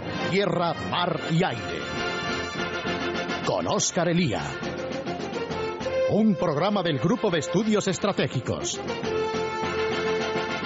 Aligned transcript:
por 0.00 0.30
tierra, 0.30 0.74
mar 0.90 1.18
y 1.30 1.42
aire. 1.42 1.80
Con 3.46 3.66
Óscar 3.66 4.10
Elía. 4.10 4.42
Un 6.10 6.34
programa 6.34 6.82
del 6.82 6.98
Grupo 6.98 7.30
de 7.30 7.38
Estudios 7.38 7.88
Estratégicos. 7.88 8.78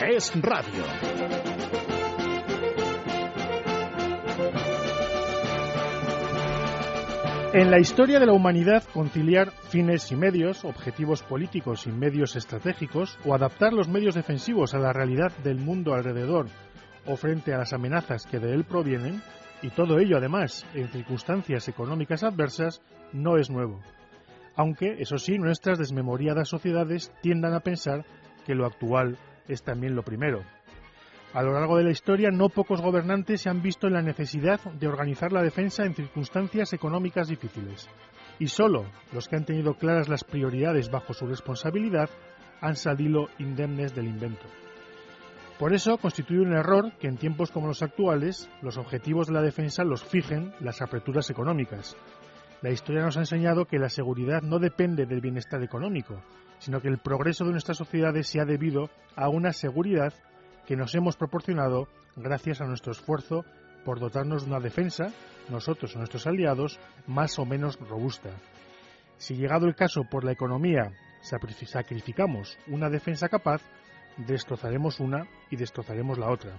Es 0.03 0.32
Radio. 0.35 0.85
En 7.52 7.70
la 7.70 7.78
historia 7.78 8.18
de 8.18 8.26
la 8.26 8.32
humanidad, 8.32 8.82
conciliar 8.92 9.52
fines 9.52 10.10
y 10.10 10.16
medios, 10.16 10.64
objetivos 10.64 11.22
políticos 11.22 11.86
y 11.86 11.92
medios 11.92 12.34
estratégicos, 12.34 13.16
o 13.24 13.34
adaptar 13.34 13.72
los 13.72 13.88
medios 13.88 14.16
defensivos 14.16 14.74
a 14.74 14.78
la 14.78 14.92
realidad 14.92 15.30
del 15.44 15.58
mundo 15.58 15.94
alrededor 15.94 16.46
o 17.07 17.17
frente 17.17 17.53
a 17.55 17.59
las 17.59 17.73
amenazas 17.73 18.27
que 18.27 18.39
de 18.39 18.53
él 18.53 18.64
provienen, 18.64 19.22
y 19.63 19.71
todo 19.71 19.99
ello 19.99 20.17
además 20.17 20.67
en 20.75 20.89
circunstancias 20.89 21.68
económicas 21.68 22.22
adversas, 22.22 22.82
no 23.13 23.36
es 23.36 23.50
nuevo. 23.50 23.81
Aunque, 24.57 24.96
eso 24.99 25.18
sí, 25.18 25.39
nuestras 25.39 25.79
desmemoriadas 25.79 26.49
sociedades 26.49 27.13
tiendan 27.22 27.55
a 27.55 27.61
pensar 27.61 28.05
que 28.46 28.55
lo 28.55 28.67
actual 28.67 29.17
es 29.49 29.63
también 29.63 29.94
lo 29.94 30.03
primero. 30.03 30.43
A 31.32 31.43
lo 31.43 31.53
largo 31.53 31.77
de 31.77 31.85
la 31.85 31.93
historia, 31.93 32.31
no 32.31 32.48
pocos 32.48 32.81
gobernantes 32.81 33.42
se 33.42 33.50
han 33.50 33.62
visto 33.62 33.86
en 33.86 33.92
la 33.92 34.03
necesidad 34.03 34.61
de 34.61 34.89
organizar 34.89 35.33
la 35.33 35.42
defensa 35.42 35.84
en 35.84 35.94
circunstancias 35.94 36.72
económicas 36.72 37.28
difíciles, 37.28 37.89
y 38.41 38.48
solo 38.48 38.86
los 39.12 39.28
que 39.28 39.36
han 39.36 39.44
tenido 39.44 39.75
claras 39.75 40.08
las 40.08 40.25
prioridades 40.25 40.91
bajo 40.91 41.14
su 41.14 41.27
responsabilidad 41.27 42.11
han 42.61 42.75
salido 42.75 43.28
indemnes 43.39 43.94
del 43.94 44.08
invento. 44.08 44.47
Por 45.61 45.75
eso 45.75 45.98
constituye 45.98 46.41
un 46.41 46.55
error 46.55 46.91
que 46.98 47.06
en 47.06 47.19
tiempos 47.19 47.50
como 47.50 47.67
los 47.67 47.83
actuales 47.83 48.48
los 48.62 48.78
objetivos 48.78 49.27
de 49.27 49.34
la 49.34 49.42
defensa 49.42 49.84
los 49.84 50.03
fijen 50.03 50.55
las 50.58 50.80
aperturas 50.80 51.28
económicas. 51.28 51.98
La 52.62 52.70
historia 52.70 53.02
nos 53.02 53.19
ha 53.19 53.20
enseñado 53.20 53.67
que 53.67 53.78
la 53.78 53.91
seguridad 53.91 54.41
no 54.41 54.58
depende 54.58 55.05
del 55.05 55.20
bienestar 55.20 55.62
económico, 55.62 56.19
sino 56.61 56.80
que 56.80 56.89
el 56.89 56.97
progreso 56.97 57.44
de 57.44 57.50
nuestras 57.50 57.77
sociedades 57.77 58.27
se 58.27 58.41
ha 58.41 58.47
debido 58.47 58.89
a 59.17 59.28
una 59.28 59.52
seguridad 59.52 60.14
que 60.67 60.77
nos 60.77 60.94
hemos 60.94 61.19
proporcionado 61.19 61.89
gracias 62.17 62.62
a 62.62 62.67
nuestro 62.67 62.92
esfuerzo 62.92 63.45
por 63.84 64.00
dotarnos 64.00 64.45
de 64.45 64.52
una 64.52 64.61
defensa, 64.61 65.12
nosotros 65.50 65.95
o 65.95 65.98
nuestros 65.98 66.27
aliados, 66.27 66.80
más 67.06 67.39
o 67.39 67.45
menos 67.45 67.78
robusta. 67.80 68.30
Si 69.19 69.34
llegado 69.34 69.67
el 69.67 69.74
caso 69.74 70.05
por 70.11 70.24
la 70.24 70.33
economía 70.33 70.91
sacrificamos 71.20 72.56
una 72.67 72.89
defensa 72.89 73.28
capaz, 73.28 73.61
destrozaremos 74.16 75.00
una 75.00 75.28
y 75.50 75.56
destrozaremos 75.56 76.19
la 76.19 76.30
otra. 76.30 76.58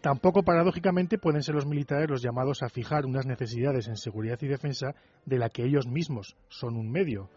Tampoco 0.00 0.42
paradójicamente 0.42 1.18
pueden 1.18 1.42
ser 1.42 1.54
los 1.54 1.66
militares 1.66 2.10
los 2.10 2.22
llamados 2.22 2.62
a 2.62 2.68
fijar 2.68 3.06
unas 3.06 3.24
necesidades 3.24 3.86
en 3.86 3.96
seguridad 3.96 4.38
y 4.42 4.48
defensa 4.48 4.94
de 5.24 5.38
la 5.38 5.48
que 5.48 5.64
ellos 5.64 5.86
mismos 5.86 6.36
son 6.48 6.76
un 6.76 6.90
medio, 6.90 7.30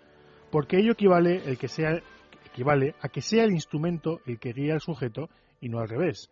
porque 0.52 0.78
ello 0.78 0.94
equivale 0.94 1.44
el 1.46 1.58
que 1.58 1.68
sea 1.68 2.00
equivale 2.46 2.96
a 3.02 3.10
que 3.10 3.22
sea 3.22 3.44
el 3.44 3.52
instrumento 3.52 4.22
el 4.26 4.40
que 4.40 4.54
guía 4.54 4.74
al 4.74 4.82
sujeto 4.82 5.30
y 5.60 5.70
no 5.70 5.80
al 5.80 5.90
revés. 5.90 6.30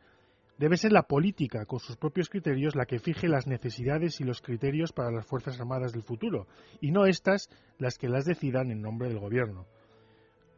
Debe 0.58 0.78
ser 0.78 0.92
la 0.92 1.04
política, 1.04 1.66
con 1.66 1.80
sus 1.80 1.98
propios 1.98 2.30
criterios, 2.30 2.76
la 2.76 2.86
que 2.86 3.00
fije 3.00 3.28
las 3.28 3.48
necesidades 3.48 4.22
y 4.22 4.24
los 4.24 4.42
criterios 4.42 4.94
para 4.94 5.12
las 5.12 5.26
Fuerzas 5.26 5.60
Armadas 5.60 5.92
del 5.92 6.04
futuro, 6.04 6.48
y 6.80 6.92
no 6.92 7.06
éstas 7.06 7.50
las 7.80 7.98
que 7.98 8.08
las 8.08 8.26
decidan 8.26 8.72
en 8.72 8.82
nombre 8.82 9.10
del 9.10 9.20
Gobierno. 9.20 9.66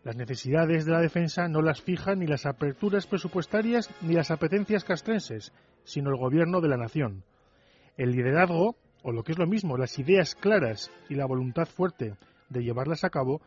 Las 0.05 0.15
necesidades 0.15 0.85
de 0.85 0.91
la 0.91 1.01
defensa 1.01 1.47
no 1.47 1.63
las 1.63 1.81
fijan 1.81 2.19
ni 2.19 2.27
las 2.27 2.45
aperturas 2.45 3.07
presupuestarias 3.07 3.89
ni 4.01 4.13
las 4.13 4.29
apetencias 4.29 4.83
castrenses, 4.83 5.51
sino 5.83 6.11
el 6.11 6.17
Gobierno 6.17 6.61
de 6.61 6.69
la 6.69 6.77
nación. 6.77 7.23
El 7.97 8.11
liderazgo, 8.11 8.75
o 9.01 9.11
lo 9.11 9.23
que 9.23 9.31
es 9.31 9.39
lo 9.39 9.47
mismo, 9.47 9.77
las 9.77 9.97
ideas 9.97 10.35
claras 10.35 10.91
y 11.09 11.15
la 11.15 11.25
voluntad 11.25 11.65
fuerte 11.65 12.13
de 12.49 12.63
llevarlas 12.63 13.03
a 13.03 13.09
cabo, 13.09 13.41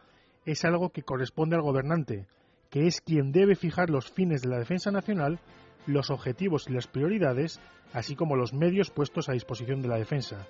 es 0.47 0.65
algo 0.65 0.91
que 0.91 1.05
corresponde 1.05 1.55
al 1.55 1.63
gobernante, 1.63 2.27
que 2.71 2.89
es 2.89 3.03
quien 3.03 3.31
debe 3.31 3.55
fijar 3.55 3.89
los 3.89 4.11
fines 4.11 4.43
de 4.43 4.49
la 4.49 4.59
defensa 4.59 4.91
nacional, 4.91 5.39
los 5.87 6.11
objetivos 6.11 6.69
y 6.69 6.73
las 6.73 6.89
prioridades, 6.89 7.61
así 7.93 8.17
como 8.17 8.35
los 8.35 8.53
medios 8.53 8.91
puestos 8.91 9.29
a 9.29 9.33
disposición 9.33 9.81
de 9.81 9.89
la 9.89 9.97
defensa. 9.97 10.49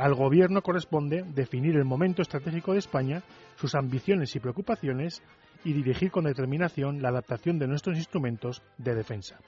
Al 0.00 0.14
Gobierno 0.14 0.62
corresponde 0.62 1.24
definir 1.34 1.76
el 1.76 1.84
momento 1.84 2.22
estratégico 2.22 2.72
de 2.72 2.78
España, 2.78 3.22
sus 3.56 3.74
ambiciones 3.74 4.34
y 4.34 4.40
preocupaciones 4.40 5.22
y 5.62 5.74
dirigir 5.74 6.10
con 6.10 6.24
determinación 6.24 7.02
la 7.02 7.10
adaptación 7.10 7.58
de 7.58 7.66
nuestros 7.66 7.98
instrumentos 7.98 8.62
de 8.78 8.94
defensa. 8.94 9.38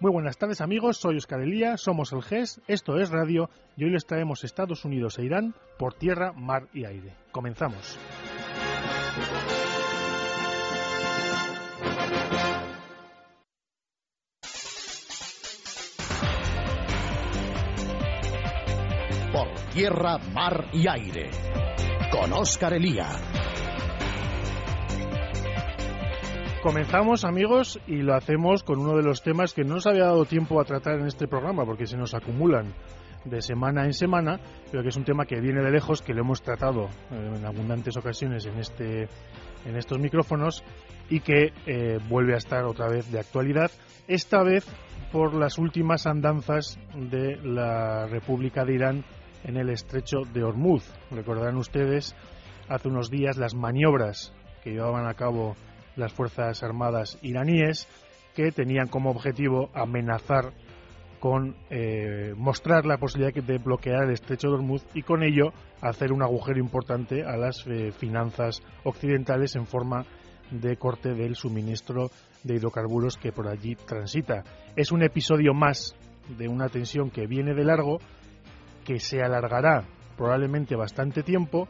Muy 0.00 0.10
buenas 0.10 0.38
tardes 0.38 0.60
amigos, 0.60 0.96
soy 0.96 1.18
Oscar 1.18 1.42
Elía, 1.42 1.76
somos 1.76 2.12
el 2.12 2.22
GES, 2.22 2.60
esto 2.66 2.98
es 2.98 3.10
Radio 3.10 3.48
y 3.76 3.84
hoy 3.84 3.90
les 3.90 4.06
traemos 4.06 4.42
Estados 4.42 4.84
Unidos 4.84 5.20
e 5.20 5.24
Irán 5.24 5.54
por 5.78 5.94
tierra, 5.94 6.32
mar 6.32 6.66
y 6.74 6.84
aire. 6.84 7.14
Comenzamos. 7.30 7.96
Tierra, 19.72 20.18
mar 20.34 20.66
y 20.72 20.88
aire. 20.88 21.30
Con 22.10 22.32
Óscar 22.32 22.74
Elía. 22.74 23.08
Comenzamos 26.62 27.24
amigos 27.24 27.80
y 27.86 28.02
lo 28.02 28.14
hacemos 28.14 28.64
con 28.64 28.80
uno 28.80 28.96
de 28.96 29.02
los 29.02 29.22
temas 29.22 29.54
que 29.54 29.64
no 29.64 29.76
nos 29.76 29.86
había 29.86 30.04
dado 30.04 30.24
tiempo 30.24 30.60
a 30.60 30.64
tratar 30.64 30.98
en 30.98 31.06
este 31.06 31.26
programa 31.26 31.64
porque 31.64 31.86
se 31.86 31.96
nos 31.96 32.14
acumulan 32.14 32.74
de 33.24 33.40
semana 33.40 33.84
en 33.84 33.94
semana, 33.94 34.40
pero 34.70 34.82
que 34.82 34.88
es 34.88 34.96
un 34.96 35.04
tema 35.04 35.24
que 35.24 35.40
viene 35.40 35.62
de 35.62 35.70
lejos, 35.70 36.02
que 36.02 36.14
lo 36.14 36.22
hemos 36.22 36.42
tratado 36.42 36.88
eh, 37.10 37.32
en 37.36 37.46
abundantes 37.46 37.96
ocasiones 37.96 38.46
en, 38.46 38.58
este, 38.58 39.08
en 39.64 39.76
estos 39.76 39.98
micrófonos 39.98 40.64
y 41.08 41.20
que 41.20 41.52
eh, 41.66 41.98
vuelve 42.08 42.34
a 42.34 42.38
estar 42.38 42.64
otra 42.64 42.88
vez 42.88 43.10
de 43.10 43.20
actualidad, 43.20 43.70
esta 44.08 44.42
vez 44.42 44.66
por 45.12 45.34
las 45.34 45.58
últimas 45.58 46.06
andanzas 46.06 46.78
de 46.94 47.36
la 47.42 48.06
República 48.06 48.64
de 48.64 48.74
Irán 48.74 49.04
en 49.44 49.56
el 49.56 49.70
estrecho 49.70 50.22
de 50.32 50.42
Hormuz. 50.42 50.84
Recordarán 51.10 51.56
ustedes 51.56 52.14
hace 52.68 52.88
unos 52.88 53.10
días 53.10 53.36
las 53.36 53.54
maniobras 53.54 54.32
que 54.62 54.70
llevaban 54.70 55.06
a 55.06 55.14
cabo 55.14 55.56
las 55.96 56.12
Fuerzas 56.12 56.62
Armadas 56.62 57.18
iraníes 57.22 57.88
que 58.34 58.52
tenían 58.52 58.88
como 58.88 59.10
objetivo 59.10 59.70
amenazar 59.74 60.52
con 61.18 61.54
eh, 61.68 62.32
mostrar 62.36 62.86
la 62.86 62.96
posibilidad 62.96 63.34
de 63.34 63.58
bloquear 63.58 64.04
el 64.04 64.12
estrecho 64.12 64.48
de 64.48 64.54
Hormuz 64.54 64.82
y 64.94 65.02
con 65.02 65.22
ello 65.22 65.52
hacer 65.82 66.12
un 66.12 66.22
agujero 66.22 66.58
importante 66.58 67.24
a 67.24 67.36
las 67.36 67.66
eh, 67.66 67.92
finanzas 67.92 68.62
occidentales 68.84 69.54
en 69.56 69.66
forma 69.66 70.06
de 70.50 70.76
corte 70.76 71.14
del 71.14 71.36
suministro 71.36 72.10
de 72.42 72.54
hidrocarburos 72.54 73.16
que 73.16 73.32
por 73.32 73.48
allí 73.48 73.76
transita. 73.76 74.42
Es 74.76 74.92
un 74.92 75.02
episodio 75.02 75.52
más 75.52 75.94
de 76.38 76.48
una 76.48 76.68
tensión 76.68 77.10
que 77.10 77.26
viene 77.26 77.54
de 77.54 77.64
largo, 77.64 77.98
que 78.84 78.98
se 78.98 79.22
alargará 79.22 79.84
probablemente 80.16 80.76
bastante 80.76 81.22
tiempo, 81.22 81.68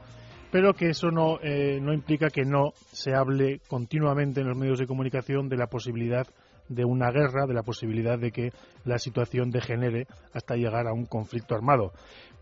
pero 0.51 0.75
que 0.75 0.91
eso 0.91 1.11
no, 1.11 1.39
eh, 1.43 1.79
no 1.81 1.93
implica 1.93 2.31
que 2.31 2.45
no 2.45 2.73
se 2.93 3.15
hable 3.15 3.61
continuamente 3.69 4.41
en 4.41 4.49
los 4.49 4.57
medios 4.57 4.79
de 4.79 4.87
comunicación 4.87 5.49
de 5.49 5.57
la 5.57 5.69
posibilidad 5.69 6.27
de 6.71 6.85
una 6.85 7.11
guerra, 7.11 7.47
de 7.47 7.55
la 7.55 7.63
posibilidad 7.63 8.19
de 8.19 8.31
que 8.31 8.53
la 8.85 8.99
situación 8.99 9.51
degenere 9.51 10.07
hasta 10.33 10.55
llegar 10.55 10.87
a 10.87 10.93
un 10.93 11.05
conflicto 11.05 11.55
armado. 11.55 11.93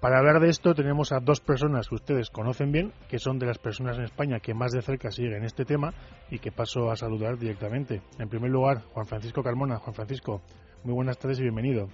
Para 0.01 0.19
hablar 0.19 0.41
de 0.41 0.51
esto 0.51 0.75
tenemos 0.75 1.13
a 1.13 1.21
dos 1.21 1.41
personas 1.41 1.89
que 1.89 1.97
ustedes 1.97 2.31
conocen 2.31 2.71
bien, 2.71 2.93
que 3.09 3.19
son 3.19 3.39
de 3.39 3.47
las 3.47 3.59
personas 3.59 3.97
en 3.99 4.05
España 4.05 4.39
que 4.39 4.55
más 4.55 4.73
de 4.73 4.83
cerca 4.83 5.11
siguen 5.11 5.45
este 5.45 5.65
tema 5.65 5.93
y 6.31 6.39
que 6.39 6.53
paso 6.53 6.91
a 6.91 6.97
saludar 6.97 7.39
directamente. 7.39 8.03
En 8.19 8.29
primer 8.29 8.51
lugar, 8.51 8.83
Juan 8.93 9.07
Francisco 9.07 9.43
Carmona. 9.43 9.79
Juan 9.79 9.95
Francisco, 9.95 10.43
muy 10.85 10.95
buenas 10.95 11.19
tardes 11.19 11.41
y 11.41 11.43
bienvenido. 11.43 11.89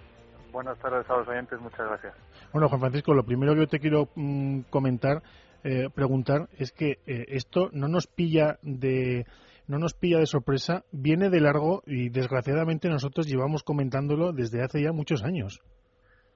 Buenas 0.55 0.79
tardes 0.79 1.11
a 1.11 1.17
los 1.17 1.27
oyentes, 1.27 1.61
muchas 1.61 1.85
gracias. 1.85 2.15
Bueno, 2.53 2.69
Juan 2.69 2.81
Francisco, 2.81 3.13
lo 3.13 3.25
primero 3.25 3.55
que 3.55 3.59
yo 3.63 3.67
te 3.67 3.81
quiero 3.81 4.09
mm, 4.15 4.61
comentar, 4.71 5.21
eh, 5.65 5.89
preguntar, 5.93 6.49
es 6.57 6.71
que 6.71 7.01
eh, 7.09 7.25
esto 7.31 7.71
no 7.73 7.89
nos 7.89 8.07
pilla 8.07 8.59
de 8.63 9.27
no 9.67 9.81
nos 9.81 9.95
pilla 9.95 10.21
de 10.21 10.27
sorpresa, 10.27 10.85
viene 10.93 11.29
de 11.29 11.41
largo 11.41 11.83
y 11.87 12.09
desgraciadamente 12.09 12.89
nosotros 12.89 13.27
llevamos 13.27 13.65
comentándolo 13.65 14.31
desde 14.33 14.63
hace 14.63 14.81
ya 14.81 14.93
muchos 14.93 15.25
años. 15.25 15.61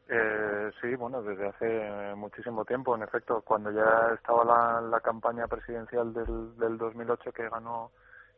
Eh, 0.09 0.71
sí, 0.81 0.97
bueno, 0.97 1.23
desde 1.23 1.47
hace 1.47 2.15
muchísimo 2.17 2.65
tiempo, 2.65 2.97
en 2.97 3.05
efecto, 3.05 3.41
cuando 3.43 3.71
ya 3.71 4.15
estaba 4.17 4.45
la, 4.45 4.81
la 4.81 4.99
campaña 4.99 5.47
presidencial 5.47 6.13
del, 6.13 6.59
del 6.59 6.77
2008 6.77 7.31
que 7.31 7.49
ganó 7.49 7.93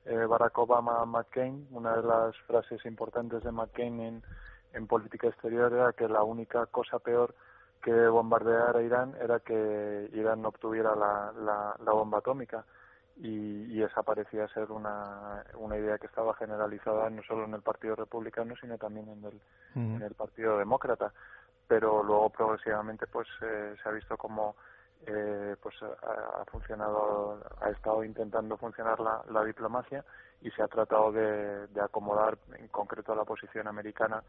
eh, 0.05 0.27
Barack 0.27 0.59
Obama 0.59 1.01
a 1.01 1.07
McCain, 1.07 1.69
una 1.71 1.97
de 1.97 2.03
las 2.03 2.37
frases 2.47 2.85
importantes 2.85 3.43
de 3.43 3.51
McCain 3.51 3.99
en, 4.01 4.23
en 4.73 4.87
política 4.87 5.29
exterior 5.29 5.73
era 5.73 5.93
que 5.93 6.09
la 6.09 6.23
única 6.23 6.67
cosa 6.67 6.99
peor 6.99 7.35
que 7.83 8.09
bombardear 8.09 8.77
a 8.77 8.83
Irán 8.83 9.17
era 9.21 9.41
que 9.41 10.11
Irán 10.13 10.43
no 10.43 10.49
obtuviera 10.49 10.95
la, 10.95 11.33
la, 11.33 11.77
la 11.83 11.93
bomba 11.93 12.19
atómica 12.19 12.65
y, 13.17 13.83
esa 13.83 14.03
parecía 14.03 14.47
ser 14.49 14.71
una, 14.71 15.45
una 15.55 15.77
idea 15.77 15.99
que 15.99 16.07
estaba 16.07 16.35
generalizada 16.35 17.09
no 17.11 17.23
solo 17.23 17.45
en 17.45 17.55
el 17.55 17.63
Partido 17.63 17.97
Republicano, 17.97 18.55
sino 18.61 18.77
también 18.79 19.09
en 19.09 19.25
el, 19.25 19.41
en 19.75 20.03
el 20.03 20.15
Partido 20.15 20.59
Demócrata. 20.59 21.13
pero 21.67 22.03
luego 22.03 22.31
progresivamente 22.31 23.07
pues 23.07 23.27
se 23.41 23.89
ha 23.89 23.93
visto 23.93 24.17
como 24.17 24.55
eh, 25.07 25.57
pues 25.63 25.75
ha, 25.83 26.45
funcionado, 26.51 27.43
ha 27.61 27.71
estado 27.71 28.05
intentando 28.05 28.59
funcionar 28.59 29.01
la, 29.01 29.23
la 29.31 29.45
diplomacia 29.45 30.05
y 30.43 30.51
se 30.51 30.63
ha 30.63 30.69
tratado 30.69 31.11
de, 31.13 31.69
de, 31.69 31.81
acomodar 31.81 32.37
en 32.55 32.69
concreto 32.69 33.15
la 33.15 33.25
posición 33.25 33.67
americana 33.67 34.23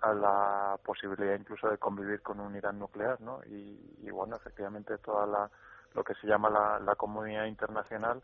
a 0.00 0.12
la 0.12 0.78
posibilidad 0.84 1.34
incluso 1.34 1.68
de 1.70 1.78
convivir 1.78 2.22
con 2.22 2.40
un 2.40 2.54
Irán 2.54 2.78
nuclear, 2.78 3.20
¿no? 3.20 3.40
Y, 3.46 4.10
bueno, 4.10 4.36
efectivamente 4.36 4.98
toda 4.98 5.26
la, 5.26 5.50
lo 5.94 6.04
que 6.04 6.14
se 6.14 6.26
llama 6.26 6.50
la, 6.50 6.78
la 6.78 6.94
comunidad 6.94 7.46
internacional, 7.46 8.22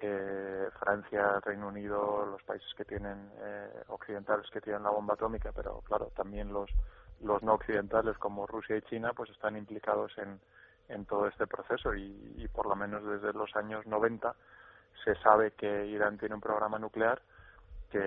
eh, 0.00 0.68
Francia, 0.80 1.40
Reino 1.40 1.68
Unido, 1.68 2.26
los 2.26 2.42
países 2.42 2.68
que 2.76 2.84
tienen 2.84 3.30
eh, 3.40 3.84
occidentales 3.88 4.50
que 4.50 4.60
tienen 4.60 4.82
la 4.82 4.90
bomba 4.90 5.14
atómica, 5.14 5.52
pero 5.54 5.80
claro, 5.82 6.10
también 6.16 6.52
los 6.52 6.70
los 7.20 7.40
no 7.44 7.54
occidentales 7.54 8.18
como 8.18 8.48
Rusia 8.48 8.76
y 8.76 8.82
China, 8.82 9.12
pues 9.14 9.30
están 9.30 9.56
implicados 9.56 10.12
en 10.18 10.40
en 10.88 11.06
todo 11.06 11.28
este 11.28 11.46
proceso 11.46 11.94
y, 11.94 12.34
y, 12.36 12.48
por 12.48 12.66
lo 12.66 12.74
menos 12.74 13.04
desde 13.04 13.32
los 13.32 13.54
años 13.54 13.86
90 13.86 14.34
se 15.04 15.14
sabe 15.16 15.52
que 15.52 15.86
Irán 15.86 16.18
tiene 16.18 16.34
un 16.34 16.40
programa 16.40 16.78
nuclear 16.78 17.22
que 17.92 17.98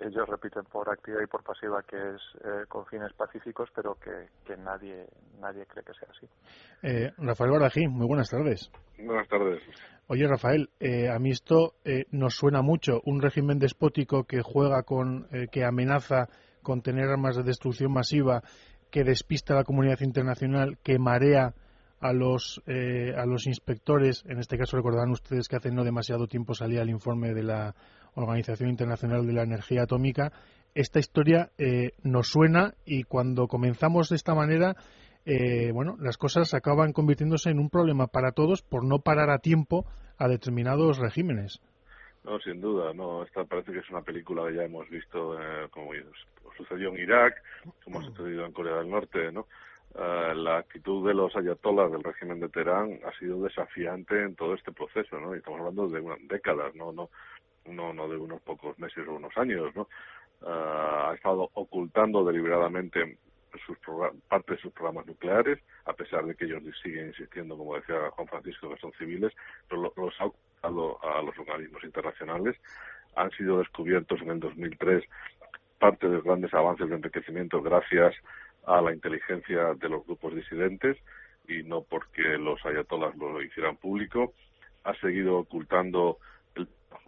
ellos 0.00 0.26
repiten 0.26 0.64
por 0.64 0.88
activa 0.88 1.22
y 1.22 1.26
por 1.26 1.44
pasiva 1.44 1.82
que 1.82 1.96
es 1.96 2.22
eh, 2.42 2.64
con 2.66 2.86
fines 2.86 3.12
pacíficos, 3.12 3.68
pero 3.74 3.94
que, 3.96 4.28
que, 4.46 4.56
nadie 4.56 5.06
nadie 5.38 5.66
cree 5.66 5.84
que 5.84 5.92
sea 5.92 6.08
así. 6.10 6.26
Eh, 6.82 7.12
Rafael 7.18 7.50
Barají, 7.50 7.86
muy 7.86 8.06
buenas 8.06 8.30
tardes. 8.30 8.70
Buenas 8.98 9.28
tardes. 9.28 9.62
Oye, 10.06 10.26
Rafael, 10.26 10.70
eh, 10.80 11.10
a 11.10 11.18
mí 11.18 11.30
esto 11.30 11.74
eh, 11.84 12.06
nos 12.10 12.34
suena 12.34 12.62
mucho. 12.62 13.02
Un 13.04 13.20
régimen 13.20 13.58
despótico 13.58 14.24
que 14.24 14.40
juega 14.42 14.82
con, 14.82 15.28
eh, 15.30 15.48
que 15.52 15.64
amenaza 15.64 16.28
con 16.62 16.80
tener 16.80 17.08
armas 17.08 17.36
de 17.36 17.42
destrucción 17.42 17.92
masiva, 17.92 18.42
que 18.90 19.04
despista 19.04 19.52
a 19.52 19.58
la 19.58 19.64
comunidad 19.64 20.00
internacional, 20.00 20.78
que 20.82 20.98
marea 20.98 21.54
a 22.00 22.12
los, 22.12 22.62
eh, 22.66 23.14
a 23.16 23.24
los 23.24 23.46
inspectores, 23.46 24.24
en 24.28 24.38
este 24.38 24.58
caso 24.58 24.76
recordarán 24.76 25.10
ustedes 25.10 25.48
que 25.48 25.56
hace 25.56 25.70
no 25.70 25.84
demasiado 25.84 26.26
tiempo 26.26 26.54
salía 26.54 26.82
el 26.82 26.90
informe 26.90 27.32
de 27.32 27.42
la 27.42 27.74
Organización 28.14 28.70
Internacional 28.70 29.26
de 29.26 29.32
la 29.32 29.42
Energía 29.42 29.82
Atómica, 29.82 30.32
esta 30.74 30.98
historia 30.98 31.50
eh, 31.58 31.92
nos 32.02 32.28
suena 32.28 32.74
y 32.84 33.04
cuando 33.04 33.46
comenzamos 33.46 34.08
de 34.08 34.16
esta 34.16 34.34
manera, 34.34 34.74
eh, 35.24 35.70
bueno, 35.72 35.96
las 36.00 36.18
cosas 36.18 36.52
acaban 36.52 36.92
convirtiéndose 36.92 37.50
en 37.50 37.58
un 37.58 37.70
problema 37.70 38.08
para 38.08 38.32
todos 38.32 38.62
por 38.62 38.84
no 38.84 38.98
parar 38.98 39.30
a 39.30 39.38
tiempo 39.38 39.84
a 40.18 40.28
determinados 40.28 40.98
regímenes. 40.98 41.60
No, 42.24 42.38
sin 42.40 42.60
duda, 42.60 42.92
no. 42.94 43.22
Esta 43.22 43.44
parece 43.44 43.72
que 43.72 43.80
es 43.80 43.90
una 43.90 44.02
película 44.02 44.48
que 44.48 44.56
ya 44.56 44.64
hemos 44.64 44.88
visto, 44.88 45.38
eh, 45.38 45.68
como 45.70 45.92
sucedió 46.56 46.88
en 46.88 46.98
Irak, 46.98 47.34
como 47.84 48.00
ha 48.00 48.04
sucedido 48.04 48.46
en 48.46 48.52
Corea 48.52 48.76
del 48.76 48.90
Norte, 48.90 49.30
¿no? 49.30 49.46
Uh, 49.94 50.34
la 50.34 50.58
actitud 50.58 51.06
de 51.06 51.14
los 51.14 51.36
ayatolas 51.36 51.92
del 51.92 52.02
régimen 52.02 52.40
de 52.40 52.48
Teherán 52.48 52.98
ha 53.06 53.16
sido 53.16 53.40
desafiante 53.40 54.24
en 54.24 54.34
todo 54.34 54.54
este 54.54 54.72
proceso, 54.72 55.20
¿no? 55.20 55.34
Y 55.34 55.38
estamos 55.38 55.60
hablando 55.60 55.86
de 55.86 56.00
unas 56.00 56.18
décadas, 56.26 56.74
no, 56.74 56.90
no, 56.90 57.10
no, 57.66 57.92
no 57.92 58.08
de 58.08 58.16
unos 58.16 58.40
pocos 58.42 58.78
meses 58.78 59.06
o 59.08 59.14
unos 59.14 59.36
años, 59.36 59.74
¿no? 59.74 59.88
Uh, 60.40 61.08
ha 61.08 61.14
estado 61.14 61.48
ocultando 61.54 62.24
deliberadamente 62.24 63.18
sus 63.66 63.78
parte 64.28 64.54
de 64.54 64.60
sus 64.60 64.72
programas 64.72 65.06
nucleares, 65.06 65.58
a 65.84 65.92
pesar 65.92 66.24
de 66.24 66.34
que 66.34 66.44
ellos 66.44 66.62
siguen 66.82 67.08
insistiendo, 67.08 67.56
como 67.56 67.76
decía 67.76 68.10
Juan 68.10 68.28
Francisco, 68.28 68.68
que 68.68 68.80
son 68.80 68.92
civiles, 68.92 69.32
pero 69.68 69.82
los 69.82 70.20
ha 70.20 70.26
ocultado 70.26 70.98
a 71.02 71.22
los 71.22 71.38
organismos 71.38 71.84
internacionales. 71.84 72.56
Han 73.16 73.30
sido 73.30 73.58
descubiertos 73.58 74.20
en 74.22 74.30
el 74.30 74.40
2003 74.40 75.04
parte 75.78 76.08
de 76.08 76.14
los 76.14 76.24
grandes 76.24 76.52
avances 76.54 76.88
de 76.88 76.94
enriquecimiento 76.94 77.60
gracias 77.62 78.14
a 78.66 78.80
la 78.80 78.92
inteligencia 78.92 79.74
de 79.74 79.88
los 79.88 80.04
grupos 80.06 80.34
disidentes 80.34 80.96
y 81.46 81.62
no 81.62 81.82
porque 81.82 82.22
los 82.38 82.64
ayatolas 82.64 83.14
lo 83.16 83.42
hicieran 83.42 83.76
público. 83.76 84.32
Ha 84.84 84.94
seguido 84.94 85.38
ocultando 85.38 86.18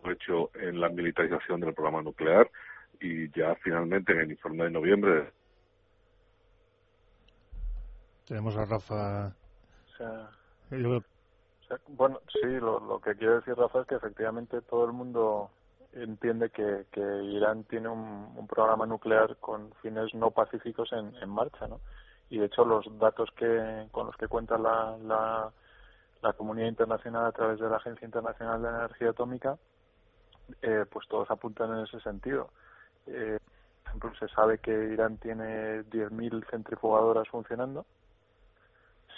hecho 0.05 0.51
en 0.55 0.81
la 0.81 0.89
militarización 0.89 1.61
del 1.61 1.75
programa 1.75 2.03
nuclear 2.03 2.51
y 3.01 3.29
ya 3.39 3.55
finalmente 3.57 4.13
en 4.13 4.21
el 4.21 4.31
informe 4.31 4.65
de 4.65 4.71
noviembre. 4.71 5.33
Tenemos 8.27 8.57
a 8.57 8.65
Rafa. 8.65 9.29
O 9.29 9.97
sea, 9.97 10.31
bueno, 11.89 12.21
sí, 12.33 12.49
lo, 12.49 12.81
lo 12.81 13.01
que 13.01 13.15
quiero 13.15 13.37
decir, 13.37 13.55
Rafa, 13.55 13.81
es 13.81 13.87
que 13.87 13.97
efectivamente 13.97 14.61
todo 14.63 14.85
el 14.85 14.93
mundo 14.93 15.51
entiende 15.93 16.51
que, 16.51 16.87
que 16.93 17.01
Irán 17.01 17.65
tiene 17.65 17.89
un, 17.89 18.33
un, 18.37 18.47
programa 18.47 18.87
nuclear 18.87 19.37
con 19.37 19.73
fines 19.83 20.15
no 20.15 20.31
pacíficos 20.31 20.93
en, 20.93 21.15
en, 21.17 21.29
marcha, 21.29 21.67
¿no? 21.67 21.81
Y 22.29 22.39
de 22.39 22.47
hecho 22.47 22.65
los 22.65 22.87
datos 22.99 23.31
que 23.37 23.87
con 23.93 24.07
los 24.07 24.17
que 24.17 24.29
cuenta 24.29 24.59
la, 24.59 24.97
la, 25.03 25.51
la 26.23 26.33
comunidad 26.35 26.69
internacional 26.69 27.27
a 27.27 27.33
través 27.33 27.59
de 27.59 27.69
la 27.69 27.77
Agencia 27.77 28.05
Internacional 28.05 28.63
de 28.63 28.69
Energía 28.69 29.11
Atómica, 29.11 29.57
eh, 30.63 30.85
pues 30.91 31.07
todos 31.09 31.31
apuntan 31.31 31.73
en 31.75 31.85
ese 31.85 32.01
sentido. 32.01 32.51
Eh, 33.07 33.39
por 33.83 33.89
ejemplo, 33.89 34.15
se 34.19 34.35
sabe 34.35 34.59
que 34.59 34.73
Irán 34.73 35.19
tiene 35.19 35.85
10.000 35.85 36.49
centrifugadoras 36.51 37.29
funcionando. 37.29 37.87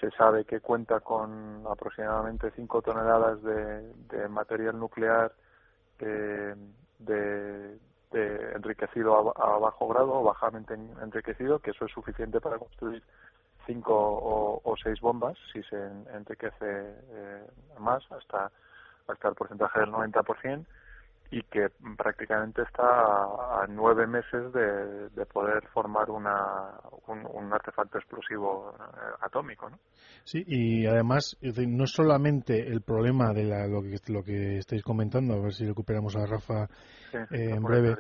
Se 0.01 0.11
sabe 0.13 0.45
que 0.45 0.61
cuenta 0.61 1.01
con 1.01 1.65
aproximadamente 1.69 2.53
5 2.53 2.83
toneladas 2.83 3.43
de, 3.43 4.29
material 4.29 4.79
nuclear 4.79 5.33
eh, 5.99 6.55
de, 6.99 7.79
enriquecido 8.55 9.35
a, 9.37 9.59
bajo 9.59 9.89
grado 9.89 10.15
o 10.15 10.23
bajamente 10.23 10.75
enriquecido, 10.75 11.59
que 11.59 11.73
eso 11.73 11.85
es 11.85 11.93
suficiente 11.93 12.41
para 12.41 12.59
construir 12.59 13.03
cinco 13.67 13.95
o, 13.95 14.61
o 14.65 14.77
seis 14.79 14.99
bombas 15.01 15.37
si 15.53 15.63
se 15.65 15.77
enriquece 16.15 16.55
eh, 16.63 17.47
más 17.79 18.03
hasta 18.11 18.51
hasta 19.07 19.29
el 19.29 19.35
porcentaje 19.35 19.81
del 19.81 19.91
90% 19.91 20.65
y 21.31 21.43
que 21.43 21.69
prácticamente 21.97 22.63
está 22.63 22.83
a, 22.83 23.63
a 23.63 23.67
nueve 23.69 24.07
meses 24.07 24.53
de, 24.53 25.11
de, 25.11 25.27
poder 25.27 25.67
formar 25.75 26.11
una, 26.11 26.73
un, 27.07 27.27
un 27.27 27.53
artefacto 27.53 27.99
explosivo 27.99 28.75
eh, 28.79 29.15
atómico. 29.21 29.69
¿no? 29.69 29.79
Sí, 30.25 30.43
y 30.47 30.87
además 30.87 31.37
no 31.67 31.87
solamente 31.87 32.67
el 32.67 32.81
problema 32.81 33.33
de 33.35 33.45
la, 33.45 33.67
lo, 33.67 33.83
que, 33.83 33.99
lo 34.11 34.23
que 34.23 34.59
estáis 34.59 34.83
comentando, 34.83 35.35
a 35.35 35.41
ver 35.41 35.53
si 35.53 35.67
recuperamos 35.67 36.17
a 36.17 36.25
Rafa 36.27 36.67
sí, 37.11 37.19
eh, 37.31 37.51
en 37.51 37.63
breve. 37.63 37.97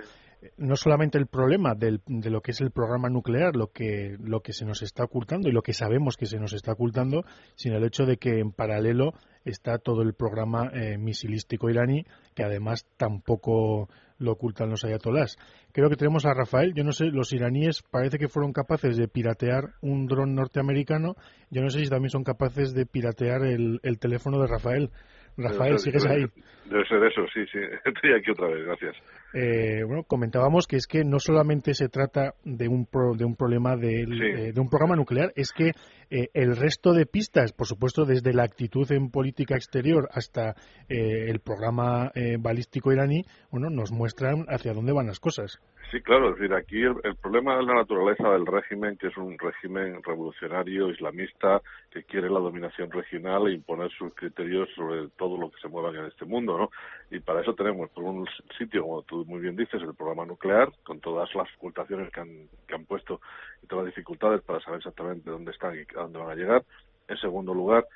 No 0.56 0.76
solamente 0.76 1.18
el 1.18 1.26
problema 1.26 1.74
del, 1.74 2.00
de 2.06 2.30
lo 2.30 2.40
que 2.40 2.52
es 2.52 2.60
el 2.60 2.70
programa 2.70 3.08
nuclear, 3.08 3.56
lo 3.56 3.72
que, 3.72 4.16
lo 4.20 4.40
que 4.40 4.52
se 4.52 4.64
nos 4.64 4.82
está 4.82 5.04
ocultando 5.04 5.48
y 5.48 5.52
lo 5.52 5.62
que 5.62 5.72
sabemos 5.72 6.16
que 6.16 6.26
se 6.26 6.38
nos 6.38 6.52
está 6.52 6.72
ocultando, 6.72 7.24
sino 7.56 7.76
el 7.76 7.84
hecho 7.84 8.06
de 8.06 8.18
que 8.18 8.38
en 8.38 8.52
paralelo 8.52 9.14
está 9.44 9.78
todo 9.78 10.02
el 10.02 10.14
programa 10.14 10.70
eh, 10.72 10.96
misilístico 10.96 11.70
iraní, 11.70 12.04
que 12.34 12.44
además 12.44 12.86
tampoco 12.96 13.88
lo 14.18 14.32
ocultan 14.32 14.70
los 14.70 14.84
ayatolás. 14.84 15.36
Creo 15.72 15.88
que 15.88 15.96
tenemos 15.96 16.24
a 16.26 16.34
Rafael. 16.34 16.74
Yo 16.74 16.84
no 16.84 16.92
sé, 16.92 17.06
los 17.06 17.32
iraníes 17.32 17.82
parece 17.82 18.18
que 18.18 18.28
fueron 18.28 18.52
capaces 18.52 18.96
de 18.96 19.08
piratear 19.08 19.74
un 19.80 20.06
dron 20.06 20.34
norteamericano. 20.34 21.16
Yo 21.50 21.62
no 21.62 21.70
sé 21.70 21.80
si 21.80 21.88
también 21.88 22.10
son 22.10 22.24
capaces 22.24 22.74
de 22.74 22.86
piratear 22.86 23.44
el, 23.44 23.80
el 23.82 23.98
teléfono 23.98 24.40
de 24.40 24.46
Rafael. 24.46 24.90
Rafael, 25.38 25.78
¿sigues 25.78 26.04
ahí? 26.06 26.24
Debe 26.68 26.86
ser 26.86 27.02
eso, 27.04 27.22
sí, 27.32 27.40
sí. 27.50 27.58
Estoy 27.84 28.12
aquí 28.12 28.30
otra 28.30 28.48
vez, 28.48 28.66
gracias. 28.66 28.96
Eh, 29.32 29.82
bueno, 29.86 30.02
comentábamos 30.02 30.66
que 30.66 30.76
es 30.76 30.86
que 30.86 31.04
no 31.04 31.18
solamente 31.18 31.72
se 31.74 31.88
trata 31.88 32.34
de 32.44 32.68
un, 32.68 32.84
pro, 32.86 33.14
de 33.14 33.24
un 33.24 33.36
problema 33.36 33.76
de, 33.76 34.04
Sí. 34.04 34.42
eh, 34.42 34.52
de 34.52 34.60
un 34.60 34.68
programa 34.68 34.96
nuclear, 34.96 35.32
es 35.36 35.52
que 35.52 35.72
eh, 36.10 36.28
el 36.34 36.56
resto 36.56 36.92
de 36.92 37.06
pistas, 37.06 37.52
por 37.52 37.66
supuesto, 37.66 38.04
desde 38.04 38.32
la 38.32 38.44
actitud 38.44 38.90
en 38.92 39.10
política 39.10 39.56
exterior 39.56 40.08
hasta 40.12 40.54
eh, 40.88 41.26
el 41.28 41.40
programa 41.40 42.10
eh, 42.14 42.36
balístico 42.38 42.92
iraní, 42.92 43.24
bueno, 43.50 43.68
nos 43.70 43.92
muestran 43.92 44.46
hacia 44.48 44.72
dónde 44.72 44.92
van 44.92 45.06
las 45.06 45.20
cosas. 45.20 45.60
Sí, 45.90 46.02
claro, 46.02 46.30
es 46.30 46.38
decir, 46.38 46.54
aquí 46.54 46.82
el, 46.82 47.16
problema 47.16 47.58
es 47.58 47.66
la 47.66 47.74
naturaleza 47.74 48.28
del 48.28 48.44
régimen, 48.44 48.98
que 48.98 49.06
es 49.06 49.16
un 49.16 49.38
régimen 49.38 50.02
revolucionario, 50.02 50.90
islamista, 50.90 51.62
que 51.90 52.02
quiere 52.04 52.28
la 52.28 52.40
dominación 52.40 52.90
regional 52.90 53.46
e 53.46 53.54
imponer 53.54 53.90
sus 53.92 54.14
criterios 54.14 54.68
sobre 54.76 55.08
todo 55.16 55.38
lo 55.38 55.50
que 55.50 55.58
se 55.62 55.68
mueva 55.68 55.88
en 55.90 56.04
este 56.04 56.26
mundo, 56.26 56.58
¿no? 56.58 56.70
Y 57.10 57.20
para 57.20 57.40
eso 57.40 57.54
tenemos, 57.54 57.88
por 57.90 58.04
un 58.04 58.26
sitio, 58.58 58.82
como 58.82 59.02
tú 59.02 59.24
muy 59.24 59.40
bien 59.40 59.56
dices, 59.56 59.80
el 59.80 59.94
programa 59.94 60.26
nuclear, 60.26 60.68
con 60.84 61.00
todas 61.00 61.34
las 61.34 61.48
ocultaciones 61.56 62.12
que 62.12 62.20
han, 62.20 62.48
que 62.66 62.74
han 62.74 62.84
puesto 62.84 63.22
y 63.62 63.66
todas 63.66 63.84
las 63.84 63.94
dificultades 63.94 64.42
para 64.42 64.60
saber 64.60 64.78
exactamente 64.78 65.30
dónde 65.30 65.52
están 65.52 65.74
y 65.76 65.80
a 65.96 66.02
dónde 66.02 66.18
van 66.18 66.30
a 66.30 66.34
llegar. 66.34 66.64
En 67.08 67.16
segundo 67.16 67.54
lugar, 67.54 67.86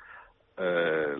eh, 0.57 1.15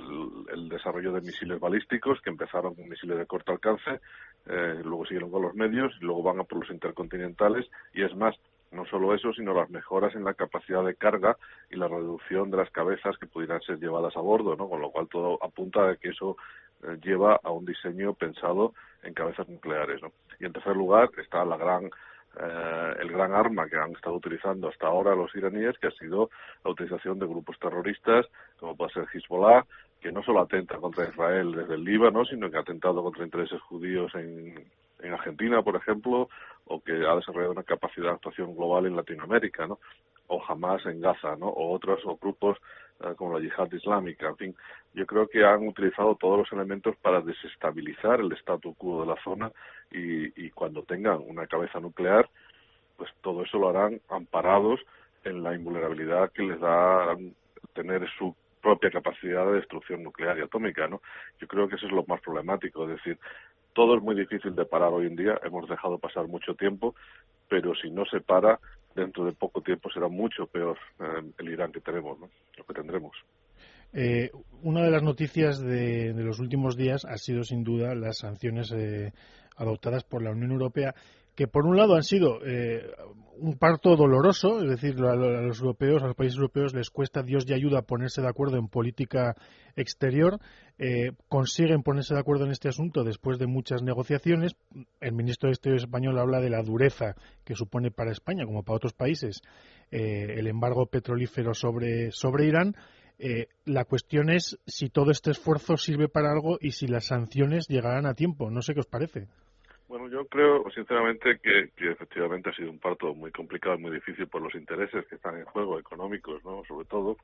el, 0.53 0.69
desarrollo 0.69 1.11
de 1.11 1.21
misiles 1.21 1.59
balísticos 1.59 2.21
que 2.21 2.29
empezaron 2.29 2.75
con 2.75 2.87
misiles 2.87 3.17
de 3.17 3.25
corto 3.25 3.51
alcance, 3.51 3.99
eh, 4.45 4.81
luego 4.83 5.05
siguieron 5.05 5.31
con 5.31 5.41
los 5.41 5.55
medios 5.55 5.91
y 5.99 6.05
luego 6.05 6.21
van 6.21 6.39
a 6.39 6.43
por 6.43 6.59
los 6.59 6.69
intercontinentales 6.69 7.65
y 7.93 8.03
es 8.03 8.15
más, 8.15 8.35
no 8.71 8.85
solo 8.85 9.13
eso, 9.13 9.33
sino 9.33 9.53
las 9.53 9.69
mejoras 9.69 10.15
en 10.15 10.23
la 10.23 10.33
capacidad 10.33 10.83
de 10.83 10.95
carga 10.95 11.37
y 11.69 11.77
la 11.77 11.87
reducción 11.87 12.51
de 12.51 12.57
las 12.57 12.69
cabezas 12.71 13.17
que 13.17 13.27
pudieran 13.27 13.61
ser 13.61 13.79
llevadas 13.79 14.15
a 14.17 14.19
bordo, 14.19 14.55
¿no? 14.55 14.69
Con 14.69 14.81
lo 14.81 14.91
cual 14.91 15.07
todo 15.07 15.39
apunta 15.43 15.89
a 15.89 15.95
que 15.95 16.09
eso 16.09 16.37
eh, 16.83 16.97
lleva 17.01 17.39
a 17.43 17.51
un 17.51 17.65
diseño 17.65 18.13
pensado 18.13 18.73
en 19.03 19.13
cabezas 19.13 19.47
nucleares, 19.47 20.01
¿no? 20.01 20.11
Y 20.39 20.45
en 20.45 20.53
tercer 20.53 20.75
lugar 20.75 21.09
está 21.17 21.45
la 21.45 21.57
gran 21.57 21.89
eh, 22.39 22.93
el 22.99 23.09
gran 23.09 23.33
arma 23.33 23.67
que 23.67 23.77
han 23.77 23.91
estado 23.91 24.15
utilizando 24.15 24.69
hasta 24.69 24.87
ahora 24.87 25.15
los 25.15 25.33
iraníes, 25.35 25.77
que 25.77 25.87
ha 25.87 25.91
sido 25.91 26.29
la 26.63 26.71
utilización 26.71 27.19
de 27.19 27.27
grupos 27.27 27.59
terroristas, 27.59 28.25
como 28.59 28.75
puede 28.75 28.93
ser 28.93 29.05
Hezbollah, 29.13 29.65
que 30.01 30.11
no 30.11 30.23
solo 30.23 30.41
atenta 30.41 30.77
contra 30.77 31.07
Israel 31.07 31.53
desde 31.53 31.75
el 31.75 31.83
Líbano, 31.83 32.25
sino 32.25 32.49
que 32.49 32.57
ha 32.57 32.61
atentado 32.61 33.03
contra 33.03 33.23
intereses 33.23 33.61
judíos 33.61 34.13
en, 34.15 34.65
en 35.01 35.13
Argentina, 35.13 35.61
por 35.61 35.75
ejemplo, 35.75 36.29
o 36.65 36.81
que 36.81 36.91
ha 36.91 37.15
desarrollado 37.15 37.51
una 37.51 37.63
capacidad 37.63 38.07
de 38.07 38.13
actuación 38.13 38.55
global 38.55 38.85
en 38.85 38.95
Latinoamérica, 38.95 39.67
¿no? 39.67 39.79
O 40.27 40.39
jamás 40.39 40.85
en 40.85 41.01
Gaza, 41.01 41.35
¿no? 41.35 41.47
O 41.47 41.73
otros 41.73 42.01
o 42.05 42.17
grupos 42.17 42.57
como 43.17 43.37
la 43.37 43.43
yihad 43.43 43.71
islámica. 43.71 44.29
En 44.29 44.37
fin, 44.37 44.55
yo 44.93 45.05
creo 45.05 45.27
que 45.27 45.43
han 45.43 45.67
utilizado 45.67 46.15
todos 46.15 46.39
los 46.39 46.51
elementos 46.51 46.95
para 46.97 47.21
desestabilizar 47.21 48.19
el 48.19 48.31
statu 48.33 48.73
quo 48.75 49.01
de 49.01 49.07
la 49.07 49.23
zona 49.23 49.51
y, 49.91 50.45
y 50.45 50.49
cuando 50.51 50.83
tengan 50.83 51.21
una 51.27 51.47
cabeza 51.47 51.79
nuclear, 51.79 52.29
pues 52.97 53.09
todo 53.21 53.43
eso 53.43 53.57
lo 53.57 53.69
harán 53.69 53.99
amparados 54.09 54.79
en 55.23 55.43
la 55.43 55.55
invulnerabilidad 55.55 56.31
que 56.31 56.43
les 56.43 56.59
da 56.59 57.15
tener 57.73 58.07
su 58.17 58.35
propia 58.61 58.91
capacidad 58.91 59.45
de 59.45 59.55
destrucción 59.55 60.03
nuclear 60.03 60.37
y 60.37 60.41
atómica, 60.41 60.87
¿no? 60.87 61.01
Yo 61.39 61.47
creo 61.47 61.67
que 61.67 61.75
eso 61.75 61.85
es 61.85 61.91
lo 61.91 62.05
más 62.07 62.21
problemático, 62.21 62.83
es 62.83 62.95
decir, 62.97 63.19
todo 63.73 63.97
es 63.97 64.03
muy 64.03 64.15
difícil 64.15 64.55
de 64.55 64.65
parar 64.65 64.93
hoy 64.93 65.07
en 65.07 65.15
día, 65.15 65.39
hemos 65.43 65.67
dejado 65.67 65.97
pasar 65.97 66.27
mucho 66.27 66.55
tiempo, 66.55 66.95
pero 67.49 67.75
si 67.75 67.89
no 67.89 68.05
se 68.05 68.21
para, 68.21 68.59
dentro 68.95 69.25
de 69.25 69.33
poco 69.33 69.61
tiempo 69.61 69.89
será 69.91 70.07
mucho 70.07 70.45
peor 70.47 70.77
eh, 70.99 71.31
el 71.37 71.49
Irán 71.49 71.71
que 71.71 71.81
tenemos, 71.81 72.19
¿no? 72.19 72.29
lo 72.57 72.63
que 72.65 72.73
tendremos. 72.73 73.15
Eh, 73.93 74.31
una 74.63 74.83
de 74.83 74.91
las 74.91 75.03
noticias 75.03 75.59
de, 75.59 76.13
los 76.15 76.39
últimos 76.39 76.75
días 76.75 77.05
ha 77.05 77.17
sido 77.17 77.43
sin 77.43 77.63
duda 77.63 77.93
las 77.93 78.19
sanciones 78.19 78.71
eh, 78.71 79.13
adoptadas 79.55 80.03
por 80.03 80.23
la 80.23 80.31
Unión 80.31 80.51
Europea 80.51 80.95
que 81.35 81.47
por 81.47 81.65
un 81.65 81.77
lado 81.77 81.95
han 81.95 82.03
sido 82.03 82.39
eh, 82.45 82.91
un 83.37 83.57
parto 83.57 83.95
doloroso, 83.95 84.61
es 84.61 84.69
decir, 84.69 85.01
a, 85.03 85.15
los 85.15 85.59
europeos, 85.59 86.03
a 86.03 86.07
los 86.07 86.15
países 86.15 86.37
europeos 86.37 86.73
les 86.73 86.91
cuesta 86.91 87.23
Dios 87.23 87.45
y 87.47 87.53
ayuda 87.53 87.81
ponerse 87.81 88.21
de 88.21 88.27
acuerdo 88.27 88.57
en 88.57 88.67
política 88.67 89.35
exterior, 89.75 90.39
eh, 90.77 91.11
consiguen 91.29 91.81
ponerse 91.81 92.13
de 92.13 92.19
acuerdo 92.19 92.45
en 92.45 92.51
este 92.51 92.69
asunto 92.69 93.03
después 93.03 93.39
de 93.39 93.47
muchas 93.47 93.81
negociaciones. 93.81 94.55
El 95.01 95.13
ministro 95.13 95.47
de 95.47 95.53
Exteriores 95.53 95.83
español 95.83 96.19
habla 96.19 96.39
de 96.39 96.51
la 96.51 96.61
dureza 96.61 97.15
que 97.43 97.55
supone 97.55 97.89
para 97.89 98.11
España, 98.11 98.45
como 98.45 98.63
para 98.63 98.77
otros 98.77 98.93
países, 98.93 99.41
eh, 99.91 100.35
el 100.37 100.47
embargo 100.47 100.85
petrolífero 100.85 101.53
sobre, 101.53 102.11
sobre 102.11 102.45
Irán. 102.45 102.75
la 103.65 103.85
cuestión 103.85 104.29
es 104.29 104.59
si 104.67 104.89
todo 104.89 105.11
este 105.11 105.31
esfuerzo 105.31 105.77
sirve 105.77 106.09
para 106.09 106.31
algo 106.31 106.57
y 106.59 106.71
si 106.71 106.87
las 106.87 107.05
sanciones 107.05 107.67
llegarán 107.67 108.05
a 108.05 108.13
tiempo. 108.13 108.51
No 108.51 108.61
sé 108.61 108.73
qué 108.73 108.81
os 108.81 108.87
parece. 108.87 109.27
Bueno, 109.93 110.07
yo 110.07 110.25
creo 110.25 110.67
sinceramente 110.71 111.37
que, 111.37 111.69
efectivamente 111.77 112.49
ha 112.49 112.55
sido 112.55 112.71
un 112.71 112.79
parto 112.79 113.13
muy 113.13 113.29
complicado 113.29 113.75
y 113.75 113.77
muy 113.77 113.91
difícil 113.91 114.25
por 114.25 114.41
los 114.41 114.55
intereses 114.55 115.05
que 115.05 115.13
están 115.13 115.37
en 115.37 115.45
juego, 115.45 115.77
económicos, 115.77 116.43
¿no? 116.43 116.63
Sobre 116.67 116.87
todo. 116.87 117.15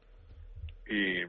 Y 0.87 1.25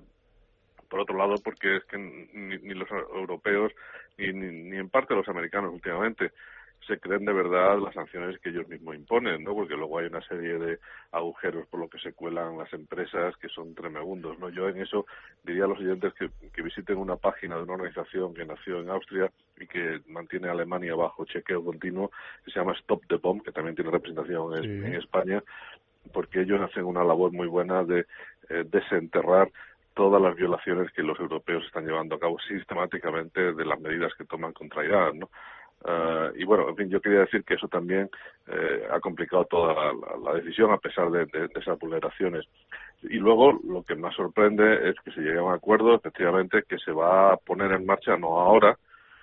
por 0.91 1.01
otro 1.01 1.17
lado, 1.17 1.37
porque 1.43 1.77
es 1.77 1.85
que 1.87 1.97
ni, 1.97 2.75
los 2.75 2.91
europeos 2.91 3.73
ni, 4.19 4.31
ni, 4.35 4.77
en 4.77 4.91
parte 4.91 5.15
los 5.15 5.31
americanos 5.31 5.73
últimamente 5.73 6.31
se 6.87 6.99
creen 6.99 7.25
de 7.25 7.33
verdad 7.33 7.79
las 7.79 7.95
sanciones 7.95 8.39
que 8.41 8.51
ellos 8.51 8.69
mismos 8.69 8.97
imponen, 8.97 9.43
¿no? 9.43 9.55
Porque 9.55 9.77
luego 9.77 9.99
hay 9.99 10.09
una 10.09 10.21
serie 10.23 10.59
de 10.59 10.79
agujeros 11.13 11.67
por 11.69 11.81
lo 11.81 11.89
que 11.89 12.01
se 12.01 12.13
cuelan 12.13 12.59
las 12.59 12.71
empresas 12.75 13.35
que 13.39 13.49
son 13.49 13.75
tremendos, 13.75 14.39
¿no? 14.39 14.51
Yo 14.51 14.69
en 14.69 14.83
eso 14.83 15.07
diría 15.43 15.65
a 15.65 15.69
los 15.69 15.79
oyentes 15.79 16.13
que, 16.13 16.63
visiten 16.63 16.99
una 16.99 17.17
página 17.17 17.57
de 17.57 17.63
una 17.63 17.75
organización 17.75 18.35
que 18.35 18.45
nació 18.45 18.81
en 18.81 18.91
Austria 18.91 19.31
y 19.61 19.67
que 19.67 20.01
mantiene 20.09 20.49
a 20.49 20.53
Alemania 20.53 20.95
bajo 20.95 21.25
chequeo 21.25 21.65
continuo, 21.65 22.11
que 22.45 22.51
se 22.51 22.59
llama 22.59 22.73
Stop 22.81 23.03
the 23.09 23.17
Bomb, 23.17 23.43
que 23.43 23.53
también 23.53 23.77
tiene 23.77 23.91
representación 23.91 24.57
en, 24.65 24.95
España, 24.95 25.43
porque 26.13 26.41
ellos 26.41 26.61
hacen 26.61 26.85
una 26.85 27.05
labor 27.05 27.33
muy 27.33 27.47
buena 27.47 27.85
de 27.85 28.07
eh, 28.49 28.65
desenterrar 28.67 29.51
todas 29.95 30.23
las 30.23 30.35
violaciones 30.35 30.91
que 30.93 31.03
los 31.03 31.19
europeos 31.21 31.65
están 31.67 31.85
llevando 31.85 32.15
a 32.15 32.21
cabo 32.21 32.39
sistemáticamente 32.49 33.53
de 33.53 33.65
las 33.65 33.79
medidas 33.81 34.13
que 34.17 34.25
toman 34.25 34.53
contra 34.53 34.85
Irán, 34.85 35.19
¿no? 35.19 35.31
Uh, 35.83 36.37
y 36.37 36.45
bueno, 36.45 36.69
en 36.69 36.77
fin, 36.77 36.91
yo 36.91 37.01
quería 37.01 37.21
decir 37.21 37.43
que 37.43 37.55
eso 37.55 37.67
también 37.67 38.11
eh, 38.49 38.87
ha 38.91 39.01
complicado 39.01 39.47
toda 39.47 39.73
la, 40.23 40.35
decisión 40.35 40.71
a 40.73 40.77
pesar 40.77 41.11
de, 41.11 41.27
esas 41.55 41.79
vulneraciones. 41.79 42.45
Y 43.03 43.17
luego 43.17 43.59
lo 43.67 43.83
que 43.83 43.95
más 43.95 44.15
sorprende 44.15 44.91
es 44.91 44.97
que 45.03 45.11
se 45.13 45.23
llegue 45.23 45.39
a 45.39 45.43
un 45.43 45.55
acuerdo, 45.55 45.95
efectivamente, 45.95 46.65
que 46.69 46.79
se 46.79 46.93
va 46.93 47.33
a 47.33 47.37
poner 47.39 47.73
en 47.73 47.87
marcha 47.87 48.19
no 48.19 48.39
ahora, 48.39 48.77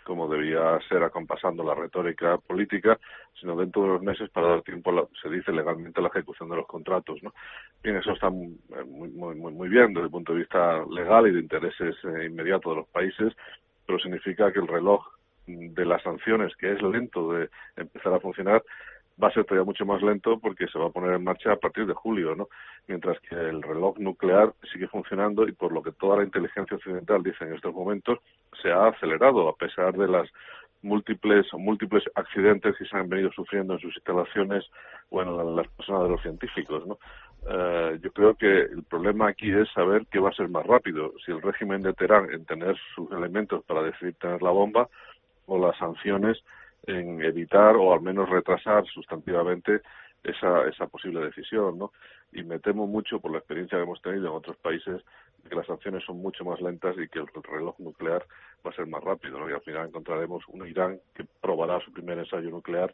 como 0.08 0.30
debía 0.30 0.80
ser 0.88 1.04
acompasando 1.04 1.66
la 1.66 1.76
retórica 1.76 2.38
política, 2.38 2.98
sino 3.40 3.58
dentro 3.58 3.82
de 3.82 3.90
los 3.90 4.02
meses 4.02 4.30
para 4.30 4.48
dar 4.48 4.62
tiempo, 4.62 5.10
se 5.22 5.30
dice 5.30 5.52
legalmente, 5.52 6.00
a 6.00 6.04
la 6.04 6.08
ejecución 6.08 6.50
de 6.50 6.56
los 6.56 6.66
contratos. 6.66 7.22
¿no? 7.22 7.34
Bien, 7.84 7.98
eso 7.98 8.14
está 8.14 8.30
muy, 8.30 8.58
muy, 8.86 9.36
muy, 9.36 9.52
muy 9.52 9.68
bien 9.68 9.94
desde 9.94 10.06
el 10.06 10.12
punto 10.12 10.32
de 10.32 10.40
vista 10.40 10.82
legal 10.90 11.28
y 11.28 11.34
de 11.34 11.42
intereses 11.42 11.96
eh, 12.06 12.26
inmediatos 12.26 12.72
de 12.72 12.78
los 12.78 12.88
países, 12.88 13.34
pero 13.86 14.00
significa 14.00 14.52
que 14.54 14.60
el 14.60 14.68
reloj 14.68 15.06
de 15.46 15.86
las 15.86 16.02
sanciones, 16.04 16.56
que 16.56 16.72
es 16.72 16.82
lento 16.82 17.34
de 17.34 17.50
empezar 17.76 18.14
a 18.14 18.22
funcionar, 18.22 18.64
va 19.22 19.30
a 19.30 19.32
ser 19.32 19.46
todavía 19.46 19.66
mucho 19.66 19.86
más 19.86 20.02
lento 20.02 20.40
porque 20.40 20.68
se 20.68 20.78
va 20.78 20.88
a 20.88 20.92
poner 20.92 21.14
en 21.14 21.24
marcha 21.24 21.54
a 21.54 21.56
partir 21.58 21.86
de 21.86 21.94
julio, 21.94 22.36
¿no? 22.36 22.48
Mientras 22.88 23.20
que 23.22 23.36
el 23.36 23.62
reloj 23.62 23.98
nuclear 23.98 24.54
sigue 24.72 24.88
funcionando 24.88 25.48
y 25.48 25.52
por 25.54 25.72
lo 25.72 25.82
que 25.82 25.92
toda 25.92 26.18
la 26.18 26.24
inteligencia 26.24 26.78
occidental 26.78 27.24
dice 27.24 27.44
en 27.44 27.54
estos 27.54 27.74
momentos, 27.74 28.20
se 28.62 28.72
ha 28.72 28.88
acelerado 28.88 29.50
a 29.50 29.56
pesar 29.56 29.98
de 29.98 30.08
las 30.08 30.30
múltiples 30.84 31.48
múltiples 31.54 32.04
accidentes 32.16 32.76
que 32.78 32.86
se 32.86 32.96
han 32.96 33.10
venido 33.10 33.32
sufriendo 33.32 33.74
en 33.74 33.80
sus 33.80 33.96
instalaciones, 33.96 34.66
bueno, 35.10 35.56
las 35.56 35.68
personas 35.70 36.04
de 36.04 36.10
los 36.10 36.22
científicos, 36.22 36.86
¿no? 36.86 37.00
Eh, 37.50 38.00
yo 38.02 38.12
creo 38.12 38.36
que 38.36 38.62
el 38.64 38.84
problema 38.84 39.30
aquí 39.30 39.52
es 39.52 39.70
saber 39.72 40.06
qué 40.12 40.20
va 40.20 40.30
a 40.30 40.34
ser 40.34 40.50
más 40.50 40.66
rápido, 40.66 41.14
si 41.26 41.32
el 41.32 41.42
régimen 41.42 41.82
de 41.82 41.94
Teherán 41.94 42.30
en 42.32 42.46
tener 42.46 42.76
sus 42.94 43.10
elementos 43.12 43.64
para 43.64 43.84
decidir 43.84 44.16
tener 44.16 44.42
la 44.42 44.52
bomba 44.52 44.90
o 45.46 45.58
las 45.58 45.78
sanciones 45.78 46.44
en 46.88 47.22
evitar 47.22 47.76
o 47.76 47.94
al 47.94 48.02
menos 48.02 48.30
retrasar 48.30 48.86
sustantivamente 48.88 49.82
esa, 50.24 50.68
esa 50.68 50.88
posible 50.88 51.26
decisión, 51.26 51.78
¿no? 51.78 51.92
Y 52.32 52.44
me 52.44 52.60
temo 52.60 52.88
mucho 52.88 53.20
por 53.20 53.32
la 53.32 53.38
experiencia 53.38 53.78
que 53.78 53.84
hemos 53.84 54.02
tenido 54.02 54.28
en 54.28 54.34
otros 54.34 54.58
países 54.58 55.02
que 55.48 55.56
las 55.56 55.66
sanciones 55.66 56.04
son 56.06 56.22
mucho 56.22 56.44
más 56.44 56.60
lentas 56.62 56.96
y 56.98 57.08
que 57.08 57.20
el 57.20 57.28
reloj 57.44 57.80
nuclear 57.80 58.26
va 58.66 58.72
a 58.72 58.76
ser 58.76 58.88
más 58.88 59.04
rápido, 59.04 59.40
¿no? 59.40 59.50
Y 59.50 59.54
al 59.54 59.62
final 59.62 59.88
encontraremos 59.88 60.44
un 60.50 60.68
Irán 60.68 61.00
que 61.16 61.26
probará 61.42 61.80
su 61.82 61.92
primer 61.92 62.18
ensayo 62.18 62.50
nuclear 62.50 62.94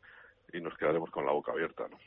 y 0.51 0.61
nos 0.61 0.77
quedaremos 0.77 1.09
con 1.09 1.25
la 1.25 1.31
boca 1.31 1.51
abierta, 1.51 1.87
¿no? 1.89 1.97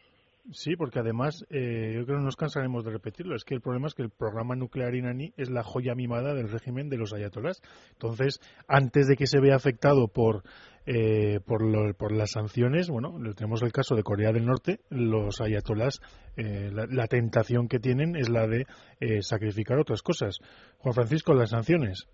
Sí, 0.53 0.77
porque 0.77 1.01
además 1.01 1.45
eh, 1.51 1.93
yo 1.97 2.05
creo 2.05 2.19
que 2.19 2.21
no 2.21 2.27
nos 2.27 2.37
cansaremos 2.37 2.85
de 2.85 2.93
repetirlo. 2.93 3.35
Es 3.35 3.45
que 3.45 3.55
el 3.55 3.61
problema 3.61 3.89
es 3.89 3.95
que 3.95 4.03
el 4.03 4.11
programa 4.11 4.55
nuclear 4.55 4.95
iraní 4.95 5.33
es 5.37 5.51
la 5.51 5.65
joya 5.65 5.97
mimada 5.97 6.35
del 6.35 6.49
régimen 6.49 6.89
de 6.89 6.99
los 6.99 7.13
ayatolás. 7.13 7.61
Entonces, 7.95 8.39
antes 8.69 9.09
de 9.09 9.17
que 9.17 9.27
se 9.27 9.41
vea 9.41 9.57
afectado 9.57 10.07
por 10.07 10.45
eh, 10.87 11.41
por, 11.45 11.63
por, 11.97 12.13
las 12.13 12.31
sanciones, 12.31 12.89
bueno, 12.89 13.19
tenemos 13.35 13.63
el 13.63 13.73
caso 13.73 13.97
de 13.97 14.05
Corea 14.05 14.33
del 14.33 14.47
Norte, 14.47 14.79
los 14.89 15.41
ayatolás, 15.41 16.01
eh, 16.37 16.71
la, 16.73 17.07
tentación 17.09 17.67
que 17.67 17.81
tienen 17.81 18.15
es 18.15 18.29
la 18.29 18.47
de 18.47 18.67
eh, 19.01 19.23
sacrificar 19.23 19.79
otras 19.79 20.03
cosas. 20.03 20.39
Juan 20.79 20.95
Francisco, 20.95 21.35
las 21.35 21.51
sanciones. 21.51 22.07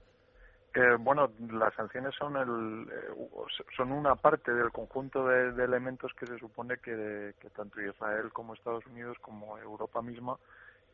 Eh, 0.74 0.96
bueno, 0.98 1.30
las 1.52 1.74
sanciones 1.74 2.14
son 2.18 2.36
el, 2.36 2.88
eh, 2.88 3.64
son 3.76 3.92
una 3.92 4.14
parte 4.14 4.52
del 4.52 4.70
conjunto 4.70 5.26
de, 5.26 5.62
elementos 5.62 6.12
que 6.18 6.26
se 6.26 6.38
supone 6.38 6.78
que, 6.78 7.34
tanto 7.54 7.80
Israel 7.82 8.32
como 8.32 8.54
Estados 8.54 8.86
Unidos 8.86 9.18
como 9.20 9.58
Europa 9.58 10.00
misma 10.00 10.38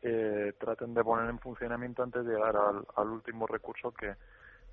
traten 0.01 0.93
de 0.93 1.03
poner 1.03 1.29
en 1.29 1.39
funcionamiento 1.39 2.01
antes 2.03 2.25
de 2.25 2.33
llegar 2.33 2.55
al, 2.55 3.09
último 3.09 3.45
recurso 3.47 3.91
que, 3.91 4.13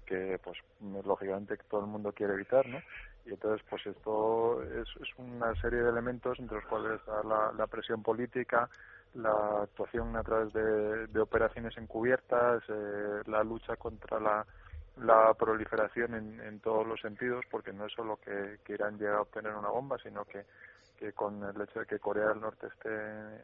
que 0.06 0.38
pues 0.42 0.58
lógicamente 1.04 1.56
todo 1.68 1.82
el 1.82 1.86
mundo 1.88 2.12
quiere 2.12 2.34
evitar, 2.34 2.66
¿no? 2.66 2.78
Y 3.26 3.30
entonces 3.30 3.66
pues 3.68 3.86
esto 3.86 4.62
es, 4.62 4.88
una 5.18 5.54
serie 5.60 5.80
de 5.82 5.90
elementos 5.90 6.38
entre 6.38 6.56
los 6.56 6.66
cuales 6.66 7.00
está 7.00 7.22
la, 7.24 7.66
presión 7.66 8.02
política, 8.02 8.70
la 9.14 9.62
actuación 9.62 10.16
a 10.16 10.22
través 10.22 10.52
de, 10.52 11.20
operaciones 11.20 11.76
encubiertas, 11.76 12.62
eh, 12.68 13.22
la 13.26 13.42
lucha 13.42 13.76
contra 13.76 14.20
la 14.20 14.46
la 15.02 15.34
proliferación 15.34 16.14
en, 16.14 16.40
en 16.40 16.60
todos 16.60 16.86
los 16.86 17.00
sentidos, 17.00 17.44
porque 17.50 17.72
no 17.72 17.86
es 17.86 17.92
solo 17.92 18.16
que, 18.16 18.58
que 18.64 18.74
Irán 18.74 18.98
llegue 18.98 19.12
a 19.12 19.20
obtener 19.20 19.54
una 19.54 19.68
bomba, 19.68 19.98
sino 20.02 20.24
que, 20.24 20.44
que 20.98 21.12
con 21.12 21.42
el 21.44 21.60
hecho 21.60 21.80
de 21.80 21.86
que 21.86 21.98
Corea 21.98 22.28
del 22.28 22.40
Norte 22.40 22.66
esté 22.66 22.88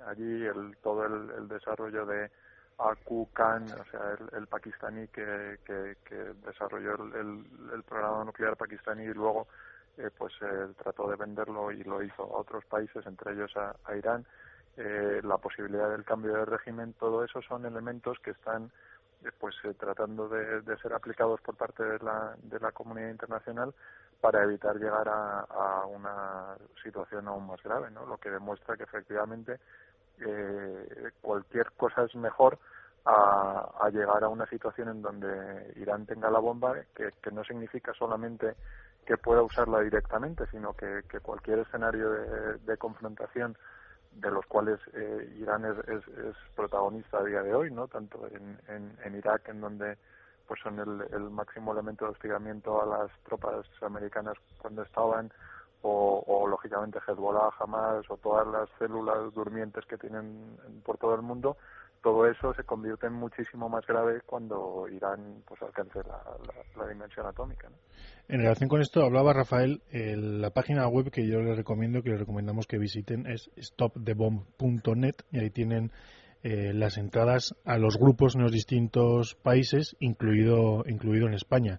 allí, 0.07 0.47
el, 0.47 0.77
todo 0.83 1.05
el, 1.05 1.49
desarrollo 1.49 2.07
de 2.07 2.31
Aku 2.79 3.29
Khan, 3.33 3.65
o 3.65 3.85
sea, 3.91 4.17
el, 4.19 4.39
el 4.39 4.47
pakistaní 4.47 5.09
que, 5.09 5.59
que, 5.65 5.97
que 6.05 6.15
desarrolló 6.47 6.95
el, 6.95 7.45
el, 7.73 7.83
programa 7.85 8.25
nuclear 8.25 8.57
pakistaní 8.57 9.05
y 9.05 9.15
luego 9.15 9.47
eh, 9.99 10.11
pues 10.17 10.33
eh, 10.41 10.69
trató 10.83 11.09
de 11.09 11.17
venderlo 11.17 11.71
y 11.71 11.85
lo 11.85 12.03
hizo 12.03 12.23
a 12.23 12.41
otros 12.41 12.65
países, 12.65 13.07
entre 13.07 13.33
ellos 13.33 13.57
a, 13.57 13.77
a 13.85 13.97
Irán, 13.97 14.27
eh, 14.77 15.21
la 15.23 15.39
posibilidad 15.39 15.91
del 15.91 16.05
cambio 16.05 16.33
de 16.33 16.45
régimen, 16.47 16.95
todo 16.95 17.25
eso 17.25 17.43
son 17.43 17.67
elementos 17.67 18.19
que 18.21 18.31
están 18.31 18.73
pues 19.39 19.55
eh, 19.65 19.75
tratando 19.75 20.29
de, 20.29 20.77
ser 20.79 20.93
aplicados 20.95 21.41
por 21.41 21.57
parte 21.57 21.85
de 21.85 21.99
la, 22.01 22.35
de 22.43 22.59
la 22.59 22.73
comunidad 22.73 23.11
internacional 23.11 23.75
para 24.21 24.43
evitar 24.43 24.77
llegar 24.77 25.09
a, 25.09 25.87
una 25.87 26.57
situación 26.83 27.29
aún 27.29 27.47
más 27.47 27.63
grave, 27.63 27.91
¿no? 27.91 28.07
Lo 28.07 28.19
que 28.19 28.31
demuestra 28.31 28.77
que 28.77 28.85
efectivamente 28.85 29.59
eh, 30.27 31.11
cualquier 31.21 31.73
cosa 31.73 32.05
es 32.05 32.15
mejor 32.15 32.59
a, 33.05 33.89
llegar 33.93 34.23
a 34.23 34.29
una 34.29 34.47
situación 34.47 34.89
en 34.89 35.03
donde 35.03 35.73
Irán 35.77 36.07
tenga 36.07 36.31
la 36.31 36.39
bomba, 36.39 36.75
que, 36.95 37.13
no 37.33 37.43
significa 37.45 37.93
solamente 37.95 38.55
que 39.05 39.17
pueda 39.17 39.43
usarla 39.43 39.81
directamente, 39.81 40.47
sino 40.51 40.75
que, 40.75 41.03
cualquier 41.21 41.61
escenario 41.61 42.11
de, 42.11 42.77
confrontación 42.77 43.57
de 44.13 44.31
los 44.31 44.47
cuales 44.47 44.79
eh, 44.95 45.35
Irán 45.41 45.65
es, 45.65 45.89
es, 45.89 46.37
protagonista 46.55 47.19
a 47.19 47.25
día 47.25 47.43
de 47.43 47.55
hoy, 47.55 47.71
no 47.71 47.89
tanto 47.89 48.29
en, 48.29 48.97
en 49.05 49.15
Irak, 49.17 49.49
en 49.49 49.61
donde 49.61 49.97
pues 50.47 50.61
son 50.61 50.79
el, 50.79 51.31
máximo 51.31 51.73
elemento 51.73 52.05
de 52.05 52.11
hostigamiento 52.11 52.83
a 52.83 52.87
las 52.87 53.11
tropas 53.25 53.65
americanas 53.81 54.37
cuando 54.59 54.83
estaban 54.83 55.33
o, 55.83 56.47
lógicamente 56.49 56.99
Hezbollah, 57.07 57.51
Hamas 57.59 58.05
o 58.09 58.17
todas 58.17 58.47
las 58.47 58.69
células 58.79 59.33
durmientes 59.35 59.85
que 59.87 59.99
tienen 59.99 60.57
por 60.85 60.99
todo 60.99 61.15
el 61.15 61.23
mundo, 61.23 61.57
todo 62.03 62.27
eso 62.27 62.53
se 62.55 62.65
convierte 62.65 63.07
en 63.07 63.15
muchísimo 63.15 63.69
más 63.69 63.87
grave 63.87 64.21
cuando 64.27 64.89
Irán 64.89 65.43
pues 65.47 65.63
alcance 65.63 66.01
la, 66.05 66.89
dimensión 66.89 67.27
atómica. 67.27 67.69
En 68.29 68.41
relación 68.41 68.69
con 68.69 68.81
esto, 68.81 69.05
hablaba 69.05 69.33
Rafael, 69.33 69.83
la 69.93 70.51
página 70.51 70.87
web 70.89 71.11
que 71.11 71.27
yo 71.27 71.41
les 71.41 71.57
recomiendo, 71.57 72.03
que 72.03 72.11
les 72.11 72.21
recomendamos 72.21 72.67
que 72.67 72.79
visiten 72.79 73.27
es 73.27 73.51
stopthebomb.net 73.57 75.15
y 75.31 75.39
ahí 75.39 75.51
tienen 75.51 75.93
eh, 76.43 76.73
las 76.75 76.99
entradas 76.99 77.55
a 77.65 77.79
los 77.79 77.99
grupos 77.99 78.35
en 78.35 78.43
los 78.43 78.51
distintos 78.51 79.37
países, 79.37 79.97
incluido, 80.01 80.83
incluido 80.87 81.29
en 81.29 81.35
España. 81.35 81.79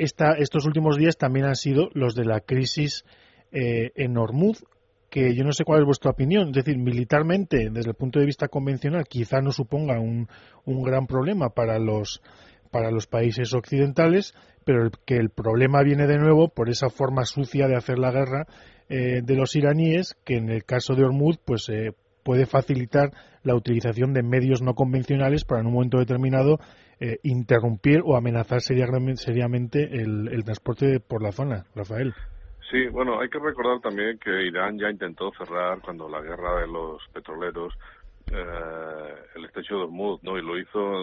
Esta, 0.00 0.32
estos 0.32 0.64
últimos 0.64 0.96
días 0.96 1.18
también 1.18 1.44
han 1.44 1.56
sido 1.56 1.90
los 1.92 2.14
de 2.14 2.24
la 2.24 2.40
crisis 2.40 3.04
eh, 3.52 3.92
en 3.96 4.16
Hormuz, 4.16 4.64
que 5.10 5.34
yo 5.34 5.44
no 5.44 5.52
sé 5.52 5.64
cuál 5.64 5.80
es 5.80 5.84
vuestra 5.84 6.12
opinión. 6.12 6.48
Es 6.48 6.54
decir, 6.54 6.78
militarmente, 6.78 7.68
desde 7.70 7.90
el 7.90 7.96
punto 7.96 8.18
de 8.18 8.24
vista 8.24 8.48
convencional, 8.48 9.04
quizá 9.06 9.42
no 9.42 9.52
suponga 9.52 10.00
un, 10.00 10.26
un 10.64 10.82
gran 10.82 11.06
problema 11.06 11.50
para 11.50 11.78
los, 11.78 12.22
para 12.70 12.90
los 12.90 13.06
países 13.06 13.52
occidentales, 13.52 14.32
pero 14.64 14.90
que 15.04 15.16
el 15.16 15.28
problema 15.28 15.82
viene 15.82 16.06
de 16.06 16.16
nuevo 16.16 16.48
por 16.48 16.70
esa 16.70 16.88
forma 16.88 17.26
sucia 17.26 17.68
de 17.68 17.76
hacer 17.76 17.98
la 17.98 18.10
guerra 18.10 18.46
eh, 18.88 19.20
de 19.22 19.36
los 19.36 19.54
iraníes, 19.54 20.16
que 20.24 20.38
en 20.38 20.48
el 20.48 20.64
caso 20.64 20.94
de 20.94 21.04
Hormuz, 21.04 21.36
pues 21.44 21.68
eh, 21.68 21.92
puede 22.22 22.46
facilitar 22.46 23.10
la 23.42 23.54
utilización 23.54 24.14
de 24.14 24.22
medios 24.22 24.62
no 24.62 24.74
convencionales 24.74 25.44
para 25.44 25.60
en 25.60 25.66
un 25.66 25.74
momento 25.74 25.98
determinado 25.98 26.58
eh, 27.00 27.18
interrumpir 27.22 28.02
o 28.04 28.16
amenazar 28.16 28.60
seriamente 28.60 29.84
el, 29.84 30.44
transporte 30.44 31.00
por 31.00 31.22
la 31.22 31.32
zona. 31.32 31.64
Rafael. 31.74 32.14
Sí, 32.70 32.86
bueno, 32.88 33.20
hay 33.20 33.28
que 33.28 33.38
recordar 33.38 33.80
también 33.80 34.18
que 34.18 34.44
Irán 34.44 34.78
ya 34.78 34.90
intentó 34.90 35.32
cerrar 35.32 35.80
cuando 35.80 36.08
la 36.08 36.20
guerra 36.20 36.60
de 36.60 36.68
los 36.68 37.02
petroleros 37.12 37.74
eh, 38.30 39.14
el 39.34 39.44
estrecho 39.44 39.76
de 39.76 39.82
Hormuz, 39.82 40.22
¿no? 40.22 40.38
Y 40.38 40.42
lo 40.42 40.56
hizo 40.56 41.02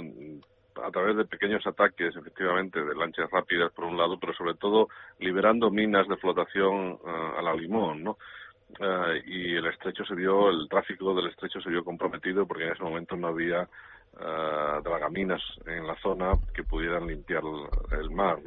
a 0.84 0.92
través 0.92 1.18
de 1.18 1.26
pequeños 1.26 1.66
ataques, 1.66 2.16
efectivamente, 2.16 2.80
de 2.80 2.96
lanchas 2.96 3.30
rápidas 3.32 3.72
por 3.74 3.86
un 3.86 3.98
lado, 3.98 4.18
pero 4.20 4.34
sobre 4.34 4.54
todo 4.54 4.88
liberando 5.20 5.70
minas 5.72 6.08
de 6.08 6.18
flotación 6.18 7.00
eh, 7.06 7.32
a 7.38 7.42
la 7.42 7.54
limón, 7.54 8.04
¿no? 8.04 8.18
Eh, 8.80 9.24
y 9.26 9.56
el 9.56 9.66
estrecho 9.68 10.06
se 10.06 10.16
vio, 10.16 10.50
el 10.50 10.68
tráfico 10.70 11.14
del 11.16 11.28
estrecho 11.28 11.60
se 11.62 11.70
vio 11.70 11.84
comprometido 11.84 12.46
porque 12.46 12.66
en 12.66 12.74
ese 12.74 12.84
momento 12.84 13.16
no 13.16 13.28
había 13.28 13.68
uh, 14.20 14.82
dragaminas 14.82 15.42
en 15.66 15.88
la 15.88 15.96
zona 16.02 16.34
que 16.54 16.64
pudieran 16.64 17.08
limpiar 17.08 17.44
el, 17.92 18.10
mar. 18.12 18.38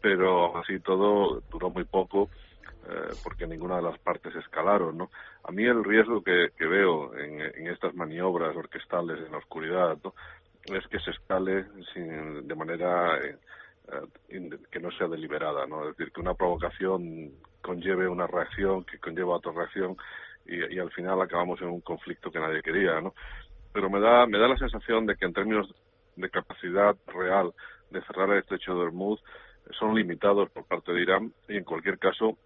Pero 0.00 0.56
así 0.58 0.80
todo 0.80 1.40
duró 1.50 1.70
muy 1.70 1.84
poco 1.84 2.28
eh, 2.86 3.14
porque 3.22 3.46
ninguna 3.46 3.76
de 3.76 3.82
las 3.82 3.98
partes 3.98 4.34
escalaron, 4.36 4.98
¿no? 4.98 5.10
A 5.44 5.52
mí 5.52 5.64
el 5.64 5.82
riesgo 5.82 6.22
que, 6.22 6.50
veo 6.58 7.16
en, 7.16 7.66
estas 7.68 7.94
maniobras 7.94 8.54
orquestales 8.54 9.18
en 9.24 9.32
la 9.32 9.38
oscuridad. 9.38 9.96
Es 10.64 10.86
que 10.88 10.98
se 10.98 11.10
escale 11.10 11.66
sin, 11.92 12.46
de 12.46 12.54
manera 12.54 13.18
que 14.70 14.80
no 14.80 14.90
sea 14.92 15.08
deliberada, 15.08 15.66
¿no? 15.66 15.88
Es 15.88 15.96
decir, 15.96 16.12
que 16.12 16.20
una 16.20 16.34
provocación 16.34 17.32
conlleve 17.60 18.08
una 18.08 18.26
reacción 18.26 18.84
que 18.84 18.98
conlleva 18.98 19.36
otra 19.36 19.52
reacción 19.52 19.96
y, 20.46 20.78
al 20.78 20.90
final 20.90 21.20
acabamos 21.22 21.60
en 21.62 21.68
un 21.68 21.80
conflicto 21.80 22.30
que 22.30 22.38
nadie 22.38 22.62
quería, 22.62 23.00
¿no? 23.00 23.14
Pero 23.74 23.90
me 23.90 24.00
da, 24.00 24.26
me 24.26 24.38
da 24.38 24.48
la 24.48 24.56
sensación 24.56 25.04
de 25.04 25.16
que 25.16 25.26
en 25.26 25.34
términos 25.34 25.68
de 26.16 26.30
capacidad 26.30 26.96
real 27.08 27.52
de 27.90 28.00
cerrar 28.06 28.30
el 28.30 28.38
estrecho 28.38 28.74
de 28.74 28.80
Hormuz 28.80 29.20
son 29.78 29.94
limitados 29.94 30.48
por 30.50 30.64
parte 30.64 30.92
de 30.92 31.02
Irán 31.02 31.34
y 31.48 31.58
en 31.58 31.64
cualquier 31.64 31.98
caso 31.98 32.38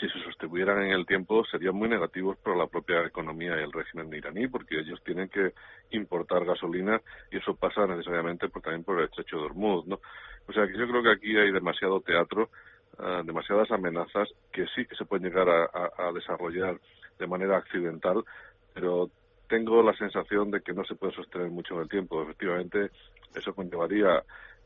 si 0.00 0.08
se 0.08 0.18
sostuvieran 0.24 0.82
en 0.82 0.90
el 0.90 1.06
tiempo 1.06 1.44
serían 1.44 1.76
muy 1.76 1.88
negativos 1.88 2.36
para 2.38 2.56
la 2.56 2.66
propia 2.66 3.04
economía 3.04 3.56
y 3.56 3.62
el 3.62 3.72
régimen 3.72 4.12
iraní 4.12 4.48
porque 4.48 4.80
ellos 4.80 5.00
tienen 5.04 5.28
que 5.28 5.52
importar 5.90 6.44
gasolina 6.44 7.00
y 7.30 7.36
eso 7.36 7.54
pasa 7.54 7.86
necesariamente 7.86 8.48
por, 8.48 8.62
también 8.62 8.82
por 8.82 8.98
el 8.98 9.04
estrecho 9.04 9.36
de 9.36 9.44
Hormuz, 9.44 9.86
¿no? 9.86 10.00
O 10.48 10.52
sea 10.52 10.66
que 10.66 10.76
yo 10.76 10.88
creo 10.88 11.02
que 11.02 11.12
aquí 11.12 11.36
hay 11.36 11.52
demasiado 11.52 12.00
teatro 12.00 12.50
eh, 12.98 13.22
demasiadas 13.24 13.70
amenazas 13.70 14.28
que 14.52 14.66
sí 14.74 14.86
que 14.86 14.96
se 14.96 15.04
pueden 15.04 15.28
llegar 15.28 15.48
a, 15.48 16.12
desarrollar 16.12 16.80
de 17.18 17.26
manera 17.26 17.58
accidental, 17.58 18.24
pero 18.72 19.10
tengo 19.48 19.82
la 19.82 19.96
sensación 19.96 20.50
de 20.50 20.60
que 20.60 20.72
no 20.72 20.84
se 20.84 20.94
puede 20.94 21.14
sostener 21.14 21.50
mucho 21.50 21.74
en 21.74 21.82
el 21.82 21.88
tiempo. 21.88 22.22
Efectivamente, 22.22 22.90
eso 23.34 23.54
conllevaría 23.54 24.22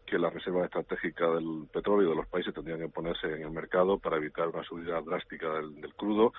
que 0.07 0.19
la 0.19 0.31
reserva 0.31 0.65
estratégica 0.65 1.31
del 1.31 1.69
petróleo 1.73 2.11
de 2.11 2.17
los 2.17 2.27
países 2.27 2.53
tendrían 2.53 2.81
que 2.81 2.89
ponerse 2.89 3.29
en 3.29 3.43
el 3.43 3.51
mercado 3.51 3.97
para 3.99 4.17
evitar 4.17 4.49
una 4.49 4.65
subida 4.65 5.01
drástica 5.01 5.55
del, 5.55 5.95
crudo, 5.95 6.33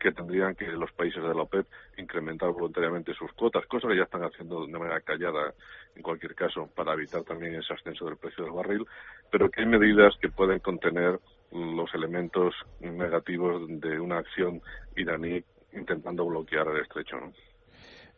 que 0.00 0.12
tendrían 0.12 0.54
que 0.54 0.66
los 0.68 0.90
países 0.92 1.22
de 1.22 1.34
la 1.34 1.42
OPEP 1.42 1.66
incrementar 1.98 2.50
voluntariamente 2.52 3.12
sus 3.12 3.30
cuotas, 3.32 3.66
cosa 3.66 3.88
que 3.88 3.96
ya 3.96 4.04
están 4.04 4.22
haciendo 4.22 4.64
de 4.64 4.72
manera 4.72 5.00
callada 5.00 5.52
en 5.94 6.02
cualquier 6.02 6.34
caso 6.34 6.68
para 6.74 6.94
evitar 6.94 7.22
también 7.24 7.56
ese 7.56 7.74
ascenso 7.74 8.06
del 8.06 8.16
precio 8.16 8.44
del 8.44 8.54
barril, 8.54 8.86
pero 9.30 9.50
que 9.50 9.60
hay 9.60 9.66
medidas 9.66 10.16
que 10.18 10.30
pueden 10.30 10.60
contener 10.60 11.20
los 11.52 11.92
elementos 11.92 12.54
negativos 12.80 13.62
de 13.68 14.00
una 14.00 14.18
acción 14.18 14.62
iraní 14.96 15.44
intentando 15.72 16.24
bloquear 16.24 16.68
el 16.68 16.82
estrecho. 16.82 17.18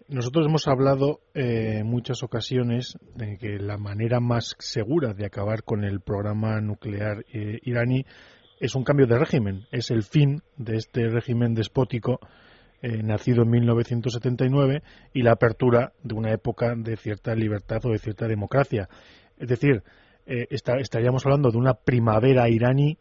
Nosotros 0.08 0.46
hemos 0.46 0.68
hablado 0.68 1.20
eh, 1.34 1.78
en 1.80 1.86
muchas 1.86 2.22
ocasiones 2.22 2.96
de 3.14 3.36
que 3.38 3.58
la 3.58 3.76
manera 3.76 4.20
más 4.20 4.56
segura 4.58 5.14
de 5.14 5.26
acabar 5.26 5.62
con 5.62 5.84
el 5.84 6.00
programa 6.00 6.60
nuclear 6.60 7.24
eh, 7.32 7.58
iraní 7.62 8.04
es 8.60 8.74
un 8.74 8.84
cambio 8.84 9.06
de 9.06 9.18
régimen, 9.18 9.66
es 9.70 9.90
el 9.90 10.02
fin 10.02 10.42
de 10.56 10.76
este 10.76 11.08
régimen 11.08 11.54
despótico 11.54 12.20
eh, 12.80 13.02
nacido 13.02 13.42
en 13.42 13.50
1979 13.50 14.82
y 15.12 15.22
la 15.22 15.32
apertura 15.32 15.92
de 16.02 16.14
una 16.14 16.32
época 16.32 16.74
de 16.76 16.96
cierta 16.96 17.34
libertad 17.34 17.84
o 17.84 17.90
de 17.90 17.98
cierta 17.98 18.26
democracia. 18.26 18.88
Es 19.38 19.48
decir, 19.48 19.82
estaríamos 20.24 21.26
hablando 21.26 21.50
de 21.50 21.58
una 21.58 21.74
primavera 21.74 22.48
iraní 22.48 22.96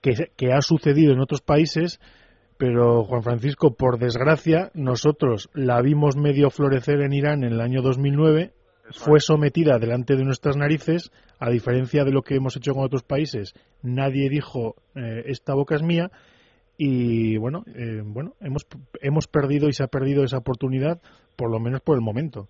que, 0.00 0.52
ha 0.52 0.62
sucedido 0.62 1.12
en 1.12 1.20
otros 1.20 1.42
países, 1.42 2.00
pero 2.58 3.04
Juan 3.04 3.22
Francisco, 3.22 3.74
por 3.74 3.98
desgracia, 3.98 4.70
nosotros 4.74 5.48
la 5.54 5.80
vimos 5.80 6.16
medio 6.16 6.50
florecer 6.50 7.00
en 7.00 7.12
Irán 7.12 7.44
en 7.44 7.52
el 7.52 7.60
año 7.60 7.82
2009, 7.82 8.52
fue 8.90 9.20
sometida 9.20 9.78
delante 9.78 10.16
de 10.16 10.24
nuestras 10.24 10.56
narices, 10.56 11.12
a 11.38 11.50
diferencia 11.50 12.04
de 12.04 12.10
lo 12.10 12.22
que 12.22 12.34
hemos 12.34 12.56
hecho 12.56 12.74
con 12.74 12.84
otros 12.84 13.04
países, 13.04 13.54
nadie 13.82 14.28
dijo 14.28 14.74
eh, 14.96 15.22
esta 15.26 15.54
boca 15.54 15.76
es 15.76 15.82
mía 15.82 16.10
y 16.76 17.36
bueno, 17.36 17.64
eh, 17.74 18.02
bueno, 18.04 18.34
hemos 18.40 18.66
hemos 19.00 19.28
perdido 19.28 19.68
y 19.68 19.72
se 19.72 19.84
ha 19.84 19.88
perdido 19.88 20.24
esa 20.24 20.38
oportunidad, 20.38 21.00
por 21.36 21.50
lo 21.50 21.60
menos 21.60 21.80
por 21.80 21.96
el 21.96 22.02
momento. 22.02 22.48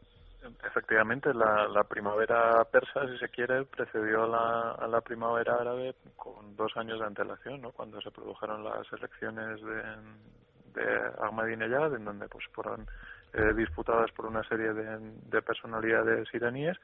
Efectivamente, 0.69 1.33
la, 1.33 1.67
la 1.67 1.85
primavera 1.85 2.63
persa, 2.65 3.09
si 3.09 3.17
se 3.17 3.31
quiere, 3.31 3.65
precedió 3.65 4.25
a 4.25 4.87
la, 4.87 5.01
primavera 5.01 5.55
árabe 5.55 5.95
con 6.15 6.55
dos 6.57 6.77
años 6.77 7.01
de 7.01 7.07
antelación, 7.07 7.63
¿no? 7.63 7.73
Cuando 7.73 8.01
se 8.03 8.11
produjeron 8.11 8.63
las 8.63 8.87
elecciones 8.93 9.63
de, 9.63 10.83
de 10.83 11.01
Ahmadinejad, 11.23 11.95
en 11.95 12.05
donde 12.05 12.29
pues 12.29 12.45
fueron 12.53 12.87
eh, 13.33 13.55
disputadas 13.57 14.13
por 14.13 14.27
una 14.27 14.43
serie 14.45 14.75
de, 14.75 14.99
de 15.01 15.43
personalidades 15.43 16.29
iraníes 16.35 16.77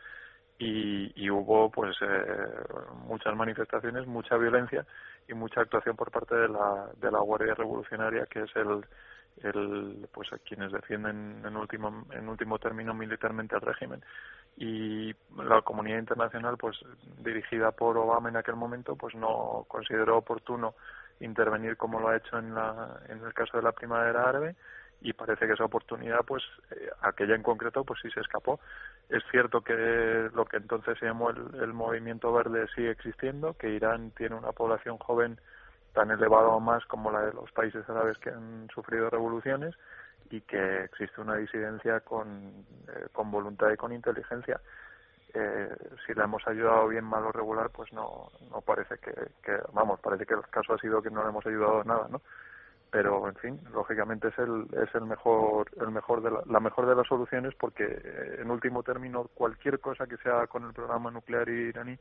y, 0.58 1.12
y, 1.22 1.28
hubo 1.28 1.70
pues 1.70 1.94
eh, 2.00 2.36
muchas 3.06 3.36
manifestaciones, 3.36 4.06
mucha 4.06 4.38
violencia 4.38 4.86
y 5.28 5.34
mucha 5.34 5.60
actuación 5.60 5.94
por 5.94 6.10
parte 6.10 6.34
de 6.34 6.48
la, 6.48 6.88
de 6.96 7.10
la 7.10 7.18
Guardia 7.18 7.54
Revolucionaria, 7.54 8.24
que 8.26 8.44
es 8.44 8.56
el, 8.56 8.86
el, 9.42 10.08
pues 10.12 10.28
quienes 10.46 10.72
defienden 10.72 11.42
en 11.44 11.56
último, 11.56 12.04
en 12.10 12.28
último 12.28 12.58
término 12.58 12.94
militarmente 12.94 13.54
al 13.54 13.62
régimen. 13.62 14.02
Y 14.56 15.12
la 15.36 15.62
comunidad 15.62 15.98
internacional, 15.98 16.56
pues 16.56 16.78
dirigida 17.18 17.72
por 17.72 17.98
Obama 17.98 18.28
en 18.28 18.36
aquel 18.36 18.56
momento, 18.56 18.94
pues 18.94 19.14
no 19.14 19.64
consideró 19.68 20.18
oportuno 20.18 20.74
intervenir 21.20 21.76
como 21.76 22.00
lo 22.00 22.08
ha 22.08 22.16
hecho 22.16 22.38
en, 22.38 22.54
la, 22.54 23.00
en 23.08 23.24
el 23.24 23.34
caso 23.34 23.56
de 23.56 23.62
la 23.62 23.72
primavera 23.72 24.28
árabe 24.28 24.54
y 25.00 25.12
parece 25.12 25.46
que 25.46 25.52
esa 25.52 25.64
oportunidad, 25.64 26.20
pues 26.26 26.42
eh, 26.70 26.88
aquella 27.02 27.34
en 27.34 27.42
concreto, 27.42 27.84
pues 27.84 28.00
sí 28.00 28.10
se 28.10 28.20
escapó. 28.20 28.58
Es 29.08 29.22
cierto 29.30 29.60
que 29.60 30.30
lo 30.34 30.44
que 30.46 30.56
entonces 30.56 30.98
se 30.98 31.06
llamó 31.06 31.30
el, 31.30 31.60
el 31.60 31.74
movimiento 31.74 32.32
verde 32.32 32.66
sigue 32.74 32.90
existiendo, 32.90 33.54
que 33.54 33.68
Irán 33.68 34.12
tiene 34.12 34.34
una 34.34 34.52
población 34.52 34.96
joven 34.98 35.38
tan 35.94 36.10
elevada 36.10 36.48
o 36.48 36.60
más 36.60 36.84
como 36.86 37.10
la 37.10 37.22
de 37.22 37.32
los 37.32 37.50
países 37.52 37.88
árabes 37.88 38.18
que 38.18 38.30
han 38.30 38.68
sufrido 38.74 39.08
revoluciones 39.08 39.74
y 40.30 40.40
que 40.42 40.84
existe 40.84 41.20
una 41.20 41.36
disidencia 41.36 42.00
con, 42.00 42.66
eh, 42.88 43.06
con 43.12 43.30
voluntad 43.30 43.70
y 43.70 43.76
con 43.76 43.92
inteligencia. 43.92 44.60
Eh, 45.32 45.74
si 46.06 46.14
la 46.14 46.24
hemos 46.24 46.46
ayudado 46.46 46.88
bien, 46.88 47.04
mal 47.04 47.24
o 47.24 47.32
regular, 47.32 47.70
pues 47.70 47.92
no, 47.92 48.30
no 48.50 48.60
parece 48.60 48.98
que, 48.98 49.12
que, 49.42 49.58
vamos, 49.72 50.00
parece 50.00 50.26
que 50.26 50.34
el 50.34 50.42
caso 50.48 50.74
ha 50.74 50.78
sido 50.78 51.02
que 51.02 51.10
no 51.10 51.22
le 51.22 51.30
hemos 51.30 51.46
ayudado 51.46 51.82
nada, 51.84 52.08
¿no? 52.10 52.20
pero 52.94 53.26
en 53.28 53.34
fin 53.34 53.60
lógicamente 53.72 54.28
es 54.28 54.38
el 54.38 54.68
es 54.72 54.94
el 54.94 55.04
mejor 55.04 55.68
el 55.80 55.90
mejor 55.90 56.22
de 56.22 56.30
la, 56.30 56.60
mejor 56.60 56.86
de 56.86 56.94
las 56.94 57.08
soluciones 57.08 57.52
porque 57.58 57.82
eh, 57.82 58.36
en 58.38 58.48
último 58.52 58.84
término 58.84 59.24
cualquier 59.34 59.80
cosa 59.80 60.06
que 60.06 60.16
se 60.18 60.28
haga 60.28 60.46
con 60.46 60.64
el 60.64 60.72
programa 60.72 61.10
nuclear 61.10 61.48
iraní 61.48 61.98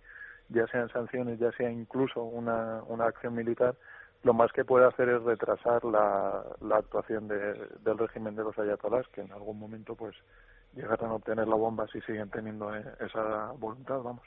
ya 0.50 0.68
sean 0.68 0.90
sanciones 0.90 1.40
ya 1.40 1.52
sea 1.54 1.72
incluso 1.72 2.24
una 2.24 2.84
una 2.88 3.06
acción 3.06 3.36
militar 3.36 3.76
lo 4.24 4.34
más 4.34 4.52
que 4.54 4.64
puede 4.64 4.86
hacer 4.86 5.10
es 5.10 5.22
retrasar 5.24 5.84
la, 5.84 6.44
la 6.62 6.78
actuación 6.78 7.28
de, 7.28 7.56
del 7.84 7.98
régimen 7.98 8.36
de 8.36 8.44
los 8.44 8.58
ayatolás 8.58 9.06
que 9.10 9.22
en 9.22 9.32
algún 9.34 9.60
momento 9.60 9.96
pues 9.96 10.16
llegarán 10.76 11.12
a 11.12 11.16
obtener 11.16 11.48
la 11.48 11.56
bomba 11.56 11.86
si 11.92 12.00
siguen 12.02 12.30
teniendo 12.30 12.74
eh, 12.76 12.84
esa 13.00 13.52
voluntad 13.58 14.00
vamos 14.02 14.24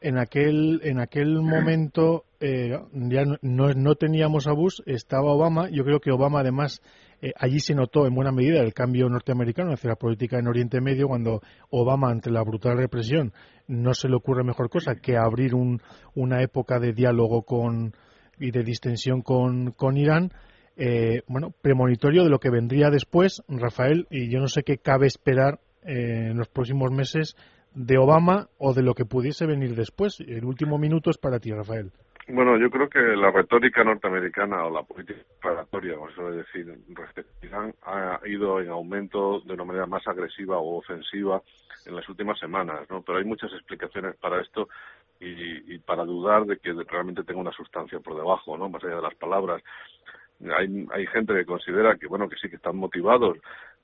en 0.00 0.18
aquel 0.18 0.80
en 0.84 1.00
aquel 1.00 1.40
momento 1.40 2.24
eh, 2.40 2.78
ya 2.92 3.24
no, 3.42 3.74
no, 3.74 3.94
teníamos 3.96 4.46
a 4.46 4.52
Bush, 4.52 4.80
estaba 4.86 5.32
Obama. 5.32 5.68
Yo 5.70 5.84
creo 5.84 6.00
que 6.00 6.10
Obama, 6.10 6.40
además, 6.40 6.80
eh, 7.22 7.32
allí 7.36 7.60
se 7.60 7.74
notó 7.74 8.06
en 8.06 8.14
buena 8.14 8.32
medida 8.32 8.60
el 8.60 8.72
cambio 8.72 9.08
norteamericano 9.08 9.72
hacia 9.72 9.90
la 9.90 9.96
política 9.96 10.38
en 10.38 10.48
Oriente 10.48 10.80
Medio, 10.80 11.08
cuando 11.08 11.42
Obama, 11.70 12.10
ante 12.10 12.30
la 12.30 12.42
brutal 12.42 12.78
represión, 12.78 13.32
no 13.68 13.94
se 13.94 14.08
le 14.08 14.16
ocurre 14.16 14.42
mejor 14.42 14.70
cosa 14.70 14.94
que 14.96 15.16
abrir 15.16 15.54
un, 15.54 15.80
una 16.14 16.42
época 16.42 16.78
de 16.78 16.92
diálogo 16.92 17.42
con, 17.42 17.94
y 18.38 18.50
de 18.50 18.62
distensión 18.62 19.22
con, 19.22 19.72
con 19.72 19.96
Irán. 19.96 20.32
Eh, 20.76 21.22
bueno, 21.26 21.52
premonitorio 21.60 22.24
de 22.24 22.30
lo 22.30 22.38
que 22.38 22.50
vendría 22.50 22.88
después, 22.90 23.42
Rafael, 23.48 24.06
y 24.10 24.30
yo 24.30 24.40
no 24.40 24.48
sé 24.48 24.62
qué 24.62 24.78
cabe 24.78 25.06
esperar 25.06 25.60
en 25.82 26.36
los 26.36 26.48
próximos 26.48 26.90
meses 26.90 27.36
de 27.74 27.98
Obama 27.98 28.48
o 28.58 28.74
de 28.74 28.82
lo 28.82 28.94
que 28.94 29.04
pudiese 29.04 29.46
venir 29.46 29.74
después. 29.74 30.20
El 30.20 30.44
último 30.44 30.78
minuto 30.78 31.10
es 31.10 31.18
para 31.18 31.38
ti, 31.38 31.52
Rafael. 31.52 31.92
Bueno, 32.32 32.56
yo 32.58 32.70
creo 32.70 32.88
que 32.88 33.00
la 33.00 33.30
retórica 33.30 33.82
norteamericana 33.82 34.64
o 34.64 34.70
la 34.70 34.82
política 34.84 35.20
preparatoria, 35.40 35.96
como 35.96 36.10
suele 36.12 36.36
decir, 36.36 36.72
ha 37.82 38.20
ido 38.24 38.60
en 38.60 38.68
aumento 38.68 39.40
de 39.40 39.54
una 39.54 39.64
manera 39.64 39.86
más 39.86 40.06
agresiva 40.06 40.58
o 40.58 40.78
ofensiva 40.78 41.42
en 41.86 41.96
las 41.96 42.08
últimas 42.08 42.38
semanas, 42.38 42.88
¿no? 42.88 43.02
Pero 43.02 43.18
hay 43.18 43.24
muchas 43.24 43.52
explicaciones 43.52 44.14
para 44.16 44.40
esto 44.40 44.68
y, 45.18 45.74
y 45.74 45.78
para 45.78 46.04
dudar 46.04 46.44
de 46.44 46.58
que 46.58 46.72
realmente 46.72 47.24
tenga 47.24 47.40
una 47.40 47.52
sustancia 47.52 47.98
por 47.98 48.14
debajo, 48.14 48.56
¿no? 48.56 48.68
Más 48.68 48.84
allá 48.84 48.96
de 48.96 49.02
las 49.02 49.14
palabras. 49.16 49.62
Hay, 50.56 50.86
hay 50.92 51.06
gente 51.08 51.34
que 51.34 51.44
considera 51.44 51.96
que, 51.96 52.06
bueno, 52.06 52.28
que 52.28 52.36
sí 52.36 52.48
que 52.48 52.56
están 52.56 52.76
motivados 52.76 53.38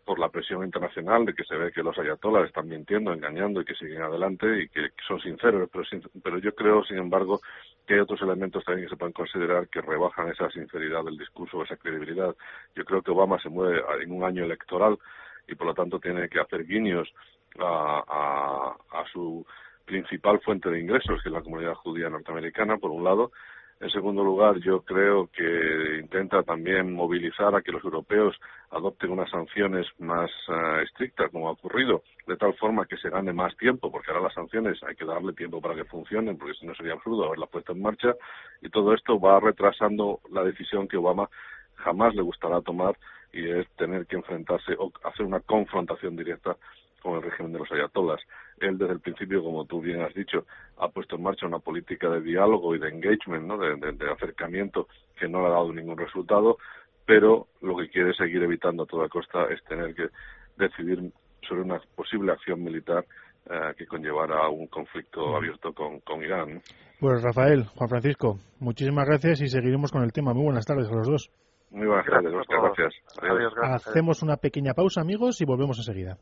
por 0.04 0.20
la 0.20 0.28
presión 0.28 0.64
internacional 0.64 1.26
de 1.26 1.34
que 1.34 1.42
se 1.44 1.56
ve 1.56 1.72
que 1.72 1.82
los 1.82 1.98
ayatolas 1.98 2.46
están 2.46 2.68
mintiendo, 2.68 3.12
engañando 3.12 3.60
y 3.60 3.64
que 3.64 3.74
siguen 3.74 4.02
adelante 4.02 4.62
y 4.62 4.68
que 4.68 4.90
son 5.06 5.20
sinceros, 5.20 5.68
pero, 5.70 5.84
pero 6.22 6.38
yo 6.38 6.54
creo, 6.54 6.84
sin 6.84 6.98
embargo, 6.98 7.40
que 7.86 7.94
hay 7.94 8.00
otros 8.00 8.20
elementos 8.22 8.64
también 8.64 8.86
que 8.86 8.90
se 8.90 8.98
pueden 8.98 9.12
considerar 9.12 9.68
que 9.68 9.80
rebajan 9.80 10.28
esa 10.28 10.50
sinceridad 10.50 11.04
del 11.04 11.16
discurso, 11.16 11.62
esa 11.62 11.76
credibilidad. 11.76 12.34
Yo 12.74 12.84
creo 12.84 13.02
que 13.02 13.12
Obama 13.12 13.38
se 13.40 13.48
mueve 13.48 13.82
en 14.02 14.12
un 14.12 14.24
año 14.24 14.44
electoral 14.44 14.98
y 15.46 15.54
por 15.54 15.68
lo 15.68 15.74
tanto 15.74 16.00
tiene 16.00 16.28
que 16.28 16.40
hacer 16.40 16.66
guiños 16.66 17.12
a, 17.58 18.02
a, 18.08 19.00
a 19.00 19.06
su 19.12 19.46
principal 19.84 20.40
fuente 20.40 20.68
de 20.68 20.80
ingresos, 20.80 21.22
que 21.22 21.28
es 21.28 21.32
la 21.32 21.42
comunidad 21.42 21.74
judía 21.74 22.10
norteamericana, 22.10 22.76
por 22.76 22.90
un 22.90 23.04
lado, 23.04 23.30
en 23.78 23.90
segundo 23.90 24.24
lugar, 24.24 24.58
yo 24.60 24.80
creo 24.80 25.28
que 25.28 25.98
intenta 26.00 26.42
también 26.42 26.94
movilizar 26.94 27.54
a 27.54 27.60
que 27.60 27.72
los 27.72 27.84
europeos 27.84 28.34
adopten 28.70 29.10
unas 29.10 29.30
sanciones 29.30 29.86
más 29.98 30.30
uh, 30.48 30.80
estrictas, 30.82 31.30
como 31.30 31.48
ha 31.48 31.52
ocurrido, 31.52 32.02
de 32.26 32.36
tal 32.36 32.54
forma 32.54 32.86
que 32.86 32.96
se 32.96 33.10
gane 33.10 33.34
más 33.34 33.54
tiempo, 33.58 33.90
porque 33.90 34.10
ahora 34.10 34.24
las 34.24 34.34
sanciones 34.34 34.82
hay 34.82 34.96
que 34.96 35.04
darle 35.04 35.34
tiempo 35.34 35.60
para 35.60 35.74
que 35.74 35.84
funcionen, 35.84 36.38
porque 36.38 36.54
si 36.54 36.66
no 36.66 36.74
sería 36.74 36.94
absurdo 36.94 37.26
haberlas 37.26 37.50
puesto 37.50 37.72
en 37.72 37.82
marcha, 37.82 38.14
y 38.62 38.70
todo 38.70 38.94
esto 38.94 39.20
va 39.20 39.40
retrasando 39.40 40.20
la 40.30 40.42
decisión 40.42 40.88
que 40.88 40.96
Obama 40.96 41.28
jamás 41.74 42.14
le 42.14 42.22
gustará 42.22 42.62
tomar, 42.62 42.96
y 43.32 43.46
es 43.46 43.68
tener 43.76 44.06
que 44.06 44.16
enfrentarse 44.16 44.74
o 44.78 44.90
hacer 45.04 45.26
una 45.26 45.40
confrontación 45.40 46.16
directa 46.16 46.56
con 47.02 47.16
el 47.16 47.22
régimen 47.22 47.52
de 47.52 47.58
los 47.58 47.70
ayatolas. 47.70 48.20
Él 48.60 48.78
desde 48.78 48.94
el 48.94 49.00
principio, 49.00 49.42
como 49.42 49.64
tú 49.66 49.80
bien 49.80 50.00
has 50.00 50.14
dicho, 50.14 50.46
ha 50.78 50.88
puesto 50.88 51.16
en 51.16 51.22
marcha 51.22 51.46
una 51.46 51.58
política 51.58 52.08
de 52.08 52.20
diálogo 52.22 52.74
y 52.74 52.78
de 52.78 52.88
engagement, 52.88 53.44
¿no? 53.44 53.58
de, 53.58 53.76
de, 53.76 53.92
de 53.92 54.10
acercamiento 54.10 54.88
que 55.18 55.28
no 55.28 55.40
le 55.40 55.48
ha 55.48 55.50
dado 55.50 55.72
ningún 55.72 55.98
resultado, 55.98 56.56
pero 57.04 57.46
lo 57.60 57.76
que 57.76 57.88
quiere 57.88 58.14
seguir 58.14 58.42
evitando 58.42 58.84
a 58.84 58.86
toda 58.86 59.08
costa 59.08 59.46
es 59.50 59.62
tener 59.64 59.94
que 59.94 60.08
decidir 60.56 61.12
sobre 61.46 61.62
una 61.62 61.80
posible 61.94 62.32
acción 62.32 62.62
militar 62.62 63.04
eh, 63.48 63.74
que 63.76 63.86
conllevara 63.86 64.48
un 64.48 64.66
conflicto 64.66 65.24
mm. 65.24 65.34
abierto 65.36 65.72
con, 65.72 66.00
con 66.00 66.22
Irán. 66.22 66.60
Pues 66.98 67.22
Rafael, 67.22 67.64
Juan 67.64 67.88
Francisco, 67.88 68.38
muchísimas 68.58 69.06
gracias 69.06 69.40
y 69.42 69.48
seguiremos 69.48 69.92
con 69.92 70.02
el 70.02 70.12
tema. 70.12 70.32
Muy 70.32 70.44
buenas 70.44 70.66
tardes 70.66 70.88
a 70.90 70.94
los 70.94 71.06
dos. 71.06 71.30
Muy 71.70 71.86
buenas 71.86 72.06
tardes, 72.06 72.32
Oscar, 72.32 72.60
gracias. 72.62 72.94
Adiós, 73.22 73.54
gracias. 73.54 73.86
Hacemos 73.86 74.22
una 74.22 74.36
pequeña 74.36 74.72
pausa, 74.72 75.00
amigos, 75.00 75.40
y 75.40 75.44
volvemos 75.44 75.78
enseguida 75.78 76.16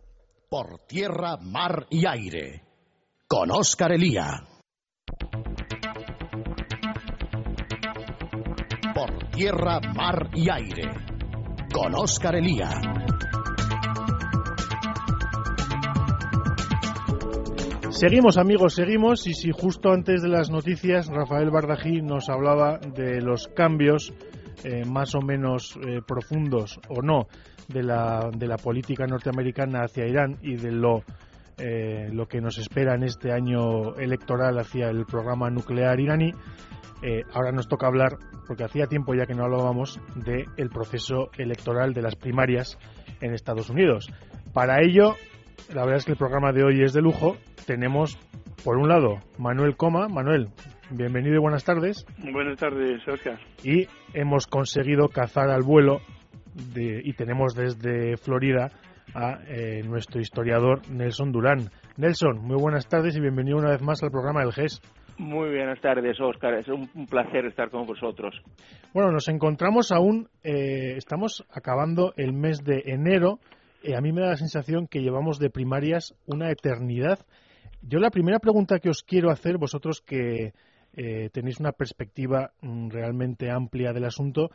por 0.54 0.86
tierra, 0.86 1.36
mar 1.36 1.88
y 1.90 2.06
aire. 2.06 2.62
Con 3.26 3.50
Óscar 3.50 3.90
Elía. 3.90 4.44
Por 8.94 9.30
tierra, 9.30 9.80
mar 9.80 10.30
y 10.32 10.48
aire. 10.48 10.92
Con 11.72 11.96
Óscar 11.96 12.36
Elía. 12.36 12.70
Seguimos 17.90 18.38
amigos, 18.38 18.74
seguimos 18.74 19.26
y 19.26 19.34
si 19.34 19.50
justo 19.50 19.90
antes 19.90 20.22
de 20.22 20.28
las 20.28 20.50
noticias 20.50 21.08
Rafael 21.08 21.50
Bardají 21.50 22.00
nos 22.00 22.28
hablaba 22.28 22.78
de 22.78 23.20
los 23.20 23.48
cambios 23.48 24.12
eh, 24.64 24.84
más 24.86 25.14
o 25.14 25.20
menos 25.20 25.78
eh, 25.86 26.00
profundos 26.06 26.80
o 26.88 27.02
no 27.02 27.26
de 27.68 27.82
la, 27.82 28.30
de 28.34 28.46
la 28.46 28.56
política 28.56 29.06
norteamericana 29.06 29.82
hacia 29.82 30.06
Irán 30.06 30.38
y 30.40 30.56
de 30.56 30.72
lo, 30.72 31.02
eh, 31.58 32.08
lo 32.10 32.26
que 32.26 32.40
nos 32.40 32.58
espera 32.58 32.94
en 32.94 33.04
este 33.04 33.32
año 33.32 33.94
electoral 33.96 34.58
hacia 34.58 34.88
el 34.88 35.04
programa 35.04 35.50
nuclear 35.50 36.00
iraní, 36.00 36.32
ahora 37.34 37.52
nos 37.52 37.68
toca 37.68 37.86
hablar, 37.86 38.16
porque 38.46 38.64
hacía 38.64 38.86
tiempo 38.86 39.14
ya 39.14 39.26
que 39.26 39.34
no 39.34 39.44
hablábamos, 39.44 40.00
del 40.14 40.46
el 40.56 40.70
proceso 40.70 41.28
electoral 41.36 41.92
de 41.92 42.00
las 42.00 42.16
primarias 42.16 42.78
en 43.20 43.34
Estados 43.34 43.68
Unidos. 43.68 44.08
Para 44.54 44.82
ello, 44.82 45.14
la 45.74 45.82
verdad 45.82 45.98
es 45.98 46.04
que 46.06 46.12
el 46.12 46.18
programa 46.18 46.52
de 46.52 46.64
hoy 46.64 46.82
es 46.82 46.92
de 46.92 47.02
lujo. 47.02 47.36
Tenemos, 47.66 48.18
por 48.64 48.78
un 48.78 48.88
lado, 48.88 49.18
Manuel 49.36 49.76
Coma. 49.76 50.08
Manuel, 50.08 50.48
bienvenido 50.90 51.36
y 51.36 51.38
buenas 51.38 51.64
tardes. 51.64 52.06
Buenas 52.18 52.58
tardes, 52.58 53.06
Oscar. 53.08 53.38
Y 53.62 53.86
hemos 54.12 54.46
conseguido 54.46 55.08
cazar 55.08 55.50
al 55.50 55.62
vuelo 55.62 56.00
y 56.74 57.12
tenemos 57.14 57.54
desde 57.54 58.16
Florida 58.16 58.70
a 59.14 59.38
eh, 59.48 59.82
nuestro 59.84 60.20
historiador 60.20 60.88
Nelson 60.90 61.32
Durán. 61.32 61.70
Nelson, 61.96 62.38
muy 62.38 62.56
buenas 62.60 62.88
tardes 62.88 63.16
y 63.16 63.20
bienvenido 63.20 63.58
una 63.58 63.70
vez 63.70 63.82
más 63.82 64.02
al 64.02 64.10
programa 64.10 64.40
del 64.40 64.52
GES. 64.52 64.80
Muy 65.18 65.50
buenas 65.50 65.80
tardes, 65.80 66.20
Oscar. 66.20 66.54
Es 66.54 66.68
un, 66.68 66.88
placer 67.06 67.46
estar 67.46 67.70
con 67.70 67.86
vosotros. 67.86 68.34
Bueno, 68.92 69.12
nos 69.12 69.28
encontramos 69.28 69.92
aún, 69.92 70.28
eh, 70.42 70.96
estamos 70.96 71.44
acabando 71.50 72.12
el 72.16 72.32
mes 72.32 72.64
de 72.64 72.82
enero. 72.86 73.38
y 73.82 73.94
a 73.94 74.00
mí 74.00 74.12
me 74.12 74.22
da 74.22 74.30
la 74.30 74.36
sensación 74.36 74.88
que 74.88 75.02
llevamos 75.02 75.38
de 75.38 75.50
primarias 75.50 76.14
una 76.26 76.50
eternidad. 76.50 77.20
Yo 77.82 77.98
la 77.98 78.10
primera 78.10 78.38
pregunta 78.38 78.78
que 78.80 78.88
os 78.88 79.02
quiero 79.02 79.30
hacer, 79.30 79.58
vosotros 79.58 80.00
que 80.00 80.52
eh, 80.96 81.30
tenéis 81.32 81.60
una 81.60 81.72
perspectiva 81.72 82.52
mm, 82.60 82.90
realmente 82.90 83.50
amplia 83.50 83.92
del 83.92 84.04
asunto, 84.04 84.50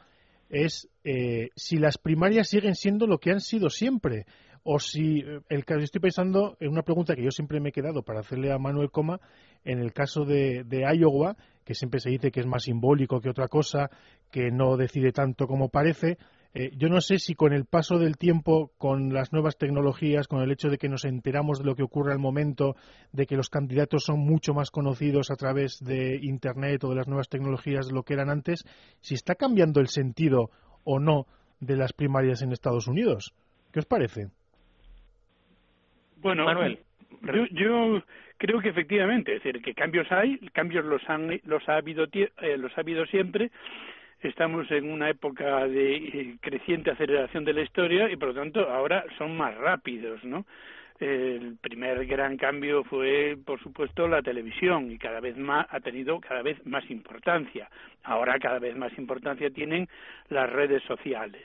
es 0.49 0.89
eh, 1.03 1.49
si 1.55 1.77
las 1.77 1.97
primarias 1.97 2.49
siguen 2.49 2.75
siendo 2.75 3.07
lo 3.07 3.19
que 3.19 3.31
han 3.31 3.41
sido 3.41 3.69
siempre 3.69 4.25
o 4.63 4.79
si 4.79 5.19
eh, 5.19 5.41
el 5.49 5.65
caso 5.65 5.81
estoy 5.81 6.01
pensando 6.01 6.57
en 6.59 6.69
una 6.69 6.83
pregunta 6.83 7.15
que 7.15 7.23
yo 7.23 7.31
siempre 7.31 7.59
me 7.59 7.69
he 7.69 7.71
quedado 7.71 8.03
para 8.03 8.21
hacerle 8.21 8.51
a 8.51 8.57
Manuel 8.57 8.89
Coma 8.89 9.19
en 9.63 9.79
el 9.79 9.93
caso 9.93 10.25
de, 10.25 10.63
de 10.63 10.83
Iowa 10.95 11.37
que 11.63 11.75
siempre 11.75 11.99
se 11.99 12.09
dice 12.09 12.31
que 12.31 12.39
es 12.39 12.47
más 12.47 12.63
simbólico 12.63 13.21
que 13.21 13.29
otra 13.29 13.47
cosa 13.47 13.89
que 14.31 14.49
no 14.51 14.75
decide 14.75 15.11
tanto 15.11 15.45
como 15.45 15.69
parece 15.69 16.17
eh, 16.53 16.71
yo 16.75 16.89
no 16.89 16.99
sé 16.99 17.19
si 17.19 17.35
con 17.35 17.53
el 17.53 17.65
paso 17.65 17.99
del 17.99 18.17
tiempo, 18.17 18.71
con 18.77 19.13
las 19.13 19.31
nuevas 19.31 19.57
tecnologías, 19.57 20.27
con 20.27 20.41
el 20.41 20.51
hecho 20.51 20.69
de 20.69 20.77
que 20.77 20.89
nos 20.89 21.05
enteramos 21.05 21.59
de 21.59 21.65
lo 21.65 21.75
que 21.75 21.83
ocurre 21.83 22.11
al 22.11 22.19
momento, 22.19 22.75
de 23.11 23.27
que 23.27 23.35
los 23.35 23.49
candidatos 23.49 24.05
son 24.05 24.19
mucho 24.19 24.53
más 24.53 24.71
conocidos 24.71 25.29
a 25.29 25.35
través 25.35 25.79
de 25.79 26.19
Internet 26.21 26.83
o 26.83 26.89
de 26.89 26.95
las 26.95 27.07
nuevas 27.07 27.29
tecnologías 27.29 27.87
de 27.87 27.93
lo 27.93 28.03
que 28.03 28.13
eran 28.13 28.29
antes, 28.29 28.63
si 29.01 29.13
está 29.13 29.35
cambiando 29.35 29.79
el 29.79 29.87
sentido 29.87 30.49
o 30.83 30.99
no 30.99 31.27
de 31.59 31.75
las 31.75 31.93
primarias 31.93 32.41
en 32.41 32.51
Estados 32.51 32.87
Unidos. 32.87 33.33
¿Qué 33.71 33.79
os 33.79 33.85
parece? 33.85 34.27
Bueno, 36.17 36.45
Manuel. 36.45 36.79
Yo, 37.21 37.45
yo 37.51 38.03
creo 38.37 38.61
que 38.61 38.69
efectivamente, 38.69 39.35
es 39.35 39.43
decir, 39.43 39.61
que 39.61 39.73
cambios 39.73 40.07
hay, 40.11 40.37
cambios 40.53 40.85
los 40.85 41.01
han 41.07 41.39
los 41.43 41.67
ha 41.67 41.75
habido 41.75 42.05
eh, 42.11 42.57
los 42.57 42.75
ha 42.77 42.81
habido 42.81 43.05
siempre. 43.05 43.51
Estamos 44.21 44.69
en 44.71 44.91
una 44.91 45.09
época 45.09 45.65
de 45.67 45.95
eh, 45.95 46.35
creciente 46.41 46.91
aceleración 46.91 47.45
de 47.45 47.53
la 47.53 47.61
historia 47.61 48.11
y 48.11 48.17
por 48.17 48.29
lo 48.29 48.33
tanto 48.33 48.69
ahora 48.69 49.05
son 49.17 49.37
más 49.37 49.55
rápidos, 49.55 50.23
¿no? 50.25 50.45
El 50.99 51.55
primer 51.61 52.05
gran 52.05 52.35
cambio 52.35 52.83
fue, 52.83 53.37
por 53.45 53.61
supuesto, 53.63 54.09
la 54.09 54.21
televisión 54.21 54.91
y 54.91 54.97
cada 54.97 55.21
vez 55.21 55.37
más 55.37 55.65
ha 55.69 55.79
tenido 55.79 56.19
cada 56.19 56.41
vez 56.41 56.57
más 56.65 56.83
importancia. 56.91 57.69
Ahora 58.03 58.37
cada 58.39 58.59
vez 58.59 58.75
más 58.75 58.91
importancia 58.97 59.49
tienen 59.49 59.87
las 60.27 60.49
redes 60.49 60.83
sociales. 60.83 61.43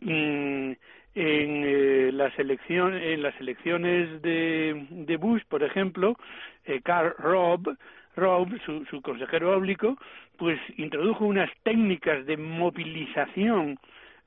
Mm, 0.00 0.72
en 1.14 1.64
eh, 1.66 2.10
las 2.12 2.38
elecciones 2.38 3.02
en 3.02 3.22
las 3.22 3.38
elecciones 3.38 4.22
de, 4.22 4.86
de 4.90 5.16
Bush 5.18 5.42
por 5.46 5.62
ejemplo 5.62 6.16
eh, 6.64 6.80
Karl 6.82 7.14
Robb 7.18 7.76
Robb 8.16 8.58
su, 8.64 8.84
su 8.86 9.00
consejero 9.02 9.54
público 9.54 9.96
pues 10.36 10.58
introdujo 10.76 11.24
unas 11.24 11.50
técnicas 11.62 12.26
de 12.26 12.36
movilización 12.36 13.78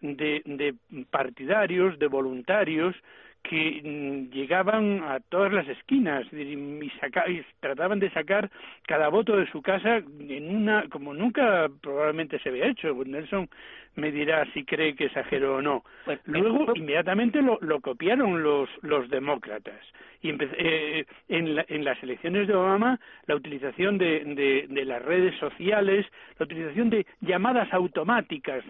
de, 0.02 0.42
de 0.46 0.76
partidarios 1.10 1.98
de 2.00 2.08
voluntarios 2.08 2.96
que 3.44 3.82
mm, 3.84 4.34
llegaban 4.34 5.04
a 5.04 5.20
todas 5.20 5.54
las 5.54 5.68
esquinas 5.68 6.26
y, 6.32 6.42
y, 6.42 7.46
trataban 7.60 8.00
de 8.00 8.10
sacar 8.12 8.50
cada 8.88 9.10
voto 9.10 9.38
de 9.38 9.50
su 9.52 9.62
casa 9.62 9.98
en 9.98 10.56
una 10.56 10.88
como 10.90 11.14
nunca 11.14 11.70
probablemente 11.82 12.40
se 12.40 12.50
había 12.50 12.68
hecho 12.68 12.94
Nelson 13.06 13.50
me 13.96 14.12
dirá 14.12 14.46
si 14.54 14.64
cree 14.64 14.96
que 14.96 15.06
exagero 15.06 15.56
o 15.56 15.62
no. 15.62 15.84
Pues, 16.06 16.20
luego 16.26 16.74
inmediatamente 16.76 17.42
lo, 17.42 17.58
lo 17.62 17.80
copiaron 17.80 18.44
los 18.44 18.70
los 18.82 19.10
demócratas. 19.10 19.80
Y 20.22 20.30
eh, 20.32 21.06
en, 21.30 21.64
en, 21.68 21.84
las 21.84 22.02
elecciones 22.02 22.48
de 22.48 22.56
Obama 22.56 23.00
la 23.28 23.36
utilización 23.36 23.98
de, 24.00 24.24
de, 24.24 24.66
de, 24.68 24.86
las 24.86 25.02
redes 25.02 25.38
sociales, 25.40 26.06
la 26.40 26.46
utilización 26.46 26.90
de 26.90 27.06
llamadas 27.22 27.72
automáticas 27.72 28.64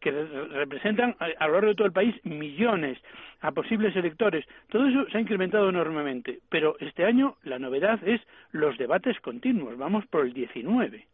que 0.00 0.10
representan 0.10 1.14
a, 1.18 1.26
a, 1.44 1.46
lo 1.46 1.54
largo 1.54 1.68
de 1.68 1.74
todo 1.74 1.86
el 1.86 1.92
país 1.92 2.14
millones 2.24 2.98
a 3.40 3.52
posibles 3.52 3.94
electores, 3.96 4.46
todo 4.70 4.86
eso 4.86 5.06
se 5.10 5.18
ha 5.18 5.20
incrementado 5.20 5.68
enormemente. 5.68 6.38
Pero 6.48 6.76
este 6.80 7.04
año 7.04 7.36
la 7.42 7.58
novedad 7.58 8.00
es 8.06 8.20
los 8.52 8.78
debates 8.78 9.20
continuos, 9.20 9.76
vamos 9.76 10.06
por 10.06 10.24
el 10.24 10.32
19. 10.32 11.06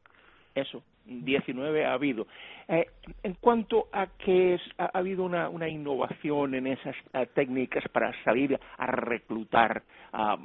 Eso, 0.55 0.85
19 1.05 1.85
ha 1.85 1.93
habido. 1.93 2.27
Eh, 2.69 2.87
en 3.23 3.35
cuanto 3.35 3.89
a 3.93 4.07
que 4.07 4.55
es, 4.55 4.61
ha, 4.79 4.85
ha, 4.87 4.99
habido 4.99 5.25
una, 5.25 5.69
innovación 5.69 6.55
en 6.55 6.67
esas 6.67 6.97
uh, 7.13 7.27
técnicas 7.35 7.85
para 7.93 8.13
salir 8.25 8.59
a 8.79 8.87
reclutar 8.87 9.83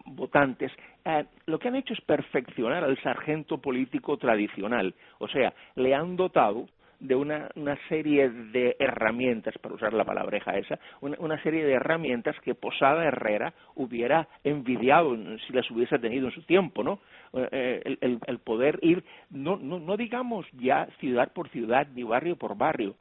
votantes, 0.06 0.72
uh, 1.06 1.24
lo 1.45 1.60
que 1.60 1.67
han 1.67 1.76
hecho 1.76 1.93
es 1.93 2.02
perfeccionar 2.02 2.84
al 2.84 3.02
sargento 3.02 3.60
político 3.60 4.17
tradicional. 4.17 4.93
O 5.19 5.28
sea, 5.28 5.54
le 5.76 5.93
han 5.93 6.15
dotado 6.15 6.67
de 7.00 7.15
una, 7.15 7.50
una, 7.56 7.78
serie 7.88 8.30
de 8.30 8.76
herramientas, 8.78 9.58
para 9.60 9.76
usar 9.76 9.93
la 9.93 10.04
palabreja 10.04 10.58
esa, 10.58 10.80
una, 11.02 11.15
una, 11.19 11.41
serie 11.41 11.63
de 11.63 11.74
herramientas 11.74 12.36
que 12.41 12.56
Posada 12.56 13.06
Herrera 13.06 13.54
hubiera 13.76 14.28
envidiado 14.43 15.15
si 15.48 15.54
las 15.54 15.69
hubiese 15.72 15.98
tenido 16.00 16.28
en 16.28 16.34
su 16.34 16.41
tiempo, 16.43 16.84
¿no? 16.84 17.00
Eh, 17.34 17.82
el, 17.86 17.98
el, 18.02 18.20
el, 18.26 18.39
poder 18.39 18.80
ir, 18.82 19.04
no, 19.30 19.58
no, 19.58 19.80
no 19.80 19.98
digamos 19.98 20.48
ya 20.54 20.88
ciudad 21.00 21.32
por 21.32 21.50
ciudad 21.50 21.88
ni 21.94 22.04
barrio 22.04 22.36
por 22.36 22.58
barrio, 22.58 22.96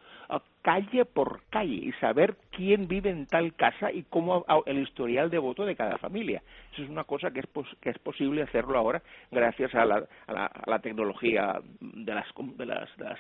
calle 0.63 1.07
por 1.07 1.41
calle 1.49 1.77
y 1.77 1.93
saber 1.93 2.37
quién 2.51 2.89
vive 2.89 3.09
en 3.09 3.27
tal 3.27 3.55
casa 3.55 3.91
y 3.91 4.03
cómo 4.03 4.45
el 4.67 4.81
historial 4.81 5.31
de 5.31 5.39
voto 5.39 5.65
de 5.65 5.75
cada 5.75 5.97
familia. 5.97 6.43
Eso 6.73 6.83
es 6.83 6.91
una 6.91 7.05
cosa 7.05 7.31
que 7.31 7.41
es, 7.41 7.47
que 7.81 7.89
es 7.89 7.99
posible 7.99 8.43
hacerlo 8.43 8.77
ahora 8.77 9.03
gracias 9.31 9.75
a 9.75 9.87
la, 9.87 10.05
a 10.27 10.33
la, 10.33 10.45
a 10.47 10.71
la 10.71 10.79
tecnología 10.81 11.59
de, 11.81 12.15
las, 12.15 12.27
de, 12.37 12.67
las, 12.67 12.97
de 12.99 13.05
las, 13.05 13.19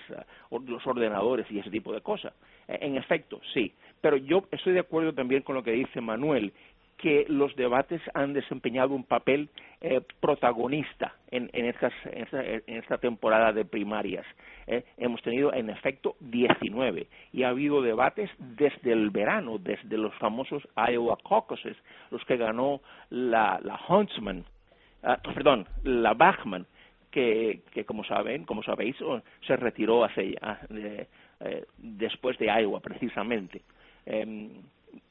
uh, 0.51 0.61
los 0.61 0.87
ordenadores 0.87 1.51
y 1.51 1.59
ese 1.59 1.71
tipo 1.71 1.93
de 1.93 2.03
cosas. 2.03 2.35
En 2.67 2.97
efecto, 2.97 3.41
sí. 3.55 3.73
Pero 4.03 4.19
yo 4.19 4.45
estoy 4.51 4.75
de 4.75 4.81
acuerdo 4.81 5.15
también 5.15 5.43
con 5.43 5.55
lo 5.55 5.63
que 5.63 5.73
dice 5.73 6.03
Manuel, 6.03 6.53
que 6.99 7.25
los 7.29 7.55
debates 7.55 8.03
han 8.13 8.33
desempeñado 8.33 8.93
un 8.93 9.05
papel 9.05 9.49
eh, 9.81 10.01
protagonista 10.21 11.15
en, 11.31 11.49
en, 11.53 11.67
estas, 11.67 11.93
en, 12.05 12.25
esta, 12.25 12.45
en, 12.45 12.63
esta, 12.67 12.99
temporada 12.99 13.53
de 13.53 13.65
primarias. 13.65 14.27
Eh, 14.67 14.85
hemos 14.99 15.23
tenido, 15.23 15.55
en 15.55 15.71
efecto, 15.71 16.17
19 16.21 17.07
y 17.33 17.45
ha 17.45 17.51
habido 17.51 17.81
debates 17.81 18.29
desde 18.39 18.93
el 18.93 19.11
verano, 19.11 19.59
desde 19.59 19.97
los 19.97 20.13
famosos 20.17 20.67
Iowa 20.77 21.17
caucuses, 21.27 21.77
los 22.11 22.25
que 22.25 22.37
ganó 22.37 22.81
la, 23.11 23.61
la 23.63 23.81
Huntsman, 23.89 24.45
uh, 25.05 25.33
perdón, 25.33 25.69
la 25.85 26.15
Bachman, 26.15 26.67
que, 27.13 27.63
como 27.87 28.05
saben, 28.05 28.45
como 28.45 28.63
sabéis, 28.63 28.97
se 29.47 29.57
retiró 29.57 30.05
hace, 30.05 30.37
eh, 30.71 31.65
después 31.79 32.39
de 32.39 32.47
Iowa, 32.47 32.81
precisamente. 32.81 33.63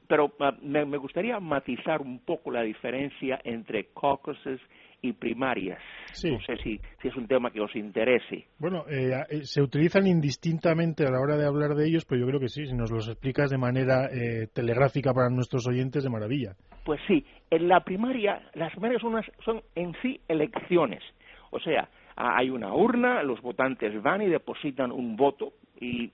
Eh, 0.07 0.09
pero 0.09 0.25
uh, 0.25 0.65
me, 0.65 0.85
me, 0.85 0.97
gustaría 0.97 1.39
matizar 1.39 2.01
un 2.01 2.19
poco 2.19 2.51
la 2.51 2.61
diferencia 2.61 3.39
entre 3.43 3.87
caucuses 3.99 4.59
y 5.01 5.13
primarias. 5.13 5.79
Sí. 6.11 6.31
No 6.31 6.39
sé 6.41 6.57
si, 6.57 6.79
si, 7.01 7.07
es 7.07 7.15
un 7.15 7.27
tema 7.27 7.51
que 7.51 7.61
os 7.61 7.75
interese. 7.75 8.45
Bueno, 8.57 8.85
eh, 8.89 9.43
se 9.43 9.61
utilizan 9.61 10.07
indistintamente 10.07 11.05
a 11.05 11.11
la 11.11 11.19
hora 11.19 11.37
de 11.37 11.45
hablar 11.45 11.75
de 11.75 11.87
ellos, 11.87 12.05
pero 12.05 12.21
yo 12.21 12.27
creo 12.27 12.39
que 12.39 12.47
sí, 12.47 12.65
si 12.65 12.73
nos 12.73 12.91
los 12.91 13.07
explicas 13.07 13.51
de 13.51 13.57
manera 13.57 14.07
eh, 14.07 14.47
telegráfica 14.53 15.13
para 15.13 15.29
nuestros 15.29 15.67
oyentes, 15.67 16.03
de 16.03 16.09
maravilla. 16.09 16.53
Pues 16.83 16.99
sí, 17.07 17.23
en 17.51 17.67
la 17.67 17.81
primaria, 17.81 18.41
las 18.55 18.71
primarias 18.71 19.01
son, 19.01 19.13
unas, 19.13 19.25
son 19.45 19.61
en 19.75 19.93
sí 20.01 20.19
elecciones. 20.27 21.03
O 21.51 21.59
sea, 21.59 21.89
hay 22.15 22.49
una 22.49 22.73
urna, 22.73 23.21
los 23.21 23.41
votantes 23.41 24.01
van 24.01 24.23
y 24.23 24.29
depositan 24.29 24.91
un 24.91 25.15
voto 25.15 25.53
y 25.79 26.11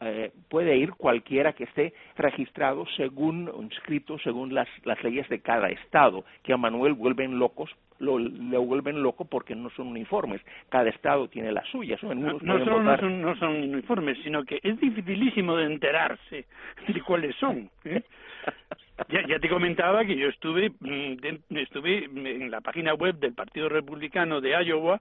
eh, 0.00 0.32
puede 0.48 0.76
ir 0.76 0.92
cualquiera 0.92 1.52
que 1.52 1.64
esté 1.64 1.92
registrado 2.16 2.86
según 2.96 3.50
inscrito 3.60 4.18
según 4.20 4.54
las, 4.54 4.68
las 4.84 5.02
leyes 5.04 5.28
de 5.28 5.40
cada 5.40 5.68
estado 5.68 6.24
que 6.42 6.52
a 6.52 6.56
Manuel 6.56 6.94
vuelven 6.94 7.38
locos 7.38 7.70
lo, 7.98 8.18
le 8.18 8.58
vuelven 8.58 9.02
loco 9.02 9.24
porque 9.24 9.54
no 9.54 9.70
son 9.70 9.88
uniformes. 9.88 10.42
Cada 10.68 10.90
estado 10.90 11.28
tiene 11.28 11.50
las 11.52 11.66
suyas 11.68 12.02
no, 12.02 12.14
no, 12.14 12.38
solo 12.64 12.82
no 12.82 12.98
son, 12.98 13.22
no 13.22 13.36
son 13.36 13.56
uniformes 13.56 14.18
sino 14.22 14.44
que 14.44 14.60
es 14.62 14.78
dificilísimo 14.80 15.56
de 15.56 15.64
enterarse 15.64 16.44
de 16.88 17.02
cuáles 17.02 17.34
son 17.36 17.70
¿eh? 17.84 18.02
Ya, 19.08 19.26
ya, 19.26 19.38
te 19.38 19.48
comentaba 19.50 20.06
que 20.06 20.16
yo 20.16 20.28
estuve 20.28 20.70
mm, 20.80 21.56
estuve 21.56 22.04
en 22.06 22.50
la 22.50 22.62
página 22.62 22.94
web 22.94 23.16
del 23.18 23.34
Partido 23.34 23.68
Republicano 23.68 24.40
de 24.40 24.52
Iowa 24.64 25.00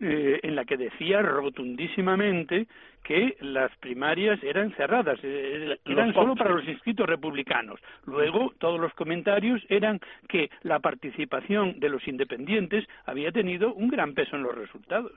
eh, 0.00 0.40
en 0.42 0.56
la 0.56 0.64
que 0.64 0.78
decía 0.78 1.20
rotundísimamente 1.20 2.66
que 3.02 3.36
las 3.40 3.70
primarias 3.76 4.42
eran 4.42 4.72
cerradas, 4.76 5.18
eh, 5.22 5.78
eran 5.84 6.14
solo 6.14 6.34
para 6.34 6.54
los 6.54 6.66
inscritos 6.66 7.06
republicanos. 7.06 7.78
Luego 8.06 8.54
todos 8.58 8.80
los 8.80 8.94
comentarios 8.94 9.62
eran 9.68 10.00
que 10.26 10.50
la 10.62 10.78
participación 10.80 11.78
de 11.80 11.90
los 11.90 12.08
independientes 12.08 12.86
había 13.04 13.30
tenido 13.30 13.74
un 13.74 13.88
gran 13.88 14.14
peso 14.14 14.36
en 14.36 14.42
los 14.42 14.54
resultados. 14.54 15.12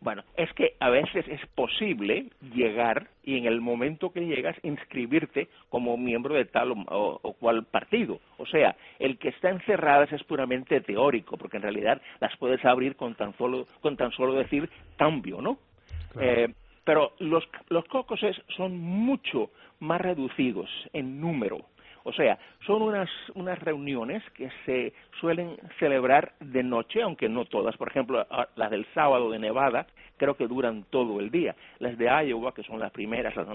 Bueno, 0.00 0.22
es 0.36 0.52
que 0.52 0.74
a 0.78 0.90
veces 0.90 1.26
es 1.28 1.40
posible 1.54 2.26
llegar 2.54 3.08
y 3.24 3.38
en 3.38 3.46
el 3.46 3.60
momento 3.60 4.12
que 4.12 4.26
llegas 4.26 4.56
inscribirte 4.62 5.48
como 5.70 5.96
miembro 5.96 6.34
de 6.34 6.44
tal 6.44 6.72
o, 6.72 7.20
o, 7.22 7.32
cual 7.34 7.64
partido. 7.64 8.20
O 8.38 8.46
sea, 8.46 8.76
el 8.98 9.18
que 9.18 9.30
está 9.30 9.50
encerradas 9.50 10.12
es 10.12 10.22
puramente 10.24 10.80
teórico, 10.80 11.36
porque 11.36 11.56
en 11.56 11.64
realidad 11.64 12.00
las 12.20 12.36
puedes 12.36 12.64
abrir 12.64 12.96
con 12.96 13.14
tan 13.14 13.36
solo, 13.36 13.66
con 13.80 13.96
tan 13.96 14.12
solo 14.12 14.34
decir 14.34 14.68
cambio, 14.96 15.40
¿no? 15.40 15.58
Claro. 16.12 16.30
Eh, 16.30 16.54
pero 16.84 17.12
los, 17.18 17.42
los 17.68 17.84
cocoses 17.86 18.40
son 18.56 18.78
mucho 18.78 19.50
más 19.80 20.00
reducidos 20.00 20.70
en 20.92 21.20
número. 21.20 21.58
O 22.06 22.12
sea, 22.12 22.38
son 22.64 22.82
unas, 22.82 23.10
unas 23.34 23.58
reuniones 23.58 24.22
que 24.30 24.48
se 24.64 24.92
suelen 25.20 25.56
celebrar 25.80 26.34
de 26.38 26.62
noche, 26.62 27.02
aunque 27.02 27.28
no 27.28 27.46
todas. 27.46 27.76
Por 27.76 27.88
ejemplo, 27.88 28.24
las 28.54 28.70
del 28.70 28.86
sábado 28.94 29.28
de 29.32 29.40
Nevada 29.40 29.88
creo 30.16 30.34
que 30.34 30.46
duran 30.46 30.84
todo 30.90 31.20
el 31.20 31.30
día. 31.30 31.54
Las 31.78 31.96
de 31.98 32.06
Iowa, 32.06 32.54
que 32.54 32.62
son 32.62 32.78
las 32.78 32.92
primeras, 32.92 33.34
las 33.36 33.46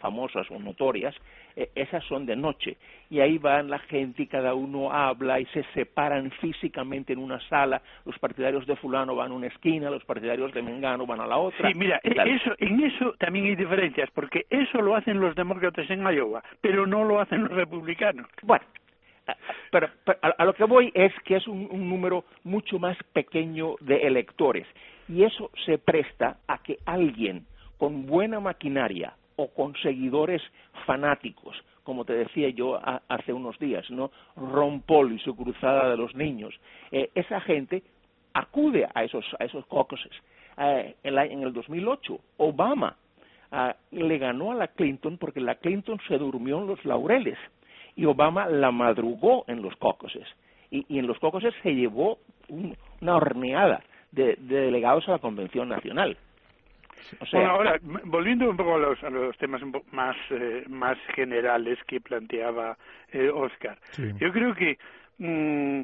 famosas 0.00 0.50
o 0.50 0.58
notorias, 0.58 1.14
eh, 1.56 1.70
esas 1.74 2.04
son 2.04 2.26
de 2.26 2.36
noche. 2.36 2.76
Y 3.08 3.20
ahí 3.20 3.38
van 3.38 3.70
la 3.70 3.78
gente 3.78 4.22
y 4.22 4.26
cada 4.26 4.54
uno 4.54 4.92
habla 4.92 5.40
y 5.40 5.46
se 5.46 5.64
separan 5.74 6.30
físicamente 6.40 7.12
en 7.12 7.18
una 7.18 7.40
sala. 7.48 7.82
Los 8.04 8.18
partidarios 8.18 8.66
de 8.66 8.76
fulano 8.76 9.14
van 9.14 9.32
a 9.32 9.34
una 9.34 9.46
esquina, 9.48 9.90
los 9.90 10.04
partidarios 10.04 10.52
de 10.52 10.62
Mengano 10.62 11.06
van 11.06 11.20
a 11.20 11.26
la 11.26 11.38
otra. 11.38 11.68
Sí, 11.68 11.74
mira, 11.74 12.00
eso, 12.02 12.54
en 12.58 12.80
eso 12.80 13.14
también 13.18 13.46
hay 13.46 13.56
diferencias, 13.56 14.10
porque 14.12 14.46
eso 14.50 14.80
lo 14.80 14.94
hacen 14.94 15.20
los 15.20 15.34
demócratas 15.34 15.88
en 15.90 16.02
Iowa, 16.02 16.42
pero 16.60 16.86
no 16.86 17.04
lo 17.04 17.20
hacen 17.20 17.42
los 17.42 17.52
republicanos. 17.52 18.26
Bueno, 18.42 18.64
pero, 19.70 19.88
pero 20.04 20.18
a, 20.22 20.44
lo 20.44 20.54
que 20.54 20.64
voy 20.64 20.90
es 20.94 21.12
que 21.24 21.36
es 21.36 21.46
un, 21.46 21.68
un, 21.70 21.88
número 21.88 22.24
mucho 22.44 22.78
más 22.78 22.96
pequeño 23.12 23.76
de 23.80 24.06
electores 24.06 24.66
y 25.10 25.24
eso 25.24 25.50
se 25.66 25.78
presta 25.78 26.38
a 26.46 26.58
que 26.62 26.78
alguien 26.86 27.44
con 27.78 28.06
buena 28.06 28.38
maquinaria 28.38 29.14
o 29.36 29.48
con 29.48 29.74
seguidores 29.82 30.40
fanáticos, 30.86 31.56
como 31.82 32.04
te 32.04 32.12
decía 32.12 32.50
yo 32.50 32.78
hace 33.08 33.32
unos 33.32 33.58
días, 33.58 33.90
¿no? 33.90 34.12
Ron 34.36 34.84
y 35.12 35.18
su 35.18 35.34
cruzada 35.34 35.90
de 35.90 35.96
los 35.96 36.14
niños. 36.14 36.54
Eh, 36.92 37.10
esa 37.14 37.40
gente 37.40 37.82
acude 38.34 38.86
a 38.94 39.02
esos, 39.02 39.24
a 39.40 39.44
esos 39.44 39.66
caucuses. 39.66 40.12
Eh, 40.58 40.94
en, 41.02 41.18
en, 41.18 41.42
el 41.42 41.52
2008, 41.52 42.20
Obama 42.36 42.96
ah, 43.50 43.74
le 43.90 44.18
ganó 44.18 44.52
a 44.52 44.54
la 44.54 44.68
Clinton 44.68 45.18
porque 45.18 45.40
la 45.40 45.56
Clinton 45.56 45.98
se 46.06 46.18
durmió 46.18 46.60
en 46.60 46.68
los 46.68 46.84
laureles 46.84 47.38
y 47.96 48.04
Obama 48.04 48.46
la 48.46 48.70
madrugó 48.70 49.44
en 49.48 49.62
los 49.62 49.74
caucuses. 49.76 50.26
Y, 50.70 50.98
en 50.98 51.08
los 51.08 51.18
caucuses 51.18 51.52
se 51.62 51.74
llevó 51.74 52.18
una 52.48 53.16
horneada 53.16 53.82
de, 54.12 54.36
delegados 54.38 55.08
a 55.08 55.12
la 55.12 55.18
Convención 55.18 55.68
Nacional. 55.68 56.16
bueno, 57.32 57.50
ahora, 57.50 57.78
volviendo 58.04 58.50
un 58.50 58.56
poco 58.56 58.74
a 58.74 58.78
los, 58.78 59.02
a 59.02 59.10
los 59.10 59.36
temas 59.38 59.62
más, 59.92 60.16
eh, 60.30 60.64
más 60.68 60.98
generales 61.14 61.78
que 61.86 62.00
planteaba 62.00 62.76
eh, 63.12 63.30
Oscar, 63.30 63.78
yo 64.18 64.32
creo 64.32 64.54
que 64.54 64.78
mm, 65.18 65.80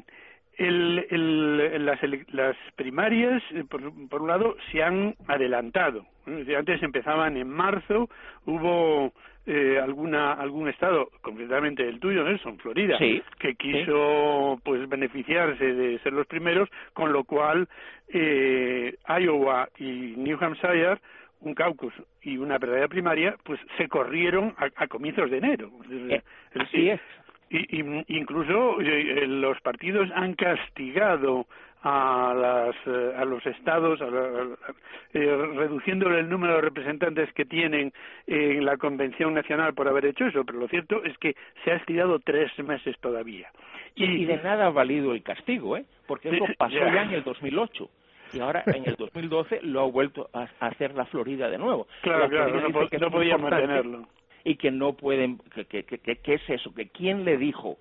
el, 0.57 1.07
el, 1.09 1.85
las, 1.85 1.99
las 2.29 2.55
primarias, 2.75 3.43
eh, 3.51 3.63
por, 3.69 3.81
por, 4.09 4.21
un 4.21 4.27
lado, 4.27 4.55
se 4.71 4.83
han 4.83 5.15
adelantado. 5.27 6.05
Antes 6.25 6.83
empezaban 6.83 7.37
en 7.37 7.49
marzo, 7.49 8.09
hubo 8.45 9.13
eh, 9.47 9.79
alguna 9.81 10.33
algún 10.33 10.67
estado, 10.67 11.09
concretamente 11.21 11.87
el 11.87 11.99
tuyo, 11.99 12.23
Nelson, 12.23 12.57
Florida, 12.59 12.97
que 12.97 13.55
quiso 13.55 14.59
pues 14.63 14.87
beneficiarse 14.89 15.73
de 15.73 15.99
ser 15.99 16.11
los 16.13 16.27
primeros, 16.27 16.69
con 16.93 17.13
lo 17.13 17.23
cual 17.23 17.67
eh, 18.09 18.95
Iowa 19.07 19.69
y 19.77 20.13
New 20.17 20.37
Hampshire 20.39 20.99
un 21.41 21.53
caucus 21.53 21.93
y 22.21 22.37
una 22.37 22.57
verdadera 22.57 22.87
primaria, 22.87 23.35
pues 23.43 23.59
se 23.77 23.87
corrieron 23.87 24.55
a, 24.57 24.87
comienzos 24.87 25.29
de 25.29 25.37
enero. 25.37 25.71
Eh, 25.89 26.21
así 26.55 26.89
es. 26.89 27.01
Y, 27.49 27.79
incluso 28.07 28.81
eh, 28.81 29.25
los 29.27 29.59
partidos 29.61 30.09
han 30.13 30.33
castigado 30.33 31.45
a, 31.83 32.33
las, 32.35 32.75
eh, 32.85 33.13
a 33.15 33.25
los 33.25 33.45
estados, 33.45 33.99
eh, 34.01 35.35
reduciendo 35.55 36.09
el 36.09 36.29
número 36.29 36.55
de 36.55 36.61
representantes 36.61 37.31
que 37.33 37.45
tienen 37.45 37.93
en 38.25 38.65
la 38.65 38.77
Convención 38.77 39.33
Nacional 39.33 39.73
por 39.73 39.87
haber 39.87 40.05
hecho 40.05 40.25
eso, 40.25 40.43
pero 40.43 40.59
lo 40.59 40.67
cierto 40.67 41.03
es 41.03 41.17
que 41.17 41.35
se 41.63 41.71
ha 41.71 41.75
estirado 41.75 42.19
tres 42.19 42.51
meses 42.59 42.97
todavía. 42.99 43.49
Y, 43.95 44.25
de 44.25 44.37
nada 44.37 44.67
ha 44.67 44.69
valido 44.69 45.13
el 45.13 45.23
castigo, 45.23 45.77
¿eh? 45.77 45.85
porque 46.05 46.29
eso 46.29 46.45
pasó 46.57 46.75
ya, 46.75 47.03
en 47.03 47.11
el 47.11 47.23
2008 47.23 47.89
y 48.33 48.39
ahora 48.39 48.63
en 48.67 48.87
el 48.87 48.95
2012 48.95 49.61
lo 49.63 49.81
ha 49.81 49.85
vuelto 49.85 50.29
a 50.33 50.47
hacer 50.59 50.93
la 50.95 51.05
Florida 51.05 51.49
de 51.49 51.57
nuevo. 51.57 51.87
Claro, 52.01 52.29
claro, 52.29 52.61
no, 52.61 52.69
no 52.99 53.11
podía 53.11 53.37
mantenerlo. 53.37 54.07
Y 54.43 54.55
que 54.55 54.71
no 54.71 54.93
pueden, 54.93 55.39
que, 55.53 55.65
que, 55.65 55.83
que, 55.83 56.17
¿qué 56.17 56.33
es 56.33 56.49
eso? 56.49 56.73
¿Que 56.73 56.87
quién 56.87 57.25
le 57.25 57.37
dijo 57.37 57.77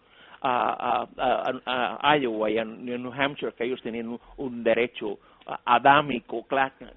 a, 0.47 1.09
a, 1.17 1.99
a, 2.01 2.17
Iowa 2.17 2.51
y 2.51 2.59
a 2.59 2.65
New 2.65 3.13
Hampshire 3.13 3.53
que 3.53 3.65
ellos 3.65 3.83
tenían 3.83 4.19
un, 4.37 4.65
derecho 4.65 5.19
adámico 5.65 6.45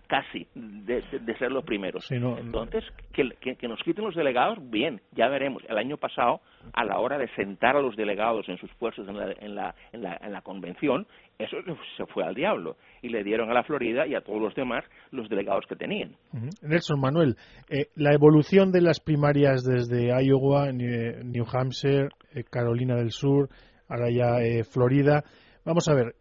casi 0.08 0.48
de, 0.56 1.04
ser 1.38 1.52
los 1.52 1.64
primeros. 1.64 2.10
Entonces, 2.12 2.84
que, 3.14 3.30
que, 3.56 3.68
nos 3.68 3.82
quiten 3.84 4.04
los 4.06 4.16
delegados, 4.16 4.58
bien, 4.70 5.02
ya 5.12 5.28
veremos. 5.28 5.64
El 5.68 5.78
año 5.78 5.98
pasado, 5.98 6.42
a 6.74 6.84
la 6.84 7.00
hora 7.00 7.18
de 7.18 7.28
sentar 7.36 7.76
a 7.76 7.82
los 7.82 7.96
delegados 7.96 8.50
en 8.50 8.58
sus 8.58 8.74
puestos 8.76 9.08
en 9.08 9.18
la, 9.18 9.32
en 9.40 9.56
la, 9.56 9.76
en 9.92 10.02
la, 10.02 10.18
en 10.22 10.34
la 10.34 10.42
convención, 10.42 11.06
eso 11.38 11.58
se 11.96 12.06
fue 12.08 12.24
al 12.24 12.34
diablo 12.34 12.76
y 13.02 13.10
le 13.10 13.24
dieron 13.24 13.50
a 13.50 13.54
la 13.54 13.64
Florida 13.64 14.08
y 14.08 14.16
a 14.16 14.22
todos 14.22 14.42
los 14.42 14.56
demás 14.56 14.84
los 15.12 15.30
delegados 15.30 15.66
que 15.68 15.76
tenían. 15.76 16.16
Nelson 16.62 17.00
Manuel, 17.00 17.36
eh, 17.70 17.88
la 17.96 18.14
evolución 18.14 18.72
de 18.72 18.82
las 18.82 19.00
primarias 19.00 19.64
desde 19.64 20.10
Iowa, 20.24 20.72
New 20.72 21.46
Hampshire, 21.52 22.10
eh, 22.34 22.44
Carolina 22.44 22.96
del 22.96 23.12
Sur, 23.12 23.50
ahora 23.88 24.10
ya 24.12 24.42
eh, 24.42 24.64
Florida. 24.64 25.24
Vamos 25.70 25.88
a 25.88 25.94
ver, 25.94 26.16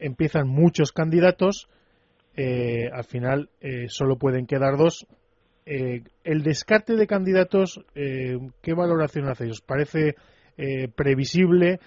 empiezan 0.00 0.48
muchos 0.48 0.90
candidatos, 0.90 1.68
al 2.36 3.04
final 3.04 3.48
solo 3.86 4.18
pueden 4.18 4.44
quedar 4.44 4.76
dos. 4.76 5.06
el 5.64 6.42
descarte 6.42 6.96
de 6.96 7.06
candidatos, 7.06 7.80
¿qué 7.94 8.74
valoración 8.74 9.28
hacéis? 9.28 9.52
¿Os 9.52 9.60
parece 9.60 10.16
previsible? 10.96 11.78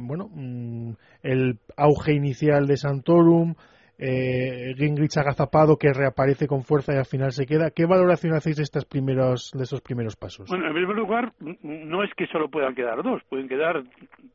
bueno, 0.00 0.28
mm, 0.34 0.90
el 1.22 1.60
auge 1.76 2.14
inicial 2.14 2.66
de 2.66 2.76
Santorum, 2.78 3.54
eh, 3.96 4.74
Gingrich 4.76 5.16
agazapado 5.18 5.76
que 5.76 5.92
reaparece 5.92 6.48
con 6.48 6.64
fuerza 6.64 6.94
y 6.94 6.98
al 6.98 7.06
final 7.06 7.30
se 7.30 7.46
queda. 7.46 7.70
¿Qué 7.70 7.86
valoración 7.86 8.34
hacéis 8.34 8.56
de, 8.56 8.64
estos 8.64 8.86
primeros, 8.86 9.52
de 9.54 9.62
esos 9.62 9.82
primeros 9.82 10.16
pasos? 10.16 10.48
Bueno, 10.48 10.66
en 10.66 10.74
primer 10.74 10.96
lugar, 10.96 11.32
no 11.62 12.02
es 12.02 12.10
que 12.16 12.26
solo 12.26 12.48
puedan 12.48 12.74
quedar 12.74 13.04
dos, 13.04 13.22
pueden 13.28 13.48
quedar 13.48 13.84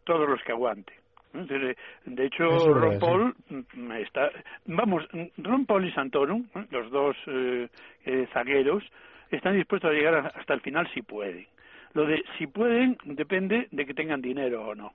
todos 0.06 0.30
los 0.30 0.42
que 0.46 0.54
aguante. 0.54 1.03
De 1.34 2.26
hecho, 2.26 2.46
Ron 2.74 3.00
Paul 3.00 3.36
mm, 3.50 3.92
está. 3.94 4.30
Vamos, 4.66 5.04
Ron 5.38 5.66
Paul 5.66 5.88
y 5.88 5.92
Santorum, 5.92 6.48
los 6.70 6.92
dos 6.92 7.16
eh, 7.28 7.68
eh, 8.06 8.28
zagueros, 8.34 8.84
están 9.32 9.56
dispuestos 9.56 9.90
a 9.90 9.94
llegar 9.94 10.32
hasta 10.36 10.54
el 10.54 10.62
final 10.62 10.88
si 10.94 11.02
pueden. 11.02 11.48
Lo 11.94 12.06
de 12.06 12.24
si 12.38 12.48
pueden 12.48 12.98
depende 13.06 13.68
de 13.72 13.86
que 13.86 13.94
tengan 13.94 14.22
dinero 14.22 14.68
o 14.68 14.76
no. 14.76 14.92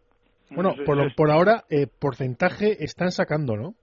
Bueno, 0.51 0.75
por, 0.87 1.15
por 1.15 1.31
ahora, 1.31 1.65
eh, 1.69 1.87
porcentaje 1.87 2.83
están 2.83 3.11
sacando, 3.11 3.57
¿no? 3.57 3.75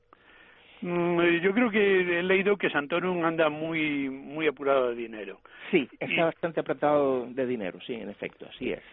Mm, 0.81 1.19
eh, 1.21 1.41
yo 1.41 1.53
creo 1.53 1.69
que 1.69 2.19
he 2.19 2.23
leído 2.23 2.57
que 2.57 2.69
Santorum 2.69 3.23
anda 3.23 3.49
muy 3.49 4.09
muy 4.09 4.47
apurado 4.47 4.89
de 4.89 4.95
dinero. 4.95 5.39
Sí, 5.71 5.87
está 5.99 6.25
bastante 6.25 6.59
apretado 6.59 7.25
de 7.27 7.45
dinero, 7.45 7.79
sí, 7.85 7.93
en 7.93 8.09
efecto, 8.09 8.45
así 8.49 8.71
es. 8.71 8.83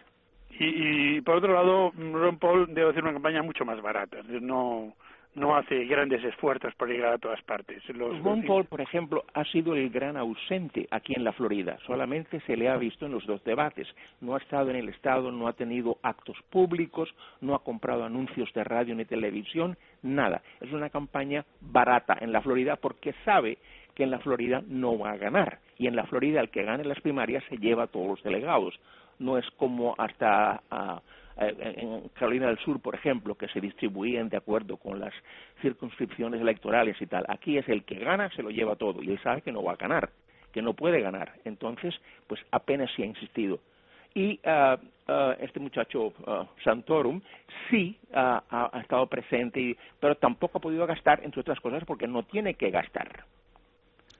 Y, 0.59 1.17
y 1.17 1.21
por 1.21 1.37
otro 1.37 1.53
lado, 1.53 1.91
Ron 1.97 2.37
Paul 2.37 2.73
debe 2.73 2.91
hacer 2.91 3.03
una 3.03 3.13
campaña 3.13 3.41
mucho 3.41 3.65
más 3.65 3.81
barata. 3.81 4.17
No, 4.41 4.93
no 5.35 5.55
hace 5.55 5.85
grandes 5.85 6.23
esfuerzos 6.23 6.73
por 6.75 6.89
llegar 6.89 7.13
a 7.13 7.17
todas 7.17 7.41
partes. 7.43 7.81
Los, 7.89 8.21
Ron 8.21 8.43
Paul, 8.43 8.65
por 8.65 8.81
ejemplo, 8.81 9.23
ha 9.33 9.43
sido 9.45 9.75
el 9.75 9.89
gran 9.89 10.15
ausente 10.17 10.87
aquí 10.91 11.13
en 11.15 11.23
la 11.23 11.33
Florida. 11.33 11.77
Solamente 11.87 12.39
se 12.41 12.55
le 12.55 12.69
ha 12.69 12.77
visto 12.77 13.05
en 13.05 13.13
los 13.13 13.25
dos 13.25 13.43
debates. 13.43 13.87
No 14.21 14.35
ha 14.35 14.37
estado 14.37 14.69
en 14.69 14.75
el 14.75 14.89
Estado, 14.89 15.31
no 15.31 15.47
ha 15.47 15.53
tenido 15.53 15.97
actos 16.03 16.37
públicos, 16.49 17.13
no 17.41 17.55
ha 17.55 17.63
comprado 17.63 18.03
anuncios 18.03 18.51
de 18.53 18.63
radio 18.63 18.95
ni 18.95 19.05
televisión, 19.05 19.77
nada. 20.01 20.41
Es 20.61 20.71
una 20.71 20.89
campaña 20.89 21.45
barata 21.61 22.17
en 22.19 22.31
la 22.31 22.41
Florida 22.41 22.75
porque 22.75 23.13
sabe 23.25 23.57
que 23.95 24.03
en 24.03 24.11
la 24.11 24.19
Florida 24.19 24.61
no 24.67 24.97
va 24.97 25.11
a 25.11 25.17
ganar. 25.17 25.59
Y 25.77 25.87
en 25.87 25.95
la 25.95 26.05
Florida 26.05 26.41
el 26.41 26.49
que 26.49 26.63
gane 26.63 26.83
las 26.83 27.01
primarias 27.01 27.43
se 27.49 27.57
lleva 27.57 27.83
a 27.83 27.87
todos 27.87 28.07
los 28.07 28.23
delegados. 28.23 28.79
No 29.19 29.37
es 29.37 29.49
como 29.51 29.95
hasta... 29.97 30.61
Ah, 30.69 31.01
eh, 31.37 31.73
en 31.77 32.09
Carolina 32.09 32.47
del 32.47 32.59
Sur, 32.59 32.79
por 32.79 32.95
ejemplo, 32.95 33.35
que 33.35 33.47
se 33.47 33.59
distribuían 33.59 34.29
de 34.29 34.37
acuerdo 34.37 34.77
con 34.77 34.99
las 34.99 35.13
circunscripciones 35.61 36.41
electorales 36.41 37.01
y 37.01 37.07
tal. 37.07 37.25
Aquí 37.27 37.57
es 37.57 37.67
el 37.69 37.83
que 37.83 37.95
gana, 37.95 38.29
se 38.35 38.43
lo 38.43 38.51
lleva 38.51 38.75
todo 38.75 39.01
y 39.01 39.09
él 39.11 39.19
sabe 39.23 39.41
que 39.41 39.51
no 39.51 39.63
va 39.63 39.73
a 39.73 39.77
ganar, 39.77 40.11
que 40.51 40.61
no 40.61 40.73
puede 40.73 41.01
ganar. 41.01 41.33
Entonces, 41.43 41.95
pues 42.27 42.39
apenas 42.51 42.91
sí 42.95 43.01
ha 43.03 43.07
insistido. 43.07 43.59
Y 44.15 44.39
uh, 44.45 45.11
uh, 45.11 45.31
este 45.39 45.59
muchacho 45.59 46.13
uh, 46.27 46.45
Santorum 46.63 47.19
sí 47.69 47.97
ha 48.13 48.69
estado 48.79 49.07
presente, 49.07 49.75
pero 49.99 50.13
tampoco 50.15 50.59
ha 50.59 50.61
podido 50.61 50.85
gastar, 50.85 51.21
entre 51.23 51.41
otras 51.41 51.59
cosas, 51.59 51.83
porque 51.83 52.07
no 52.07 52.21
tiene 52.21 52.53
que 52.53 52.69
gastar. 52.69 53.25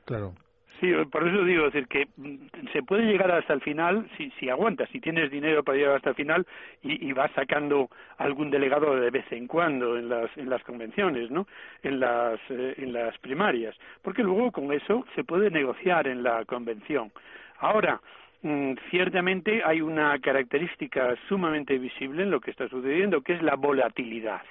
Claro. 0.06 0.34
Sí, 0.84 0.92
por 1.10 1.26
eso 1.26 1.46
digo, 1.46 1.64
decir 1.64 1.88
que 1.88 2.10
mm, 2.18 2.36
se 2.74 2.84
puede 2.84 3.04
llegar 3.06 3.32
hasta 3.32 3.54
el 3.54 3.62
final 3.62 4.06
si, 4.18 4.30
si 4.32 4.50
aguantas, 4.50 4.90
si 4.90 5.00
tienes 5.00 5.32
dinero 5.32 5.64
para 5.64 5.78
llegar 5.78 5.96
hasta 5.96 6.10
el 6.10 6.16
final 6.18 6.46
y, 6.82 7.08
y 7.08 7.14
vas 7.14 7.32
sacando 7.32 7.90
algún 8.18 8.52
delegado 8.52 8.94
de 8.94 9.10
vez 9.10 9.24
en 9.32 9.48
cuando 9.48 9.98
en 9.98 10.10
las, 10.10 10.30
en 10.38 10.50
las 10.50 10.62
convenciones, 10.64 11.32
¿no? 11.32 11.48
En 11.84 12.02
las, 12.02 12.38
eh, 12.50 12.74
en 12.80 12.92
las 12.92 13.18
primarias, 13.20 13.78
porque 14.02 14.24
luego 14.24 14.52
con 14.52 14.74
eso 14.74 15.06
se 15.16 15.24
puede 15.24 15.50
negociar 15.50 16.06
en 16.06 16.22
la 16.22 16.44
convención. 16.44 17.14
Ahora, 17.60 18.02
mm, 18.42 18.74
ciertamente 18.90 19.62
hay 19.64 19.80
una 19.80 20.20
característica 20.20 21.16
sumamente 21.30 21.78
visible 21.78 22.24
en 22.24 22.32
lo 22.32 22.42
que 22.42 22.52
está 22.52 22.68
sucediendo, 22.68 23.22
que 23.22 23.36
es 23.36 23.42
la 23.42 23.56
volatilidad. 23.56 24.42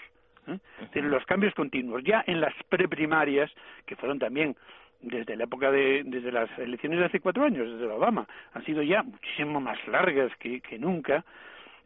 ¿eh? 0.46 0.58
los 1.02 1.24
cambios 1.26 1.54
continuos. 1.54 2.02
Ya 2.04 2.24
en 2.26 2.40
las 2.40 2.54
preprimarias, 2.70 3.50
que 3.86 3.96
fueron 3.96 4.18
también 4.18 4.56
desde 5.03 5.37
la 5.37 5.44
época 5.44 5.71
de 5.71 6.03
desde 6.05 6.33
las 6.33 6.48
elecciones 6.59 6.98
de 6.98 7.07
hace 7.07 7.21
cuatro 7.21 7.44
años, 7.44 7.71
desde 7.71 7.92
Obama, 7.92 8.27
han 8.55 8.65
sido 8.65 8.83
ya 8.83 9.03
muchísimo 9.03 9.61
más 9.61 9.79
largas 9.88 10.35
que, 10.38 10.61
que 10.61 10.79
nunca. 10.79 11.25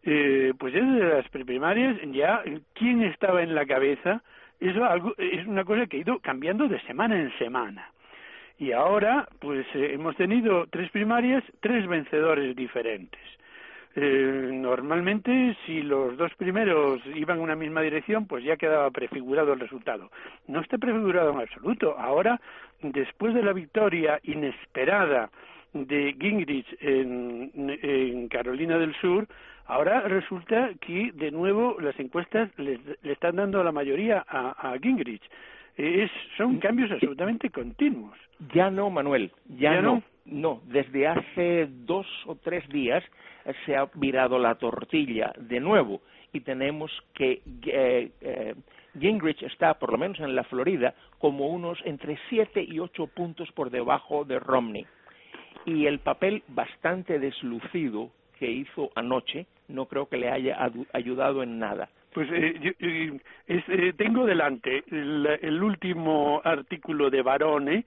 Eh, 0.02 0.52
pues 0.56 0.72
desde 0.72 1.08
las 1.08 1.28
primarias 1.28 1.96
ya 2.12 2.42
quién 2.74 3.02
estaba 3.02 3.42
en 3.42 3.54
la 3.54 3.66
cabeza 3.66 4.22
eso 4.60 4.84
algo, 4.84 5.14
es 5.18 5.46
una 5.46 5.64
cosa 5.64 5.86
que 5.86 5.98
ha 5.98 6.00
ido 6.00 6.18
cambiando 6.20 6.68
de 6.68 6.80
semana 6.82 7.18
en 7.18 7.36
semana. 7.38 7.90
Y 8.58 8.72
ahora, 8.72 9.28
pues 9.38 9.66
eh, 9.74 9.92
hemos 9.92 10.16
tenido 10.16 10.66
tres 10.68 10.90
primarias, 10.90 11.44
tres 11.60 11.86
vencedores 11.86 12.56
diferentes. 12.56 13.20
Eh, 13.98 14.50
normalmente, 14.52 15.56
si 15.64 15.80
los 15.80 16.18
dos 16.18 16.30
primeros 16.34 17.00
iban 17.14 17.38
en 17.38 17.44
una 17.44 17.56
misma 17.56 17.80
dirección, 17.80 18.26
pues 18.26 18.44
ya 18.44 18.58
quedaba 18.58 18.90
prefigurado 18.90 19.54
el 19.54 19.60
resultado. 19.60 20.10
No 20.46 20.60
está 20.60 20.76
prefigurado 20.76 21.32
en 21.32 21.40
absoluto. 21.40 21.98
Ahora, 21.98 22.38
después 22.82 23.32
de 23.32 23.42
la 23.42 23.54
victoria 23.54 24.20
inesperada 24.22 25.30
de 25.72 26.14
Gingrich 26.20 26.66
en, 26.80 27.50
en 27.54 28.28
Carolina 28.28 28.76
del 28.76 28.94
Sur, 28.96 29.26
ahora 29.64 30.02
resulta 30.02 30.72
que 30.78 31.12
de 31.14 31.30
nuevo 31.30 31.78
las 31.80 31.98
encuestas 31.98 32.50
le, 32.58 32.78
están 33.02 33.36
dando 33.36 33.64
la 33.64 33.72
mayoría 33.72 34.26
a, 34.28 34.72
a 34.72 34.78
Gingrich. 34.78 35.22
Es, 35.74 36.10
son 36.36 36.58
cambios 36.58 36.90
absolutamente 36.90 37.48
continuos. 37.48 38.18
Ya 38.52 38.70
no, 38.70 38.90
Manuel, 38.90 39.32
ya, 39.58 39.80
no. 39.80 40.02
No, 40.26 40.60
desde 40.66 41.06
hace 41.06 41.68
dos 41.70 42.06
o 42.26 42.34
tres 42.34 42.68
días 42.68 43.02
se 43.64 43.76
ha 43.76 43.88
virado 43.94 44.38
la 44.38 44.54
tortilla 44.56 45.32
de 45.38 45.60
nuevo 45.60 46.00
y 46.32 46.40
tenemos 46.40 46.90
que 47.14 47.42
eh, 47.66 48.10
eh, 48.20 48.54
Gingrich 48.98 49.42
está, 49.42 49.74
por 49.74 49.92
lo 49.92 49.98
menos 49.98 50.18
en 50.20 50.34
la 50.34 50.44
Florida, 50.44 50.94
como 51.18 51.48
unos 51.48 51.78
entre 51.84 52.18
siete 52.28 52.62
y 52.62 52.78
ocho 52.78 53.06
puntos 53.06 53.50
por 53.52 53.70
debajo 53.70 54.24
de 54.24 54.38
Romney. 54.38 54.86
Y 55.64 55.86
el 55.86 55.98
papel 55.98 56.42
bastante 56.48 57.18
deslucido 57.18 58.10
que 58.38 58.50
hizo 58.50 58.90
anoche 58.94 59.46
no 59.68 59.86
creo 59.86 60.08
que 60.08 60.16
le 60.16 60.30
haya 60.30 60.58
ayudado 60.92 61.42
en 61.42 61.58
nada. 61.58 61.88
Pues 62.12 62.28
eh, 62.32 62.74
eh, 63.48 63.92
tengo 63.96 64.24
delante 64.24 64.84
el, 64.90 65.62
último 65.62 66.40
artículo 66.42 67.10
de 67.10 67.22
Barone 67.22 67.84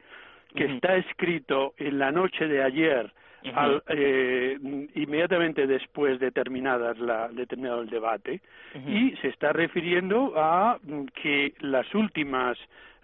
que 0.54 0.66
está 0.66 0.98
escrito 0.98 1.74
en 1.78 1.98
la 1.98 2.12
noche 2.12 2.48
de 2.48 2.62
ayer 2.64 3.12
al, 3.54 3.84
eh, 3.88 4.58
inmediatamente 4.96 5.68
después 5.68 6.20
de 6.20 6.32
terminadas 6.32 6.98
la, 7.00 7.30
de 7.30 7.46
terminado 7.46 7.82
el 7.82 7.90
debate 7.90 8.42
y 8.88 9.16
se 9.22 9.30
está 9.30 9.54
refiriendo 9.54 10.34
a 10.36 10.78
que 11.22 11.54
las 11.60 11.94
últimas 11.96 12.58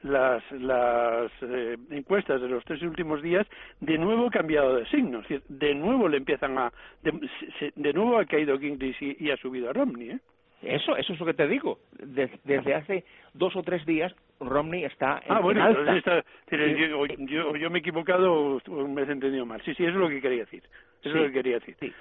las, 0.03 0.43
las 0.51 1.31
eh, 1.41 1.77
encuestas 1.89 2.39
de 2.39 2.47
los 2.47 2.63
tres 2.63 2.81
últimos 2.83 3.21
días 3.21 3.47
de 3.79 3.97
nuevo 3.97 4.29
cambiado 4.29 4.75
de 4.75 4.85
signo, 4.87 5.23
de 5.47 5.73
nuevo 5.73 6.07
le 6.07 6.17
empiezan 6.17 6.57
a 6.57 6.71
de, 7.01 7.93
nuevo 7.93 8.19
ha 8.19 8.25
caído 8.25 8.59
Gingrich 8.59 9.01
y, 9.01 9.31
ha 9.31 9.37
subido 9.37 9.69
a 9.69 9.73
Romney, 9.73 10.11
¿eh? 10.11 10.19
Eso, 10.61 10.97
eso 10.97 11.13
es 11.13 11.19
lo 11.19 11.25
que 11.25 11.33
te 11.33 11.47
digo. 11.47 11.79
Desde, 11.99 12.73
hace 12.73 13.03
dos 13.33 13.55
o 13.55 13.63
tres 13.63 13.85
días 13.85 14.13
Romney 14.39 14.83
está 14.83 15.21
en, 15.25 15.31
ah, 15.31 15.39
bueno, 15.39 15.63
alta. 15.63 16.23
yo, 16.51 17.55
yo, 17.55 17.69
me 17.69 17.77
he 17.77 17.79
equivocado 17.79 18.59
o 18.67 18.87
me 18.87 19.03
he 19.03 19.11
entendido 19.11 19.45
mal. 19.45 19.61
Sí, 19.63 19.73
sí, 19.75 19.83
eso 19.83 19.93
es 19.93 19.99
lo 19.99 20.09
que 20.09 20.21
quería 20.21 20.39
decir. 20.39 20.63
Eso 21.01 21.09
es 21.09 21.15
lo 21.15 21.27
que 21.27 21.33
quería 21.33 21.59
decir. 21.59 21.75
Sí. 21.79 21.93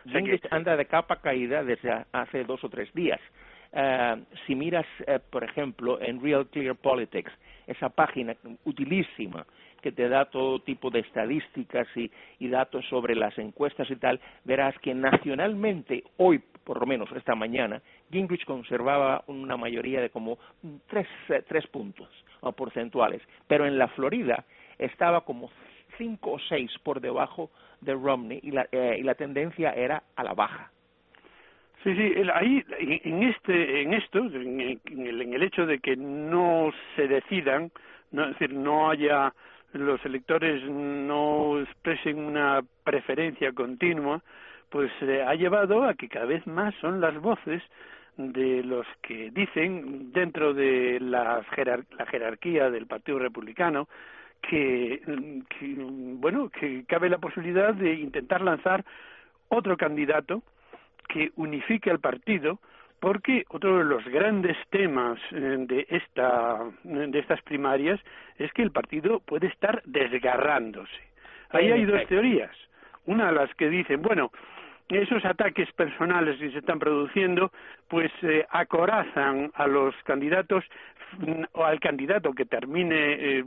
anda 0.51 0.77
de 0.77 0.87
capa 0.87 1.17
caída 1.17 1.63
desde 1.63 2.05
hace 2.13 2.45
dos 2.45 2.63
o 2.65 2.69
tres 2.69 2.93
días. 2.95 3.21
Eh, 3.77 4.17
si 4.47 4.55
miras, 4.55 4.87
eh, 5.07 5.19
por 5.31 5.43
ejemplo, 5.43 6.01
en 6.01 6.23
Real 6.23 6.47
Clear 6.47 6.77
Politics, 6.77 7.33
esa 7.67 7.89
página 7.89 8.37
utilísima 8.65 9.45
que 9.83 9.93
te 9.93 10.09
da 10.09 10.25
todo 10.27 10.61
tipo 10.61 10.91
de 10.91 11.01
estadísticas 11.01 11.87
y, 11.95 12.11
datos 12.49 12.87
sobre 12.89 13.15
las 13.15 13.37
encuestas 13.39 13.91
y 13.91 13.97
tal, 13.97 14.21
verás 14.45 14.79
que 14.79 14.95
nacionalmente, 14.95 16.05
hoy 16.17 16.41
por 16.65 16.81
lo 16.81 16.87
menos 16.87 17.11
esta 17.13 17.35
mañana, 17.35 17.81
Gingrich 18.11 18.45
conservaba 18.45 19.23
una 19.27 19.57
mayoría 19.57 20.01
de 20.01 20.11
como 20.11 20.39
tres, 20.87 21.07
eh, 21.29 21.43
tres 21.47 21.67
puntos 21.69 22.09
porcentuales, 22.57 23.23
pero 23.47 23.67
en 23.67 23.79
la 23.79 23.89
Florida 23.89 24.45
estaba 24.79 25.23
como 25.23 25.51
cinco 25.97 26.33
o 26.33 26.39
seis 26.39 26.71
por 26.83 27.01
debajo 27.01 27.51
de 27.81 27.95
Romney 27.95 28.41
y 28.43 28.51
la, 28.51 28.67
y 28.71 29.03
la 29.03 29.15
tendencia 29.15 29.73
era 29.73 30.03
a 30.17 30.25
la 30.25 30.35
baja. 30.35 30.71
Sí, 31.83 31.95
sí, 31.95 32.15
ahí 32.33 32.65
en 32.79 33.23
este, 33.25 33.83
en 33.83 33.93
esto, 33.95 34.19
en 34.19 34.61
el, 34.61 34.81
en 34.87 35.35
el 35.35 35.43
hecho 35.43 35.67
de 35.67 35.79
que 35.79 35.97
no 35.97 36.71
se 36.97 37.09
decidan, 37.09 37.71
es 38.13 38.29
decir, 38.39 38.55
no 38.55 38.91
haya 38.91 39.33
los 39.75 40.05
electores 40.05 40.63
no 40.71 41.61
expresen 41.61 42.19
una 42.19 42.63
preferencia 42.85 43.53
continua, 43.53 44.23
pues 44.75 44.91
eh, 45.03 45.23
ha 45.23 45.37
llevado 45.37 45.85
a 45.85 45.95
que 45.95 46.09
cada 46.09 46.25
vez 46.25 46.45
más 46.49 46.75
son 46.81 47.01
las 47.01 47.17
voces 47.21 47.63
de 48.17 48.65
los 48.65 48.85
que 49.03 49.31
dicen 49.31 50.13
dentro 50.13 50.53
de 50.53 50.99
la, 50.99 51.45
la 51.97 52.07
jerarquía 52.07 52.71
del 52.71 52.89
Partido 52.89 53.21
Republicano 53.21 53.87
que, 54.43 55.01
que, 55.49 55.77
bueno 55.79 56.49
que 56.49 56.85
cabe 56.89 57.09
la 57.09 57.19
posibilidad 57.19 57.73
de 57.73 57.95
intentar 57.95 58.41
lanzar 58.41 58.85
otro 59.49 59.77
candidato 59.77 60.43
que 61.09 61.31
unifique 61.37 61.89
al 61.89 62.01
partido 62.01 62.59
porque 62.99 63.45
otro 63.51 63.79
de 63.79 63.85
los 63.85 64.05
grandes 64.07 64.57
temas 64.71 65.21
eh, 65.31 65.57
de 65.69 65.87
esta 65.89 66.59
de 66.83 67.17
estas 67.21 67.41
primarias 67.43 68.01
es 68.39 68.53
que 68.53 68.63
el 68.63 68.73
partido 68.73 69.21
puede 69.21 69.47
estar 69.47 69.85
desgarrándose. 69.85 71.01
Ahí 71.51 71.71
hay 71.71 71.85
dos 71.85 72.05
teorías. 72.09 72.51
Una 73.07 73.27
de 73.27 73.33
las 73.33 73.55
que 73.55 73.69
dicen, 73.69 74.01
bueno, 74.01 74.33
esos 74.89 75.25
ataques 75.25 75.71
personales 75.73 76.39
que 76.39 76.51
se 76.51 76.59
están 76.59 76.79
produciendo, 76.79 77.51
pues 77.89 78.13
eh, 78.23 78.47
acorazan 78.51 79.51
a 79.55 79.67
los 79.67 79.95
candidatos 80.05 80.65
o 81.53 81.65
al 81.65 81.81
candidato 81.81 82.33
que 82.33 82.45
termine 82.45 83.15
eh, 83.19 83.45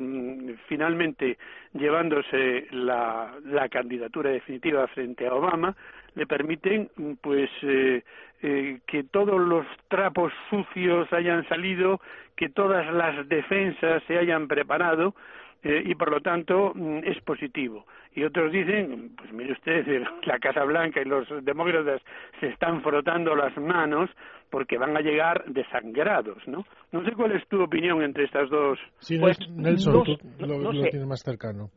finalmente 0.67 1.37
llevándose 1.73 2.67
la, 2.71 3.33
candidatura 3.69 4.29
definitiva 4.29 4.87
frente 4.87 5.27
a 5.27 5.33
Obama, 5.33 5.75
le 6.15 6.25
permiten 6.25 6.89
pues 7.21 7.49
eh, 7.61 8.03
eh, 8.41 8.79
que 8.87 9.03
todos 9.03 9.39
los 9.39 9.65
trapos 9.87 10.31
sucios 10.49 11.11
hayan 11.11 11.47
salido, 11.47 11.99
que 12.35 12.49
todas 12.49 12.91
las 12.93 13.27
defensas 13.27 14.01
se 14.07 14.17
hayan 14.17 14.47
preparado 14.47 15.15
eh, 15.63 15.83
y 15.85 15.95
por 15.95 16.11
lo 16.11 16.21
tanto 16.21 16.71
mm, 16.75 16.99
es 17.03 17.19
positivo. 17.21 17.85
Y 18.17 18.23
otros 18.23 18.51
dicen, 18.51 19.11
pues 19.15 19.31
mire 19.31 19.53
usted, 19.53 19.85
la 20.25 20.39
Casa 20.39 20.63
Blanca 20.63 20.99
y 20.99 21.05
los 21.05 21.27
demócratas 21.45 22.01
se 22.39 22.47
están 22.47 22.81
frotando 22.81 23.35
las 23.35 23.55
manos 23.57 24.09
porque 24.49 24.79
van 24.79 24.97
a 24.97 25.01
llegar 25.01 25.45
desangrados, 25.45 26.39
¿no? 26.47 26.65
No 26.91 27.05
sé 27.05 27.11
cuál 27.11 27.33
es 27.33 27.47
tu 27.47 27.61
opinión 27.61 28.01
entre 28.01 28.23
estas 28.23 28.49
dos. 28.49 28.79
Sí, 29.01 29.19
pues, 29.19 29.37
Nelson, 29.51 30.03
tú 30.03 30.17
lo, 30.39 30.71
tienes 30.71 31.05
más 31.05 31.21
cercano. 31.21 31.69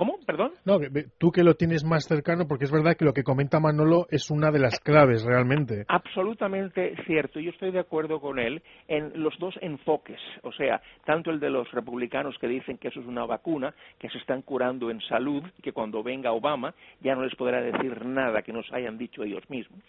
¿Cómo? 0.00 0.18
¿Perdón? 0.24 0.52
No, 0.64 0.78
tú 1.18 1.30
que 1.30 1.44
lo 1.44 1.56
tienes 1.56 1.84
más 1.84 2.06
cercano, 2.06 2.46
porque 2.48 2.64
es 2.64 2.72
verdad 2.72 2.96
que 2.96 3.04
lo 3.04 3.12
que 3.12 3.22
comenta 3.22 3.60
Manolo 3.60 4.06
es 4.08 4.30
una 4.30 4.50
de 4.50 4.58
las 4.58 4.80
claves 4.80 5.22
realmente. 5.22 5.84
Absolutamente 5.88 6.94
cierto. 7.04 7.38
Yo 7.38 7.50
estoy 7.50 7.70
de 7.70 7.80
acuerdo 7.80 8.18
con 8.18 8.38
él 8.38 8.62
en 8.88 9.22
los 9.22 9.38
dos 9.38 9.54
enfoques. 9.60 10.18
O 10.42 10.52
sea, 10.52 10.80
tanto 11.04 11.30
el 11.30 11.38
de 11.38 11.50
los 11.50 11.70
republicanos 11.72 12.34
que 12.40 12.48
dicen 12.48 12.78
que 12.78 12.88
eso 12.88 13.00
es 13.00 13.06
una 13.06 13.26
vacuna, 13.26 13.74
que 13.98 14.08
se 14.08 14.16
están 14.16 14.40
curando 14.40 14.90
en 14.90 15.02
salud, 15.02 15.42
que 15.62 15.72
cuando 15.72 16.02
venga 16.02 16.32
Obama 16.32 16.74
ya 17.02 17.14
no 17.14 17.22
les 17.22 17.34
podrá 17.34 17.60
decir 17.60 18.02
nada 18.06 18.40
que 18.40 18.54
nos 18.54 18.72
hayan 18.72 18.96
dicho 18.96 19.22
ellos 19.22 19.42
mismos. 19.50 19.82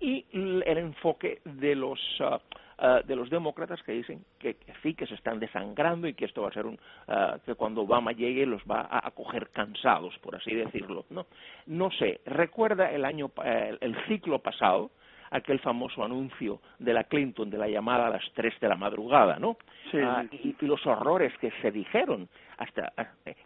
Y 0.00 0.24
el 0.32 0.78
enfoque 0.78 1.42
de 1.44 1.74
los. 1.74 2.00
Ah, 2.20 2.40
eh, 2.82 3.02
de 3.04 3.14
los 3.14 3.28
demócratas 3.28 3.82
que 3.82 3.92
dicen 3.92 4.24
que, 4.38 4.56
sí, 4.82 4.94
que 4.94 5.06
se 5.06 5.14
están 5.14 5.38
desangrando 5.38 6.08
y 6.08 6.14
que 6.14 6.24
esto 6.24 6.40
va 6.40 6.48
a 6.48 6.52
ser 6.52 6.64
un, 6.64 6.78
eh, 7.08 7.36
que 7.44 7.54
cuando 7.54 7.82
Obama 7.82 8.12
llegue 8.12 8.46
los 8.46 8.62
va 8.62 8.88
a, 8.90 9.10
coger 9.10 9.50
cansados, 9.50 10.16
por 10.20 10.36
así 10.36 10.54
decirlo. 10.54 11.04
No, 11.10 11.26
no 11.66 11.90
sé, 11.90 12.20
recuerda 12.24 12.90
el 12.90 13.04
año, 13.04 13.30
eh, 13.44 13.76
el 13.82 13.94
ciclo 14.06 14.38
pasado, 14.38 14.90
aquel 15.30 15.58
famoso 15.60 16.02
anuncio 16.02 16.60
de 16.78 16.94
la 16.94 17.04
Clinton 17.04 17.50
de 17.50 17.58
la 17.58 17.68
llamada 17.68 18.06
a 18.06 18.10
las 18.10 18.24
tres 18.32 18.58
de 18.60 18.68
la 18.68 18.76
madrugada, 18.76 19.38
¿no? 19.38 19.58
Ah, 20.02 20.24
y, 20.32 20.56
los 20.64 20.84
horrores 20.86 21.36
que 21.38 21.50
se 21.60 21.70
dijeron, 21.70 22.30
hasta 22.56 22.92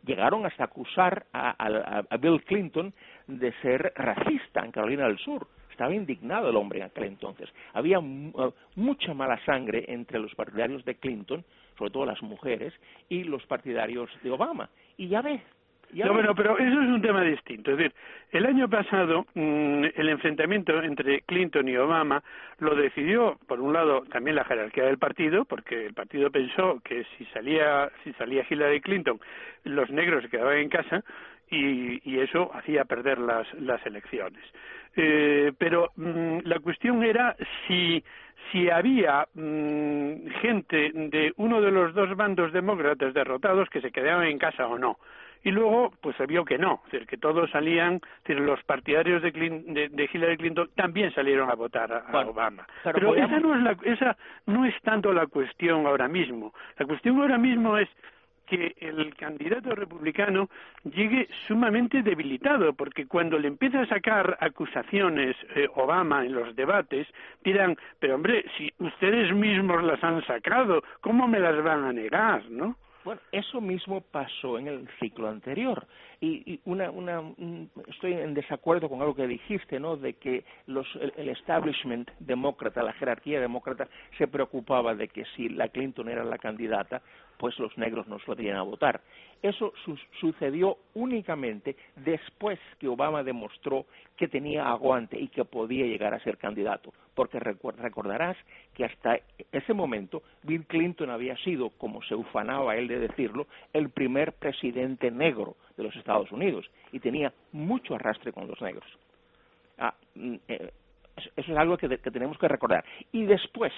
llegaron 0.04 0.46
hasta 0.46 0.64
acusar 0.64 1.26
a, 1.32 2.04
Bill 2.20 2.42
Clinton 2.44 2.94
de 3.26 3.52
ser 3.60 3.92
racista 3.96 4.64
en 4.64 4.70
Carolina 4.70 5.08
del 5.08 5.18
Sur. 5.18 5.48
Estaba 5.74 5.92
indignado 5.92 6.50
el 6.50 6.56
hombre 6.56 6.78
en 6.78 6.84
aquel 6.84 7.04
entonces. 7.04 7.52
Había 7.72 7.98
uh, 7.98 8.54
mucha 8.76 9.12
mala 9.12 9.44
sangre 9.44 9.84
entre 9.88 10.20
los 10.20 10.32
partidarios 10.36 10.84
de 10.84 10.94
Clinton, 10.94 11.44
sobre 11.76 11.90
todo 11.90 12.06
las 12.06 12.22
mujeres, 12.22 12.72
y 13.08 13.24
los 13.24 13.44
partidarios 13.46 14.08
de 14.22 14.30
Obama. 14.30 14.70
Y 14.96 15.08
ya 15.08 15.20
ves, 15.20 15.40
no, 15.92 16.12
bueno, 16.12 16.32
pero 16.34 16.56
eso 16.58 16.80
es 16.80 16.88
un 16.88 17.02
tema 17.02 17.22
distinto. 17.22 17.72
Es 17.72 17.78
decir, 17.78 17.92
el 18.30 18.46
año 18.46 18.68
pasado 18.68 19.26
mm, 19.34 19.84
el 19.96 20.08
enfrentamiento 20.08 20.80
entre 20.80 21.22
Clinton 21.22 21.68
y 21.68 21.76
Obama 21.76 22.22
lo 22.60 22.76
decidió, 22.76 23.36
por 23.48 23.60
un 23.60 23.72
lado, 23.72 24.02
también 24.12 24.36
la 24.36 24.44
jerarquía 24.44 24.84
del 24.84 24.98
partido, 24.98 25.44
porque 25.44 25.86
el 25.86 25.94
partido 25.94 26.30
pensó 26.30 26.80
que 26.84 27.04
si 27.16 27.24
salía, 27.26 27.90
si 28.04 28.12
salía 28.14 28.46
Hillary 28.48 28.80
Clinton, 28.80 29.20
los 29.64 29.90
negros 29.90 30.22
se 30.22 30.30
quedaban 30.30 30.58
en 30.58 30.68
casa 30.68 31.04
y, 31.54 32.00
y 32.04 32.18
eso 32.20 32.50
hacía 32.54 32.84
perder 32.84 33.18
las, 33.18 33.52
las 33.54 33.84
elecciones. 33.86 34.42
Eh, 34.96 35.52
pero 35.58 35.90
mm, 35.96 36.38
la 36.44 36.60
cuestión 36.60 37.02
era 37.02 37.36
si 37.66 38.02
si 38.52 38.68
había 38.70 39.26
mm, 39.34 40.28
gente 40.40 40.90
de 40.94 41.32
uno 41.36 41.60
de 41.60 41.70
los 41.70 41.94
dos 41.94 42.14
bandos 42.16 42.52
demócratas 42.52 43.14
derrotados 43.14 43.68
que 43.70 43.80
se 43.80 43.90
quedaban 43.90 44.26
en 44.26 44.38
casa 44.38 44.66
o 44.66 44.78
no. 44.78 44.98
Y 45.42 45.50
luego, 45.50 45.92
pues 46.00 46.16
se 46.16 46.24
vio 46.24 46.44
que 46.44 46.56
no, 46.56 46.80
es 46.86 46.92
decir, 46.92 47.06
que 47.06 47.18
todos 47.18 47.50
salían, 47.50 47.96
es 47.96 48.24
decir, 48.24 48.40
los 48.40 48.62
partidarios 48.64 49.22
de, 49.22 49.30
de, 49.30 50.10
Hillary 50.10 50.38
Clinton 50.38 50.70
también 50.74 51.12
salieron 51.12 51.50
a 51.50 51.54
votar 51.54 51.92
a, 51.92 52.20
Obama. 52.20 52.66
Pero 52.82 53.14
esa 53.14 53.38
no, 53.40 53.54
es 53.54 53.62
la, 53.62 53.76
esa 53.84 54.16
no 54.46 54.64
es 54.64 54.74
tanto 54.80 55.12
la 55.12 55.26
cuestión 55.26 55.86
ahora 55.86 56.08
mismo. 56.08 56.54
La 56.78 56.86
cuestión 56.86 57.20
ahora 57.20 57.36
mismo 57.36 57.76
es 57.76 57.90
que 58.46 58.74
el 58.80 59.14
candidato 59.16 59.74
republicano 59.74 60.48
llegue 60.84 61.28
sumamente 61.46 62.02
debilitado, 62.02 62.72
porque 62.72 63.06
cuando 63.06 63.38
le 63.38 63.48
empieza 63.48 63.80
a 63.80 63.86
sacar 63.86 64.36
acusaciones 64.40 65.36
eh, 65.54 65.68
Obama 65.74 66.24
en 66.24 66.34
los 66.34 66.54
debates, 66.54 67.06
dirán, 67.42 67.76
pero 67.98 68.14
hombre, 68.14 68.44
si 68.56 68.72
ustedes 68.78 69.32
mismos 69.34 69.82
las 69.82 70.02
han 70.02 70.24
sacado, 70.26 70.82
¿cómo 71.00 71.26
me 71.26 71.40
las 71.40 71.62
van 71.62 71.84
a 71.84 71.92
negar, 71.92 72.44
no? 72.50 72.76
Bueno, 73.04 73.20
eso 73.32 73.60
mismo 73.60 74.00
pasó 74.00 74.58
en 74.58 74.66
el 74.66 74.88
ciclo 74.98 75.28
anterior. 75.28 75.86
Y, 76.22 76.58
una, 76.64 76.90
una, 76.90 77.22
estoy 77.86 78.14
en 78.14 78.32
desacuerdo 78.32 78.88
con 78.88 79.02
algo 79.02 79.14
que 79.14 79.26
dijiste, 79.26 79.78
¿no? 79.78 79.98
De 79.98 80.14
que 80.14 80.42
los, 80.66 80.86
el, 80.96 81.28
establishment 81.28 82.10
demócrata, 82.18 82.82
la 82.82 82.94
jerarquía 82.94 83.40
demócrata, 83.40 83.88
se 84.16 84.26
preocupaba 84.26 84.94
de 84.94 85.08
que 85.08 85.26
si 85.36 85.50
la 85.50 85.68
Clinton 85.68 86.08
era 86.08 86.24
la 86.24 86.38
candidata, 86.38 87.02
pues 87.38 87.58
los 87.58 87.76
negros 87.78 88.06
no 88.08 88.18
podrían 88.18 88.56
a 88.56 88.62
votar. 88.62 89.00
Eso 89.42 89.72
sucedió 90.20 90.78
únicamente 90.94 91.76
después 91.96 92.58
que 92.78 92.88
Obama 92.88 93.22
demostró 93.22 93.84
que 94.16 94.28
tenía 94.28 94.66
aguante 94.66 95.18
y 95.18 95.28
que 95.28 95.44
podía 95.44 95.84
llegar 95.84 96.14
a 96.14 96.20
ser 96.20 96.38
candidato, 96.38 96.94
porque 97.14 97.38
recordarás 97.38 98.36
que 98.72 98.86
hasta 98.86 99.18
ese 99.52 99.74
momento 99.74 100.22
Bill 100.42 100.64
Clinton 100.66 101.10
había 101.10 101.36
sido, 101.38 101.70
como 101.70 102.02
se 102.04 102.14
ufanaba 102.14 102.76
él 102.76 102.88
de 102.88 103.00
decirlo, 103.00 103.46
el 103.72 103.90
primer 103.90 104.32
presidente 104.32 105.10
negro 105.10 105.56
de 105.76 105.82
los 105.82 105.96
Estados 105.96 106.32
Unidos 106.32 106.70
y 106.92 107.00
tenía 107.00 107.32
mucho 107.52 107.94
arrastre 107.94 108.32
con 108.32 108.48
los 108.48 108.60
negros. 108.62 108.86
Ah, 109.76 109.94
mm, 110.14 110.36
eh, 110.48 110.70
eso 111.36 111.52
es 111.52 111.58
algo 111.58 111.76
que, 111.76 111.88
tenemos 111.88 112.38
que 112.38 112.48
recordar. 112.48 112.84
Y 113.12 113.24
después, 113.24 113.72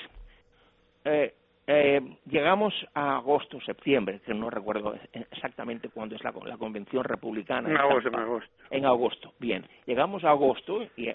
eh, 1.04 1.34
eh, 1.66 2.15
llegamos 2.28 2.74
a 2.94 3.16
agosto, 3.16 3.60
septiembre, 3.60 4.20
que 4.24 4.34
no 4.34 4.50
recuerdo 4.50 4.94
exactamente 5.12 5.88
cuándo 5.88 6.16
es 6.16 6.24
la, 6.24 6.32
convención 6.32 7.04
republicana. 7.04 7.70
En 7.70 7.76
agosto, 7.76 8.08
en 8.08 8.14
agosto. 8.16 8.50
En 8.70 8.86
agosto, 8.86 9.32
bien. 9.38 9.64
Llegamos 9.86 10.24
a 10.24 10.30
agosto 10.30 10.82
y 10.96 11.08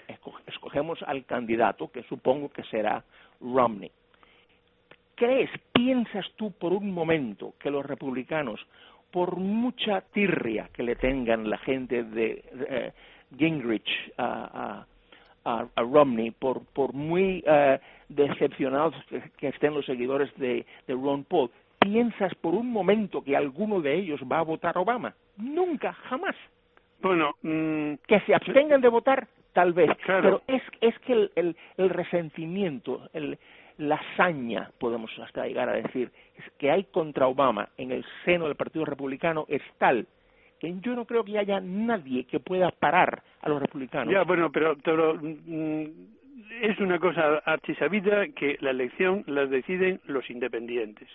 escogemos 0.46 1.02
al 1.02 1.24
candidato 1.24 1.90
que 1.90 2.02
supongo 2.04 2.50
que 2.50 2.64
será 2.64 3.04
Romney. 3.40 3.90
¿Crees, 5.14 5.50
piensas 5.72 6.26
tú 6.36 6.52
por 6.52 6.72
un 6.72 6.92
momento 6.92 7.54
que 7.58 7.70
los 7.70 7.84
republicanos, 7.84 8.60
por 9.10 9.36
mucha 9.36 10.00
tirria 10.00 10.70
que 10.72 10.82
le 10.82 10.96
tengan 10.96 11.48
la 11.48 11.58
gente 11.58 12.02
de, 12.02 12.44
eh, 12.68 12.92
Gingrich 13.36 13.88
a, 14.18 14.86
a, 15.44 15.66
Romney, 15.76 16.30
por, 16.30 16.64
por 16.66 16.92
muy 16.92 17.42
eh, 17.46 17.78
decepcionados 18.08 18.94
que, 19.38 19.48
estén 19.48 19.74
los 19.74 19.86
seguidores 19.86 20.34
de, 20.36 20.64
Ron 20.88 21.24
Paul, 21.24 21.50
¿piensas 21.78 22.34
por 22.36 22.54
un 22.54 22.70
momento 22.70 23.22
que 23.22 23.36
alguno 23.36 23.80
de 23.80 23.94
ellos 23.94 24.20
va 24.30 24.38
a 24.38 24.44
votar 24.44 24.78
Obama? 24.78 25.14
Nunca, 25.36 25.92
jamás. 25.92 26.36
Bueno, 27.00 27.34
mm, 27.42 27.94
que 28.06 28.20
se 28.20 28.34
abstengan 28.34 28.80
de 28.80 28.88
votar, 28.88 29.26
tal 29.52 29.72
vez. 29.72 29.90
Pero 30.06 30.42
es, 30.46 30.62
es 30.80 30.98
que 31.00 31.12
el, 31.12 31.32
el, 31.34 31.56
el 31.76 31.90
resentimiento, 31.90 33.08
el, 33.12 33.38
la 33.78 33.96
hazaña, 33.96 34.70
podemos 34.78 35.10
hasta 35.18 35.46
llegar 35.46 35.68
a 35.68 35.74
decir, 35.74 36.10
que 36.58 36.70
hay 36.70 36.84
contra 36.84 37.26
Obama 37.26 37.68
en 37.76 37.92
el 37.92 38.04
seno 38.24 38.46
del 38.46 38.56
Partido 38.56 38.84
Republicano 38.84 39.46
es 39.48 39.62
tal 39.78 40.06
que 40.62 40.76
yo 40.80 40.94
no 40.94 41.06
creo 41.06 41.24
que 41.24 41.36
haya 41.36 41.60
nadie 41.60 42.22
que 42.22 42.38
pueda 42.38 42.70
parar 42.70 43.24
a 43.40 43.48
los 43.48 43.60
republicanos. 43.60 44.14
Ya, 44.14 44.22
bueno, 44.22 44.52
pero, 44.52 44.76
pero 44.76 45.18
mm, 45.20 45.86
es 46.60 46.78
una 46.78 47.00
cosa 47.00 47.38
archisabida 47.44 48.28
que 48.28 48.58
la 48.60 48.70
elección 48.70 49.24
la 49.26 49.44
deciden 49.46 50.00
los 50.06 50.30
independientes, 50.30 51.08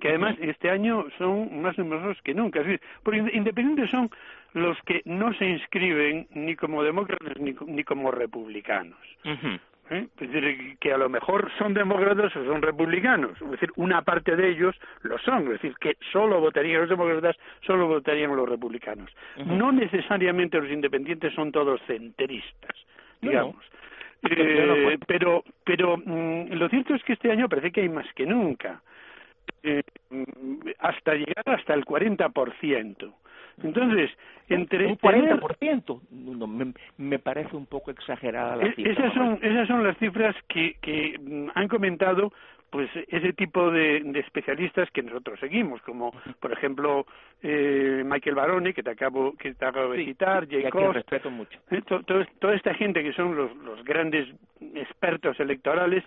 que 0.00 0.08
además 0.08 0.36
este 0.40 0.70
año 0.70 1.04
son 1.18 1.60
más 1.60 1.76
numerosos 1.76 2.16
que 2.22 2.32
nunca. 2.32 2.62
porque 3.02 3.18
independientes 3.34 3.90
son 3.90 4.08
los 4.54 4.78
que 4.86 5.02
no 5.04 5.34
se 5.34 5.50
inscriben 5.50 6.26
ni 6.30 6.56
como 6.56 6.82
demócratas 6.82 7.36
ni, 7.38 7.84
como 7.84 8.10
republicanos. 8.10 8.98
¿Eh? 9.90 10.06
Es 10.20 10.32
decir, 10.32 10.76
que 10.78 10.92
a 10.92 10.98
lo 10.98 11.08
mejor 11.08 11.50
son 11.58 11.74
demócratas 11.74 12.34
o 12.36 12.44
son 12.44 12.62
republicanos, 12.62 13.40
es 13.40 13.50
decir, 13.50 13.70
una 13.76 14.02
parte 14.02 14.36
de 14.36 14.50
ellos 14.50 14.74
lo 15.02 15.18
son, 15.18 15.42
es 15.44 15.60
decir, 15.60 15.74
que 15.80 15.96
solo 16.12 16.40
votarían 16.40 16.80
los 16.80 16.90
demócratas, 16.90 17.36
solo 17.60 17.86
votarían 17.86 18.34
los 18.34 18.48
republicanos. 18.48 19.10
No 19.44 19.72
necesariamente 19.72 20.60
los 20.60 20.70
independientes 20.70 21.32
son 21.34 21.52
todos 21.52 21.80
centristas, 21.86 22.76
digamos. 23.20 23.64
Eh, 24.30 24.98
pero 25.06 25.44
pero 25.64 25.98
mm, 25.98 26.52
lo 26.52 26.68
cierto 26.70 26.94
es 26.94 27.04
que 27.04 27.12
este 27.12 27.30
año 27.30 27.48
parece 27.48 27.70
que 27.70 27.82
hay 27.82 27.90
más 27.90 28.06
que 28.14 28.24
nunca. 28.24 28.80
Eh, 29.62 29.82
hasta 30.78 31.14
llegar 31.14 31.44
hasta 31.46 31.74
el 31.74 31.84
40%. 31.84 33.12
Entonces, 33.62 34.10
entre... 34.48 34.86
Un 34.86 34.98
40%, 34.98 36.00
no, 36.10 36.46
me, 36.46 36.72
me, 36.98 37.18
parece 37.18 37.56
un 37.56 37.66
poco 37.66 37.90
exagerada 37.90 38.56
la 38.56 38.66
e-, 38.66 38.74
cifra. 38.74 38.92
Esas 38.92 39.14
son, 39.14 39.38
esas 39.42 39.68
son 39.68 39.84
las 39.84 39.96
cifras 39.98 40.36
que, 40.48 40.76
que 40.80 41.18
mm, 41.18 41.50
han 41.54 41.68
comentado 41.68 42.32
pues 42.74 42.90
ese 43.06 43.32
tipo 43.34 43.70
de, 43.70 44.00
de, 44.00 44.18
especialistas 44.18 44.90
que 44.90 45.00
nosotros 45.00 45.38
seguimos, 45.38 45.80
como 45.82 46.12
por 46.40 46.52
ejemplo 46.52 47.06
eh, 47.40 48.02
Michael 48.04 48.34
Barone, 48.34 48.74
que 48.74 48.82
te 48.82 48.90
acabo, 48.90 49.32
que 49.36 49.54
te 49.54 49.64
acabo 49.64 49.92
de 49.92 50.04
citar, 50.04 50.48
Jay 50.48 50.64
respeto 50.92 51.30
mucho. 51.30 51.56
Eh, 51.70 51.82
toda 51.86 52.52
esta 52.52 52.74
gente 52.74 53.04
que 53.04 53.12
son 53.12 53.36
los, 53.36 53.54
los 53.58 53.84
grandes 53.84 54.26
expertos 54.74 55.38
electorales, 55.38 56.02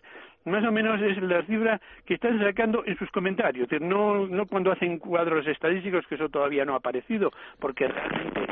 más 0.47 0.65
o 0.65 0.71
menos 0.71 1.01
es 1.01 1.21
la 1.21 1.45
cifra 1.45 1.79
que 2.05 2.15
están 2.15 2.39
sacando 2.39 2.83
en 2.85 2.97
sus 2.97 3.09
comentarios, 3.11 3.71
es 3.71 3.81
no, 3.81 4.27
no 4.27 4.45
cuando 4.45 4.71
hacen 4.71 4.97
cuadros 4.97 5.45
estadísticos, 5.47 6.05
que 6.07 6.15
eso 6.15 6.29
todavía 6.29 6.65
no 6.65 6.73
ha 6.73 6.77
aparecido, 6.77 7.31
porque 7.59 7.87
realmente 7.87 8.47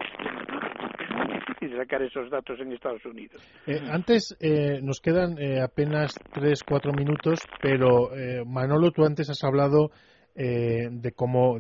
difícil 1.47 1.77
sacar 1.77 2.01
esos 2.01 2.29
datos 2.29 2.59
en 2.59 2.71
Estados 2.71 3.05
Unidos. 3.05 3.41
Eh, 3.67 3.79
antes 3.89 4.35
eh, 4.39 4.79
nos 4.81 4.99
quedan 4.99 5.37
eh, 5.37 5.61
apenas 5.61 6.15
tres, 6.33 6.63
cuatro 6.63 6.91
minutos, 6.93 7.39
pero 7.61 8.09
Manolo, 8.45 8.91
tú 8.91 9.05
antes 9.05 9.29
has 9.29 9.43
hablado 9.43 9.91
de 10.35 11.13
cómo 11.15 11.57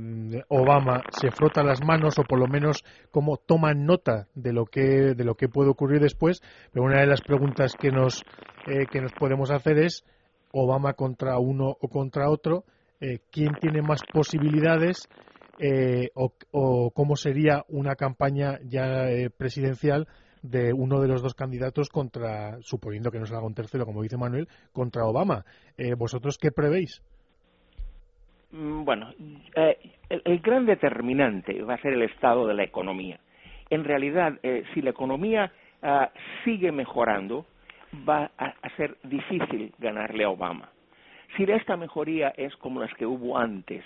Obama 0.49 1.01
se 1.09 1.31
frota 1.31 1.63
las 1.63 1.81
manos 1.81 2.19
o 2.19 2.23
por 2.23 2.39
lo 2.39 2.47
menos 2.47 2.83
cómo 3.09 3.37
toma 3.37 3.73
nota 3.73 4.27
de 4.35 4.51
lo 4.51 4.65
que 4.65 5.13
de 5.15 5.23
lo 5.23 5.35
que 5.35 5.47
puede 5.47 5.69
ocurrir 5.69 6.01
después. 6.01 6.41
Pero 6.73 6.85
una 6.85 6.99
de 6.99 7.07
las 7.07 7.21
preguntas 7.21 7.73
que 7.79 7.91
nos 7.91 8.25
que 8.65 8.99
nos 8.99 9.13
podemos 9.13 9.49
hacer 9.49 9.77
es 9.77 10.03
Obama 10.63 10.93
contra 10.93 11.37
uno 11.37 11.75
o 11.79 11.87
contra 11.87 12.29
otro, 12.29 12.63
quién 13.31 13.53
tiene 13.61 13.81
más 13.81 14.01
posibilidades 14.11 15.07
eh, 15.57 16.09
o, 16.15 16.91
cómo 16.91 17.15
sería 17.15 17.63
una 17.69 17.95
campaña 17.95 18.59
ya 18.63 19.09
eh, 19.09 19.29
presidencial 19.29 20.07
de 20.41 20.73
uno 20.73 20.99
de 20.99 21.07
los 21.07 21.23
dos 21.23 21.33
candidatos 21.33 21.89
contra, 21.89 22.57
suponiendo 22.61 23.09
que 23.09 23.19
no 23.19 23.25
salga 23.25 23.45
un 23.45 23.55
tercero, 23.55 23.85
como 23.85 24.03
dice 24.03 24.17
Manuel, 24.17 24.47
contra 24.73 25.05
Obama. 25.05 25.45
Eh, 25.77 25.95
¿Vosotros 25.95 26.37
qué 26.37 26.51
prevéis? 26.51 27.01
Mm, 28.51 28.83
bueno, 28.83 29.11
el, 30.09 30.39
gran 30.41 30.65
determinante 30.65 31.61
va 31.63 31.75
a 31.75 31.81
ser 31.81 31.93
el 31.93 32.03
estado 32.03 32.47
de 32.47 32.53
la 32.53 32.63
economía. 32.63 33.19
En 33.69 33.83
realidad, 33.83 34.33
si 34.73 34.81
la 34.81 34.91
economía 34.91 35.51
ah, 35.81 36.11
sigue 36.43 36.71
mejorando, 36.71 37.47
va 38.07 38.29
a, 38.37 38.53
a 38.75 38.77
ser 38.77 38.97
difícil 39.03 39.73
ganarle 39.79 40.23
a 40.23 40.29
Obama. 40.29 40.69
Si 41.35 41.43
esta 41.43 41.75
mejoría 41.75 42.33
es 42.37 42.55
como 42.57 42.79
las 42.79 42.93
que 42.93 43.05
hubo 43.05 43.37
antes, 43.37 43.83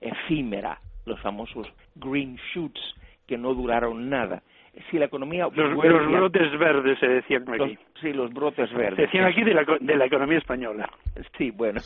efímera, 0.00 0.78
los 1.06 1.20
famosos 1.20 1.66
green 1.96 2.36
shoots 2.52 2.80
que 3.26 3.36
no 3.36 3.54
duraron 3.54 4.08
nada. 4.08 4.42
Si 4.90 4.98
la 4.98 5.04
economía 5.04 5.48
los, 5.52 5.76
brotes 5.76 6.58
verdes 6.58 6.98
se 6.98 7.06
decían 7.06 7.44
aquí. 7.48 7.78
sí, 8.00 8.12
los 8.12 8.32
brotes 8.32 8.72
verdes. 8.72 8.96
Se 8.96 9.02
decían 9.02 9.24
aquí 9.24 9.44
de 9.44 9.54
la, 9.54 9.64
de 9.80 9.96
la 9.96 10.06
economía 10.06 10.38
española. 10.38 10.90
Sí, 11.38 11.52
bueno, 11.52 11.80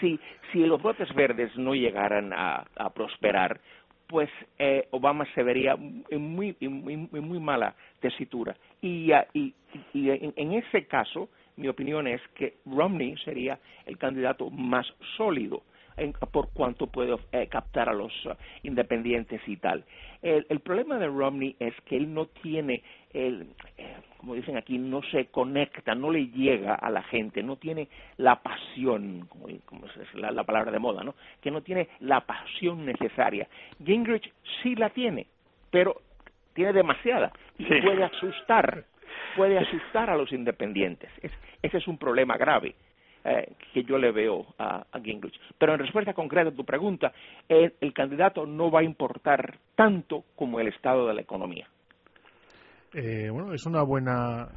si, 0.00 0.18
si 0.52 0.64
los 0.64 0.82
brotes 0.82 1.12
verdes 1.14 1.54
no 1.58 1.74
llegaran 1.74 2.32
a, 2.32 2.64
a 2.76 2.90
prosperar, 2.90 3.60
pues 4.06 4.30
eh, 4.58 4.86
Obama 4.90 5.26
se 5.34 5.42
vería 5.42 5.76
en 6.08 6.22
muy, 6.22 6.56
muy, 6.60 6.96
muy 6.96 7.40
mala 7.40 7.74
tesitura. 8.00 8.54
Y, 8.80 9.10
y, 9.32 9.54
y 9.92 10.10
en, 10.10 10.32
en, 10.36 10.52
ese 10.52 10.86
caso, 10.86 11.28
mi 11.56 11.68
opinión 11.68 12.06
es 12.06 12.20
que 12.34 12.54
Romney 12.66 13.16
sería 13.24 13.58
el 13.86 13.98
candidato 13.98 14.50
más 14.50 14.86
sólido 15.16 15.62
por 16.32 16.48
cuánto 16.52 16.86
puede 16.88 17.16
eh, 17.32 17.46
captar 17.48 17.88
a 17.88 17.92
los 17.92 18.12
uh, 18.26 18.34
independientes 18.62 19.40
y 19.46 19.56
tal. 19.56 19.84
El, 20.22 20.60
problema 20.60 20.98
de 20.98 21.06
Romney 21.06 21.54
es 21.58 21.74
que 21.84 21.96
él 21.96 22.12
no 22.12 22.26
tiene, 22.26 22.82
el, 23.12 23.46
eh, 23.76 23.96
como 24.16 24.34
dicen 24.34 24.56
aquí, 24.56 24.78
no 24.78 25.02
se 25.02 25.26
conecta, 25.26 25.94
no 25.94 26.10
le 26.10 26.28
llega 26.28 26.74
a 26.74 26.88
la 26.90 27.02
gente, 27.02 27.42
no 27.42 27.56
tiene 27.56 27.88
la 28.16 28.42
pasión, 28.42 29.26
como, 29.28 29.48
es 29.48 30.14
la, 30.14 30.44
palabra 30.44 30.72
de 30.72 30.78
moda, 30.78 31.04
¿no? 31.04 31.14
Que 31.42 31.50
no 31.50 31.60
tiene 31.60 31.88
la 32.00 32.22
pasión 32.22 32.86
necesaria. 32.86 33.46
Gingrich 33.84 34.32
sí 34.62 34.74
la 34.74 34.88
tiene, 34.90 35.26
pero 35.70 36.00
tiene 36.54 36.72
demasiada 36.72 37.30
y 37.58 37.66
puede 37.66 38.04
asustar, 38.04 38.84
puede 39.36 39.58
asustar 39.58 40.10
a 40.10 40.16
los 40.16 40.32
independientes. 40.32 41.10
ese 41.62 41.76
es 41.78 41.88
un 41.88 41.98
problema 41.98 42.36
grave. 42.36 42.74
Eh, 43.26 43.54
que 43.72 43.84
yo 43.84 43.96
le 43.96 44.12
veo 44.12 44.44
a, 44.58 44.84
Gingrich. 45.02 45.40
Pero 45.56 45.72
en 45.72 45.78
respuesta 45.78 46.12
concreta 46.12 46.50
a 46.50 46.54
tu 46.54 46.62
pregunta, 46.62 47.10
el, 47.48 47.72
candidato 47.94 48.44
no 48.44 48.70
va 48.70 48.80
a 48.80 48.84
importar 48.84 49.56
tanto 49.74 50.24
como 50.36 50.60
el 50.60 50.68
estado 50.68 51.06
de 51.06 51.14
la 51.14 51.22
economía. 51.22 51.66
Eh, 52.92 53.30
bueno, 53.30 53.54
es 53.54 53.64
una 53.64 53.82
buena 53.82 54.50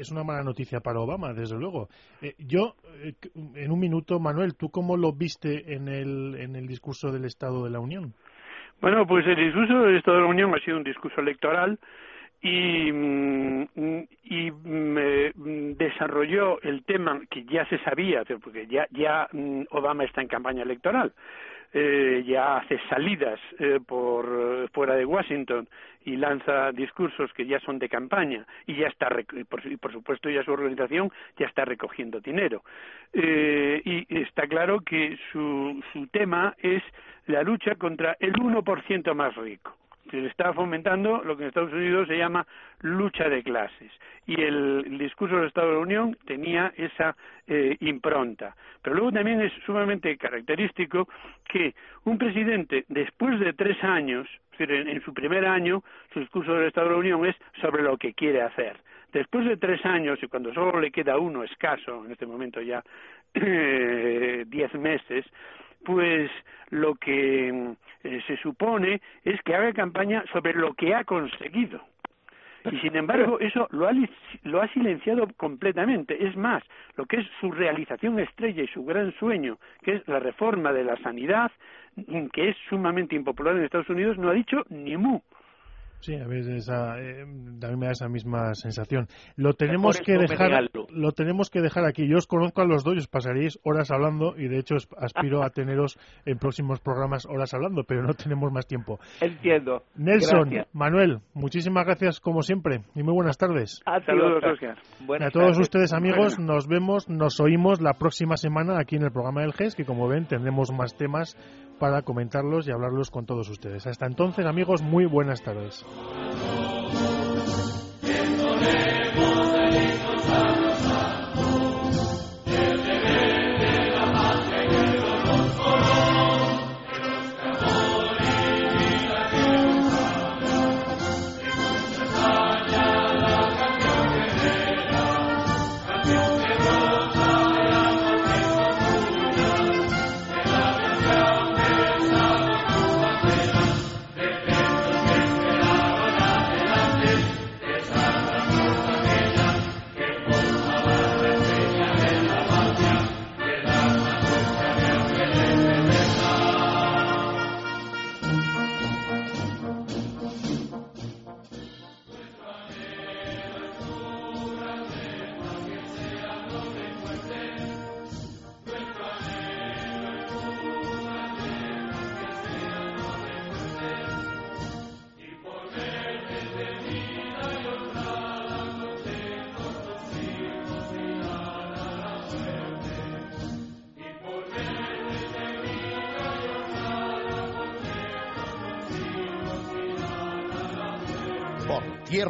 es 0.00 0.10
una 0.10 0.24
mala 0.24 0.42
noticia 0.42 0.80
para 0.80 1.00
Obama, 1.00 1.32
desde 1.32 1.58
luego. 1.58 1.88
Eh, 2.22 2.34
yo, 2.38 2.74
eh, 3.04 3.14
en 3.54 3.70
un 3.70 3.78
minuto, 3.78 4.18
Manuel, 4.18 4.56
¿tú 4.56 4.70
cómo 4.70 4.96
lo 4.96 5.12
viste 5.12 5.74
en 5.74 5.88
el, 5.88 6.36
en 6.40 6.56
el 6.56 6.66
discurso 6.66 7.12
del 7.12 7.24
Estado 7.24 7.64
de 7.64 7.70
la 7.70 7.80
Unión? 7.80 8.14
Bueno, 8.80 9.06
pues 9.06 9.26
el 9.26 9.36
discurso 9.36 9.74
del 9.82 9.96
Estado 9.96 10.18
de 10.18 10.22
la 10.24 10.30
Unión 10.30 10.54
ha 10.54 10.64
sido 10.64 10.78
un 10.78 10.84
discurso 10.84 11.20
electoral 11.20 11.78
y, 12.42 12.90
mm, 12.92 13.68
y 14.24 14.50
mm, 14.50 15.76
desarrolló 15.76 16.60
el 16.62 16.84
tema 16.84 17.20
que 17.30 17.44
ya 17.44 17.66
se 17.66 17.78
sabía, 17.78 18.24
porque 18.42 18.66
ya, 18.66 18.86
ya 18.90 19.28
mm, 19.32 19.62
Obama 19.70 20.04
está 20.04 20.22
en 20.22 20.28
campaña 20.28 20.62
electoral. 20.62 21.12
Eh, 21.72 22.24
ya 22.26 22.56
hace 22.56 22.80
salidas 22.88 23.38
eh, 23.60 23.78
por 23.86 24.68
fuera 24.72 24.96
de 24.96 25.04
Washington 25.04 25.68
y 26.04 26.16
lanza 26.16 26.72
discursos 26.72 27.32
que 27.32 27.46
ya 27.46 27.60
son 27.60 27.78
de 27.78 27.88
campaña 27.88 28.44
y 28.66 28.74
ya 28.74 28.88
está 28.88 29.08
por, 29.48 29.78
por 29.78 29.92
supuesto 29.92 30.28
ya 30.28 30.42
su 30.42 30.50
organización 30.50 31.12
ya 31.38 31.46
está 31.46 31.64
recogiendo 31.64 32.18
dinero 32.18 32.64
eh, 33.12 33.80
y 33.84 34.18
está 34.18 34.48
claro 34.48 34.80
que 34.80 35.16
su, 35.30 35.80
su 35.92 36.08
tema 36.08 36.56
es 36.58 36.82
la 37.28 37.44
lucha 37.44 37.76
contra 37.76 38.16
el 38.18 38.32
1% 38.32 39.14
más 39.14 39.36
rico 39.36 39.76
se 40.10 40.26
está 40.26 40.52
fomentando 40.52 41.22
lo 41.24 41.36
que 41.36 41.44
en 41.44 41.48
Estados 41.48 41.72
Unidos 41.72 42.08
se 42.08 42.18
llama 42.18 42.46
lucha 42.80 43.28
de 43.28 43.42
clases. 43.42 43.92
Y 44.26 44.40
el, 44.40 44.98
discurso 44.98 45.36
del 45.36 45.46
Estado 45.46 45.68
de 45.68 45.74
la 45.74 45.80
Unión 45.80 46.16
tenía 46.26 46.72
esa 46.76 47.16
eh, 47.46 47.76
impronta. 47.80 48.54
Pero 48.82 48.96
luego 48.96 49.12
también 49.12 49.40
es 49.40 49.52
sumamente 49.64 50.16
característico 50.16 51.08
que 51.48 51.74
un 52.04 52.18
presidente, 52.18 52.84
después 52.88 53.38
de 53.40 53.52
tres 53.52 53.82
años, 53.82 54.28
en, 54.58 54.88
en 54.88 55.02
su 55.02 55.14
primer 55.14 55.46
año, 55.46 55.82
su 56.12 56.20
discurso 56.20 56.54
del 56.54 56.68
Estado 56.68 56.88
de 56.88 56.92
la 56.92 56.98
Unión 56.98 57.26
es 57.26 57.36
sobre 57.60 57.82
lo 57.82 57.96
que 57.96 58.12
quiere 58.12 58.42
hacer. 58.42 58.76
Después 59.12 59.44
de 59.44 59.56
tres 59.56 59.84
años, 59.84 60.22
y 60.22 60.28
cuando 60.28 60.54
solo 60.54 60.78
le 60.80 60.92
queda 60.92 61.18
uno 61.18 61.42
escaso, 61.42 62.04
en 62.04 62.12
este 62.12 62.26
momento 62.26 62.60
ya 62.60 62.82
diez 63.34 64.74
meses, 64.74 65.26
pues 65.84 66.30
lo 66.70 66.94
que 66.94 67.74
eh, 68.04 68.20
se 68.26 68.36
supone 68.38 69.00
es 69.24 69.40
que 69.42 69.54
haga 69.54 69.72
campaña 69.72 70.24
sobre 70.32 70.54
lo 70.54 70.74
que 70.74 70.94
ha 70.94 71.04
conseguido. 71.04 71.80
Y 72.70 72.78
sin 72.78 72.96
embargo, 72.96 73.38
eso 73.40 73.68
lo 73.70 73.88
ha, 73.88 73.92
lo 74.44 74.60
ha 74.60 74.68
silenciado 74.68 75.26
completamente. 75.36 76.26
Es 76.26 76.36
más, 76.36 76.62
lo 76.96 77.06
que 77.06 77.18
es 77.18 77.26
su 77.40 77.50
realización 77.50 78.18
estrella 78.18 78.62
y 78.62 78.68
su 78.68 78.84
gran 78.84 79.12
sueño, 79.18 79.58
que 79.82 79.96
es 79.96 80.08
la 80.08 80.20
reforma 80.20 80.72
de 80.72 80.84
la 80.84 80.96
sanidad, 80.98 81.50
que 82.32 82.50
es 82.50 82.56
sumamente 82.68 83.16
impopular 83.16 83.56
en 83.56 83.64
Estados 83.64 83.88
Unidos, 83.88 84.18
no 84.18 84.30
ha 84.30 84.34
dicho 84.34 84.64
ni 84.68 84.96
mu. 84.96 85.20
Sí, 86.00 86.14
a 86.14 86.26
veces 86.26 86.68
esa, 86.68 86.98
eh, 86.98 87.24
también 87.60 87.78
me 87.78 87.86
da 87.86 87.92
esa 87.92 88.08
misma 88.08 88.54
sensación. 88.54 89.06
Lo 89.36 89.52
tenemos 89.52 90.00
que 90.00 90.12
dejar, 90.16 90.70
lo 90.90 91.12
tenemos 91.12 91.50
que 91.50 91.60
dejar 91.60 91.84
aquí. 91.84 92.08
Yo 92.08 92.16
os 92.16 92.26
conozco 92.26 92.62
a 92.62 92.64
los 92.64 92.84
dos, 92.84 92.94
y 92.94 92.98
os 92.98 93.06
pasaréis 93.06 93.58
horas 93.64 93.90
hablando 93.90 94.34
y 94.36 94.48
de 94.48 94.58
hecho 94.58 94.76
aspiro 94.96 95.42
a 95.42 95.50
teneros 95.50 95.98
en 96.24 96.38
próximos 96.38 96.80
programas 96.80 97.26
horas 97.26 97.52
hablando, 97.52 97.84
pero 97.84 98.02
no 98.02 98.14
tenemos 98.14 98.50
más 98.50 98.66
tiempo. 98.66 98.98
Entiendo. 99.20 99.82
Nelson, 99.94 100.50
Manuel, 100.72 101.18
muchísimas 101.34 101.84
gracias 101.84 102.20
como 102.20 102.42
siempre 102.42 102.80
y 102.94 103.02
muy 103.02 103.12
buenas 103.12 103.36
tardes. 103.36 103.82
A 103.84 104.00
Saludos, 104.00 104.42
Oscar. 104.42 104.78
a 105.22 105.30
todos 105.30 105.58
ustedes 105.58 105.92
amigos, 105.92 106.38
nos 106.38 106.66
vemos, 106.66 107.08
nos 107.08 107.40
oímos 107.40 107.80
la 107.80 107.92
próxima 107.92 108.36
semana 108.36 108.78
aquí 108.80 108.96
en 108.96 109.02
el 109.02 109.12
programa 109.12 109.42
del 109.42 109.52
GES, 109.52 109.74
que 109.74 109.84
como 109.84 110.08
ven 110.08 110.26
tendremos 110.26 110.72
más 110.72 110.96
temas 110.96 111.36
para 111.80 112.02
comentarlos 112.02 112.68
y 112.68 112.70
hablarlos 112.70 113.10
con 113.10 113.26
todos 113.26 113.48
ustedes. 113.48 113.86
Hasta 113.88 114.06
entonces, 114.06 114.46
amigos, 114.46 114.82
muy 114.82 115.06
buenas 115.06 115.42
tardes. 115.42 115.84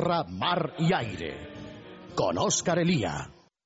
Tierra, 0.01 0.25
mar 0.25 0.75
y 0.79 0.93
aire. 0.93 1.35
Con 2.15 2.39
Oscar 2.39 2.79
Elía. 2.79 3.40